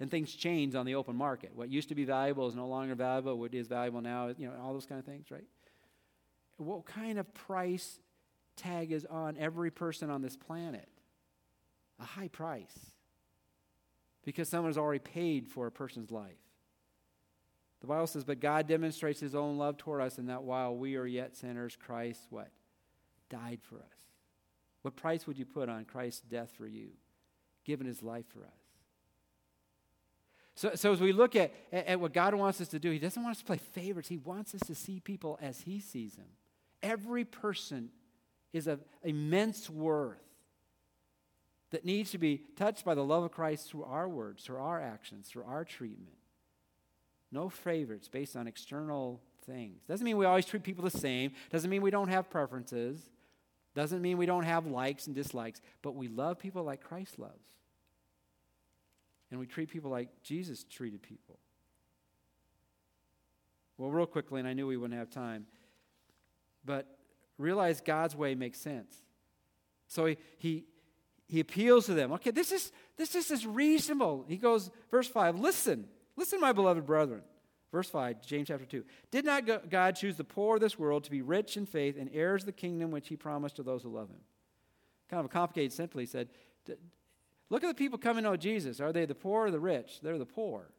And 0.00 0.10
things 0.10 0.34
change 0.34 0.74
on 0.74 0.84
the 0.84 0.96
open 0.96 1.16
market. 1.16 1.52
What 1.54 1.70
used 1.70 1.88
to 1.88 1.94
be 1.94 2.04
valuable 2.04 2.46
is 2.46 2.54
no 2.54 2.66
longer 2.66 2.94
valuable. 2.94 3.38
What 3.38 3.54
is 3.54 3.68
valuable 3.68 4.02
now, 4.02 4.28
you 4.36 4.46
know, 4.46 4.54
all 4.62 4.74
those 4.74 4.86
kind 4.86 4.98
of 4.98 5.06
things, 5.06 5.30
right? 5.30 5.44
What 6.58 6.84
kind 6.84 7.18
of 7.18 7.32
price 7.32 8.00
tag 8.56 8.92
is 8.92 9.06
on 9.06 9.36
every 9.38 9.70
person 9.70 10.10
on 10.10 10.20
this 10.20 10.36
planet? 10.36 10.88
A 12.00 12.04
high 12.04 12.28
price 12.28 12.93
because 14.24 14.48
someone 14.48 14.70
has 14.70 14.78
already 14.78 15.00
paid 15.00 15.48
for 15.48 15.66
a 15.66 15.72
person's 15.72 16.10
life. 16.10 16.32
The 17.80 17.86
Bible 17.86 18.06
says, 18.06 18.24
But 18.24 18.40
God 18.40 18.66
demonstrates 18.66 19.20
his 19.20 19.34
own 19.34 19.58
love 19.58 19.76
toward 19.76 20.00
us 20.00 20.18
in 20.18 20.26
that 20.26 20.42
while 20.42 20.74
we 20.74 20.96
are 20.96 21.06
yet 21.06 21.36
sinners, 21.36 21.76
Christ 21.76 22.20
what? 22.30 22.50
Died 23.28 23.60
for 23.62 23.76
us. 23.76 23.98
What 24.82 24.96
price 24.96 25.26
would 25.26 25.38
you 25.38 25.44
put 25.44 25.68
on 25.68 25.84
Christ's 25.84 26.20
death 26.20 26.52
for 26.56 26.66
you, 26.66 26.88
given 27.64 27.86
his 27.86 28.02
life 28.02 28.26
for 28.28 28.40
us? 28.40 28.64
So, 30.54 30.72
so 30.74 30.92
as 30.92 31.00
we 31.00 31.12
look 31.12 31.36
at, 31.36 31.52
at, 31.72 31.86
at 31.86 32.00
what 32.00 32.12
God 32.12 32.34
wants 32.34 32.60
us 32.60 32.68
to 32.68 32.78
do, 32.78 32.90
he 32.90 32.98
doesn't 32.98 33.22
want 33.22 33.34
us 33.34 33.40
to 33.40 33.44
play 33.44 33.58
favorites. 33.58 34.08
He 34.08 34.18
wants 34.18 34.54
us 34.54 34.60
to 34.66 34.74
see 34.74 35.00
people 35.00 35.38
as 35.42 35.62
he 35.62 35.80
sees 35.80 36.14
them. 36.14 36.28
Every 36.82 37.24
person 37.24 37.90
is 38.52 38.66
of 38.66 38.84
immense 39.02 39.68
worth 39.68 40.22
that 41.70 41.84
needs 41.84 42.10
to 42.12 42.18
be 42.18 42.42
touched 42.56 42.84
by 42.84 42.94
the 42.94 43.04
love 43.04 43.24
of 43.24 43.32
Christ 43.32 43.68
through 43.68 43.84
our 43.84 44.08
words, 44.08 44.44
through 44.44 44.58
our 44.58 44.80
actions, 44.80 45.28
through 45.28 45.44
our 45.44 45.64
treatment. 45.64 46.16
No 47.32 47.48
favorites 47.48 48.08
based 48.08 48.36
on 48.36 48.46
external 48.46 49.20
things. 49.44 49.82
Doesn't 49.88 50.04
mean 50.04 50.16
we 50.16 50.26
always 50.26 50.46
treat 50.46 50.62
people 50.62 50.84
the 50.84 50.90
same. 50.90 51.32
Doesn't 51.50 51.70
mean 51.70 51.82
we 51.82 51.90
don't 51.90 52.08
have 52.08 52.30
preferences. 52.30 53.10
Doesn't 53.74 54.02
mean 54.02 54.18
we 54.18 54.26
don't 54.26 54.44
have 54.44 54.66
likes 54.66 55.06
and 55.06 55.16
dislikes. 55.16 55.60
But 55.82 55.96
we 55.96 56.08
love 56.08 56.38
people 56.38 56.62
like 56.62 56.82
Christ 56.82 57.18
loves. 57.18 57.32
And 59.30 59.40
we 59.40 59.46
treat 59.46 59.68
people 59.68 59.90
like 59.90 60.22
Jesus 60.22 60.64
treated 60.64 61.02
people. 61.02 61.38
Well, 63.76 63.90
real 63.90 64.06
quickly, 64.06 64.38
and 64.38 64.48
I 64.48 64.52
knew 64.52 64.68
we 64.68 64.76
wouldn't 64.76 64.98
have 64.98 65.10
time, 65.10 65.46
but 66.64 66.86
realize 67.38 67.80
God's 67.80 68.14
way 68.14 68.36
makes 68.36 68.60
sense. 68.60 68.94
So 69.88 70.06
he, 70.06 70.16
he, 70.38 70.64
he 71.26 71.40
appeals 71.40 71.86
to 71.86 71.94
them. 71.94 72.12
Okay, 72.12 72.30
this 72.30 72.52
is 72.52 72.72
this 72.96 73.14
is, 73.14 73.30
is 73.30 73.46
reasonable. 73.46 74.24
He 74.28 74.36
goes, 74.36 74.70
verse 74.90 75.08
5, 75.08 75.38
listen, 75.38 75.86
listen, 76.16 76.40
my 76.40 76.52
beloved 76.52 76.86
brethren. 76.86 77.22
Verse 77.72 77.90
5, 77.90 78.24
James 78.24 78.46
chapter 78.46 78.64
2. 78.64 78.84
Did 79.10 79.24
not 79.24 79.68
God 79.68 79.96
choose 79.96 80.16
the 80.16 80.22
poor 80.22 80.54
of 80.54 80.60
this 80.60 80.78
world 80.78 81.02
to 81.04 81.10
be 81.10 81.22
rich 81.22 81.56
in 81.56 81.66
faith 81.66 81.96
and 81.98 82.08
heirs 82.12 82.42
of 82.42 82.46
the 82.46 82.52
kingdom 82.52 82.92
which 82.92 83.08
he 83.08 83.16
promised 83.16 83.56
to 83.56 83.64
those 83.64 83.82
who 83.82 83.88
love 83.88 84.08
him? 84.08 84.20
Kind 85.10 85.18
of 85.18 85.26
a 85.26 85.28
complicated 85.28 85.72
simply 85.72 86.06
said, 86.06 86.28
look 87.50 87.64
at 87.64 87.66
the 87.66 87.74
people 87.74 87.98
coming 87.98 88.22
to 88.22 88.30
know 88.30 88.36
Jesus. 88.36 88.80
Are 88.80 88.92
they 88.92 89.06
the 89.06 89.14
poor 89.16 89.46
or 89.46 89.50
the 89.50 89.58
rich? 89.58 89.98
They're 90.02 90.18
the 90.18 90.24
poor. 90.24 90.70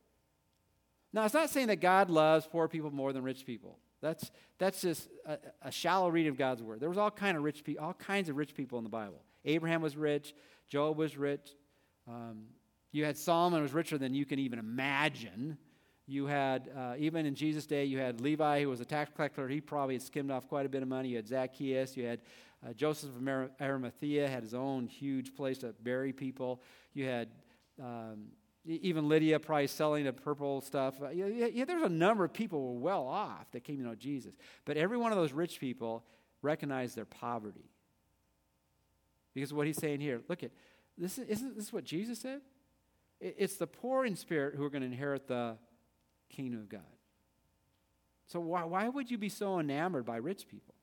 Now, 1.12 1.26
it's 1.26 1.34
not 1.34 1.50
saying 1.50 1.68
that 1.68 1.82
God 1.82 2.10
loves 2.10 2.48
poor 2.48 2.70
people 2.70 2.92
more 2.92 3.12
than 3.12 3.24
rich 3.24 3.46
people. 3.46 3.78
That's, 4.02 4.32
that's 4.58 4.82
just 4.82 5.10
a, 5.26 5.38
a 5.64 5.72
shallow 5.72 6.10
reading 6.10 6.30
of 6.30 6.38
God's 6.38 6.62
word. 6.62 6.80
There 6.80 6.90
was 6.90 6.98
all 6.98 7.12
kind 7.12 7.36
of 7.36 7.44
rich 7.44 7.64
pe- 7.64 7.76
all 7.76 7.94
kinds 7.94 8.30
of 8.30 8.38
rich 8.38 8.54
people 8.54 8.78
in 8.78 8.84
the 8.84 8.90
Bible. 8.90 9.22
Abraham 9.46 9.82
was 9.82 9.96
rich, 9.96 10.34
Job 10.68 10.98
was 10.98 11.18
rich. 11.18 11.50
Um, 12.08 12.46
you 12.92 13.06
had 13.06 13.18
Solomon 13.18 13.62
was 13.62 13.74
richer 13.74 13.98
than 13.98 14.14
you 14.14 14.26
can 14.26 14.40
even 14.40 14.58
imagine. 14.58 15.58
You 16.08 16.28
had, 16.28 16.70
uh, 16.78 16.94
even 16.98 17.26
in 17.26 17.36
Jesus' 17.36 17.66
day, 17.66 17.86
you 17.86 17.98
had 17.98 18.22
Levi, 18.22 18.62
who 18.62 18.70
was 18.70 18.80
a 18.80 18.86
tax 18.86 19.12
collector. 19.16 19.48
He 19.48 19.60
probably 19.60 19.96
had 19.96 20.04
skimmed 20.04 20.32
off 20.32 20.48
quite 20.48 20.66
a 20.66 20.70
bit 20.70 20.82
of 20.82 20.88
money. 20.88 21.10
You 21.10 21.16
had 21.18 21.28
Zacchaeus. 21.28 21.98
You 21.98 22.06
had 22.06 22.22
uh, 22.66 22.74
Joseph 22.74 23.10
of 23.10 23.50
Arimathea, 23.60 24.28
had 24.28 24.44
his 24.44 24.54
own 24.54 24.88
huge 24.88 25.36
place 25.36 25.58
to 25.60 25.74
bury 25.82 26.14
people. 26.14 26.62
You 26.94 27.06
had 27.06 27.30
um, 27.82 28.28
even 28.66 29.10
Lydia 29.10 29.40
probably 29.40 29.68
selling 29.68 30.06
the 30.06 30.14
purple 30.14 30.62
stuff. 30.62 31.02
Uh, 31.02 31.10
yeah, 31.10 31.66
there's 31.66 31.84
a 31.84 31.90
number 31.90 32.24
of 32.24 32.34
people 32.34 32.60
who 32.60 32.74
were 32.74 32.80
well 32.80 33.08
off 33.08 33.52
that 33.52 33.64
came 33.64 33.78
to 33.78 33.84
know 33.84 33.96
Jesus. 33.96 34.36
But 34.64 34.78
every 34.78 34.98
one 34.98 35.12
of 35.12 35.18
those 35.18 35.34
rich 35.34 35.60
people 35.60 36.04
recognized 36.42 36.96
their 36.96 37.06
poverty. 37.06 37.70
Because 39.36 39.54
what 39.54 39.68
he's 39.68 39.78
saying 39.78 40.00
here, 40.00 40.22
look 40.28 40.42
at 40.42 40.52
this 40.98 41.20
isn't 41.20 41.58
this 41.58 41.72
what 41.72 41.84
Jesus 41.84 42.20
said? 42.20 42.42
It's 43.20 43.58
the 43.58 43.68
poor 43.68 44.06
in 44.06 44.16
spirit 44.16 44.56
who 44.56 44.64
are 44.64 44.70
going 44.70 44.82
to 44.82 44.88
inherit 44.88 45.28
the 45.28 45.58
kingdom 46.30 46.62
of 46.62 46.70
God. 46.70 46.82
So 48.28 48.40
why, 48.40 48.64
why 48.64 48.90
would 48.90 49.12
you 49.12 49.18
be 49.18 49.30
so 49.30 49.60
enamored 49.60 50.06
by 50.06 50.18
rich 50.18 50.48
people? 50.48 50.74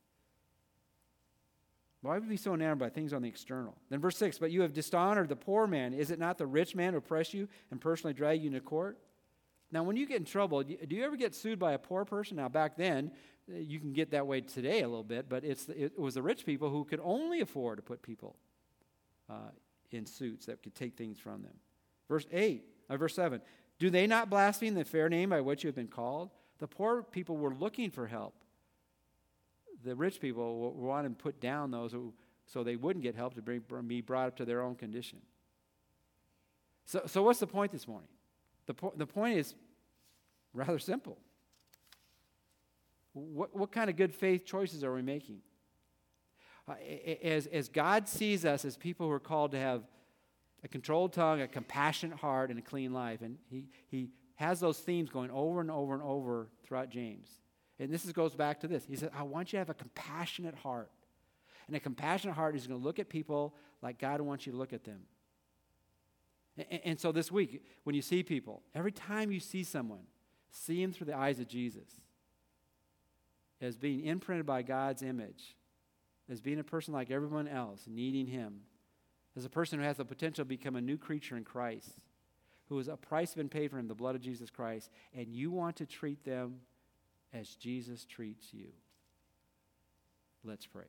Why 2.02 2.14
would 2.14 2.24
you 2.24 2.30
be 2.30 2.36
so 2.36 2.54
enamored 2.54 2.78
by 2.78 2.88
things 2.88 3.12
on 3.12 3.22
the 3.22 3.28
external? 3.28 3.76
Then 3.90 4.00
verse 4.00 4.16
6, 4.16 4.38
but 4.38 4.50
you 4.50 4.62
have 4.62 4.72
dishonored 4.72 5.28
the 5.28 5.36
poor 5.36 5.66
man. 5.66 5.94
Is 5.94 6.10
it 6.10 6.18
not 6.18 6.38
the 6.38 6.46
rich 6.46 6.74
man 6.74 6.92
who 6.92 6.98
oppress 6.98 7.32
you 7.32 7.48
and 7.70 7.80
personally 7.80 8.14
drag 8.14 8.40
you 8.40 8.48
into 8.48 8.60
court? 8.60 8.98
Now, 9.72 9.82
when 9.82 9.96
you 9.96 10.06
get 10.06 10.18
in 10.18 10.26
trouble, 10.26 10.62
do 10.62 10.76
you 10.90 11.02
ever 11.02 11.16
get 11.16 11.34
sued 11.34 11.58
by 11.58 11.72
a 11.72 11.78
poor 11.78 12.04
person? 12.04 12.36
Now, 12.36 12.50
back 12.50 12.76
then, 12.76 13.10
uh, 13.50 13.56
you 13.56 13.80
can 13.80 13.94
get 13.94 14.10
that 14.10 14.26
way 14.26 14.42
today 14.42 14.82
a 14.82 14.88
little 14.88 15.02
bit, 15.02 15.30
but 15.30 15.44
it's, 15.44 15.68
it 15.70 15.98
was 15.98 16.14
the 16.14 16.22
rich 16.22 16.44
people 16.44 16.68
who 16.68 16.84
could 16.84 17.00
only 17.02 17.40
afford 17.40 17.78
to 17.78 17.82
put 17.82 18.02
people 18.02 18.36
uh, 19.30 19.50
in 19.90 20.04
suits 20.04 20.46
that 20.46 20.62
could 20.62 20.74
take 20.74 20.96
things 20.96 21.18
from 21.18 21.42
them. 21.42 21.54
Verse 22.06 22.26
8, 22.30 22.62
uh, 22.90 22.96
verse 22.98 23.14
7 23.14 23.40
Do 23.78 23.88
they 23.88 24.06
not 24.06 24.28
blaspheme 24.28 24.74
the 24.74 24.84
fair 24.84 25.08
name 25.08 25.30
by 25.30 25.40
which 25.40 25.64
you 25.64 25.68
have 25.68 25.74
been 25.74 25.88
called? 25.88 26.30
The 26.58 26.68
poor 26.68 27.02
people 27.02 27.38
were 27.38 27.54
looking 27.54 27.90
for 27.90 28.06
help. 28.06 28.34
The 29.84 29.96
rich 29.96 30.20
people 30.20 30.72
wanted 30.74 31.18
to 31.18 31.22
put 31.22 31.40
down 31.40 31.70
those 31.70 31.92
who, 31.92 32.12
so 32.46 32.62
they 32.62 32.76
wouldn't 32.76 33.02
get 33.02 33.16
help 33.16 33.34
to 33.34 33.42
bring, 33.42 33.62
be 33.86 34.02
brought 34.02 34.28
up 34.28 34.36
to 34.36 34.44
their 34.44 34.60
own 34.62 34.76
condition. 34.76 35.18
So, 36.84 37.02
so 37.06 37.22
what's 37.22 37.40
the 37.40 37.46
point 37.46 37.72
this 37.72 37.88
morning? 37.88 38.08
The, 38.66 38.74
po- 38.74 38.92
the 38.96 39.06
point 39.06 39.38
is 39.38 39.54
rather 40.54 40.78
simple. 40.78 41.18
What, 43.12 43.54
what 43.54 43.72
kind 43.72 43.90
of 43.90 43.96
good 43.96 44.14
faith 44.14 44.44
choices 44.44 44.84
are 44.84 44.94
we 44.94 45.02
making? 45.02 45.40
Uh, 46.68 46.74
as, 47.22 47.46
as 47.46 47.68
God 47.68 48.08
sees 48.08 48.44
us 48.44 48.64
as 48.64 48.76
people 48.76 49.06
who 49.06 49.12
are 49.12 49.20
called 49.20 49.50
to 49.52 49.58
have 49.58 49.82
a 50.64 50.68
controlled 50.68 51.12
tongue, 51.12 51.40
a 51.40 51.48
compassionate 51.48 52.18
heart, 52.18 52.50
and 52.50 52.58
a 52.58 52.62
clean 52.62 52.92
life, 52.92 53.20
and 53.20 53.36
He, 53.50 53.64
he 53.88 54.10
has 54.36 54.60
those 54.60 54.78
themes 54.78 55.10
going 55.10 55.30
over 55.30 55.60
and 55.60 55.70
over 55.70 55.92
and 55.92 56.02
over 56.02 56.48
throughout 56.64 56.88
James. 56.88 57.28
And 57.78 57.90
this 57.90 58.04
is, 58.04 58.12
goes 58.12 58.34
back 58.34 58.60
to 58.60 58.68
this. 58.68 58.84
He 58.84 58.96
said, 58.96 59.10
I 59.16 59.24
want 59.24 59.52
you 59.52 59.56
to 59.56 59.58
have 59.58 59.70
a 59.70 59.74
compassionate 59.74 60.54
heart. 60.54 60.90
And 61.66 61.76
a 61.76 61.80
compassionate 61.80 62.36
heart 62.36 62.54
is 62.54 62.66
going 62.66 62.78
to 62.78 62.84
look 62.84 62.98
at 62.98 63.08
people 63.08 63.54
like 63.82 63.98
God 63.98 64.20
wants 64.20 64.46
you 64.46 64.52
to 64.52 64.58
look 64.58 64.72
at 64.72 64.84
them. 64.84 65.00
And, 66.84 67.00
so 67.00 67.12
this 67.12 67.32
week, 67.32 67.64
when 67.84 67.94
you 67.94 68.02
see 68.02 68.22
people, 68.22 68.62
every 68.74 68.92
time 68.92 69.32
you 69.32 69.40
see 69.40 69.64
someone, 69.64 70.04
see 70.50 70.82
them 70.82 70.92
through 70.92 71.06
the 71.06 71.16
eyes 71.16 71.40
of 71.40 71.48
Jesus 71.48 71.88
as 73.60 73.76
being 73.76 74.04
imprinted 74.04 74.44
by 74.44 74.62
God's 74.62 75.02
image, 75.02 75.56
as 76.28 76.40
being 76.40 76.58
a 76.58 76.64
person 76.64 76.92
like 76.92 77.10
everyone 77.10 77.48
else, 77.48 77.84
needing 77.86 78.26
Him, 78.26 78.60
as 79.36 79.44
a 79.44 79.48
person 79.50 79.78
who 79.78 79.84
has 79.84 79.96
the 79.96 80.04
potential 80.04 80.44
to 80.44 80.48
become 80.48 80.76
a 80.76 80.80
new 80.80 80.98
creature 80.98 81.36
in 81.36 81.44
Christ, 81.44 82.00
who 82.68 82.76
has 82.78 82.88
a 82.88 82.96
price 82.96 83.34
been 83.34 83.48
paid 83.48 83.70
for 83.70 83.78
him, 83.78 83.88
the 83.88 83.94
blood 83.94 84.14
of 84.14 84.20
Jesus 84.20 84.50
Christ, 84.50 84.90
and 85.14 85.28
you 85.28 85.50
want 85.50 85.76
to 85.76 85.86
treat 85.86 86.24
them 86.24 86.60
as 87.32 87.54
Jesus 87.54 88.04
treats 88.04 88.52
you. 88.52 88.68
Let's 90.44 90.66
pray. 90.66 90.84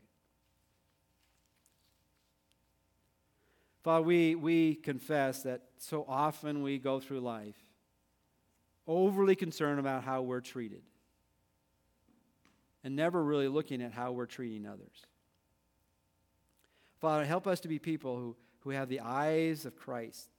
Father, 3.84 4.06
we, 4.06 4.36
we 4.36 4.76
confess 4.76 5.44
that 5.44 5.62
so 5.78 6.06
often 6.08 6.64
we 6.64 6.80
go 6.80 7.00
through 7.02 7.20
life 7.20 7.56
overly 8.88 9.36
concerned 9.36 9.80
about 9.80 10.04
how 10.04 10.22
we're 10.22 10.42
treated 10.42 10.82
and 12.84 12.96
never 12.96 13.22
really 13.24 13.48
looking 13.48 13.82
at 13.82 13.92
how 13.92 14.12
we're 14.12 14.26
treating 14.26 14.66
others. 14.66 15.06
Father, 17.00 17.26
help 17.26 17.48
us 17.48 17.60
to 17.62 17.68
be 17.68 17.80
people 17.80 18.18
who, 18.18 18.36
who 18.62 18.70
have 18.70 18.88
the 18.88 19.02
eyes 19.02 19.66
of 19.66 19.76
Christ 19.76 20.30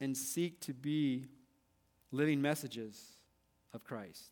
and 0.00 0.16
seek 0.16 0.60
to 0.60 0.74
be 0.74 1.26
living 2.10 2.42
messages 2.42 3.16
of 3.72 3.84
Christ. 3.84 4.30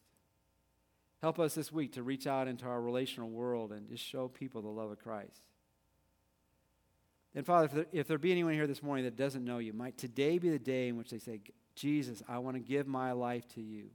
Help 1.23 1.39
us 1.39 1.55
this 1.55 1.73
week 1.73 1.93
to 1.93 2.03
reach 2.03 2.27
out 2.27 2.49
into 2.49 2.67
our 2.67 2.81
relational 2.81 3.31
world 3.31 3.73
and 3.73 3.89
just 3.89 4.05
show 4.05 4.29
people 4.29 4.61
the 4.63 4.69
love 4.69 4.91
of 4.91 4.99
Christ. 4.99 5.41
And 7.35 7.47
Father, 7.47 7.67
if 7.67 7.73
there, 7.73 7.87
if 7.93 8.09
there 8.09 8.19
be 8.19 8.33
anyone 8.33 8.55
here 8.55 8.67
this 8.67 8.83
morning 8.83 9.05
that 9.05 9.17
doesn't 9.17 9.45
know 9.45 9.59
you, 9.59 9.73
might 9.73 9.97
today 9.97 10.39
be 10.39 10.51
the 10.51 10.59
day 10.59 10.89
in 10.89 10.97
which 10.97 11.11
they 11.11 11.19
say, 11.19 11.41
Jesus, 11.77 12.23
I 12.29 12.39
want 12.39 12.57
to 12.57 12.61
give 12.61 12.87
my 12.87 13.13
life 13.13 13.47
to 13.55 13.61
you. 13.61 13.87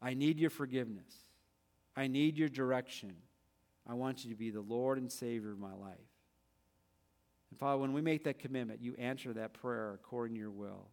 I 0.00 0.14
need 0.14 0.38
your 0.38 0.50
forgiveness. 0.50 1.12
I 1.96 2.06
need 2.06 2.38
your 2.38 2.48
direction. 2.48 3.14
I 3.86 3.94
want 3.94 4.24
you 4.24 4.30
to 4.30 4.36
be 4.36 4.50
the 4.50 4.60
Lord 4.60 4.98
and 4.98 5.10
Savior 5.10 5.50
of 5.50 5.58
my 5.58 5.74
life. 5.74 5.96
And 7.50 7.58
Father, 7.58 7.78
when 7.78 7.92
we 7.92 8.00
make 8.00 8.24
that 8.24 8.38
commitment, 8.38 8.80
you 8.80 8.94
answer 8.98 9.32
that 9.32 9.54
prayer 9.54 9.94
according 9.94 10.36
to 10.36 10.40
your 10.40 10.50
will. 10.50 10.86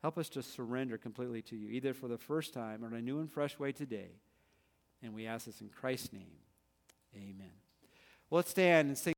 Help 0.00 0.16
us 0.16 0.30
to 0.30 0.42
surrender 0.42 0.96
completely 0.96 1.42
to 1.42 1.56
you, 1.56 1.68
either 1.68 1.92
for 1.92 2.08
the 2.08 2.16
first 2.16 2.54
time 2.54 2.82
or 2.82 2.88
in 2.88 2.94
a 2.94 3.02
new 3.02 3.18
and 3.20 3.30
fresh 3.30 3.58
way 3.58 3.72
today. 3.72 4.12
And 5.02 5.12
we 5.12 5.26
ask 5.26 5.44
this 5.44 5.60
in 5.60 5.68
Christ's 5.68 6.12
name. 6.12 6.38
Amen. 7.14 7.50
Well, 8.30 8.38
let's 8.38 8.50
stand 8.50 8.88
and 8.88 8.96
sing. 8.96 9.08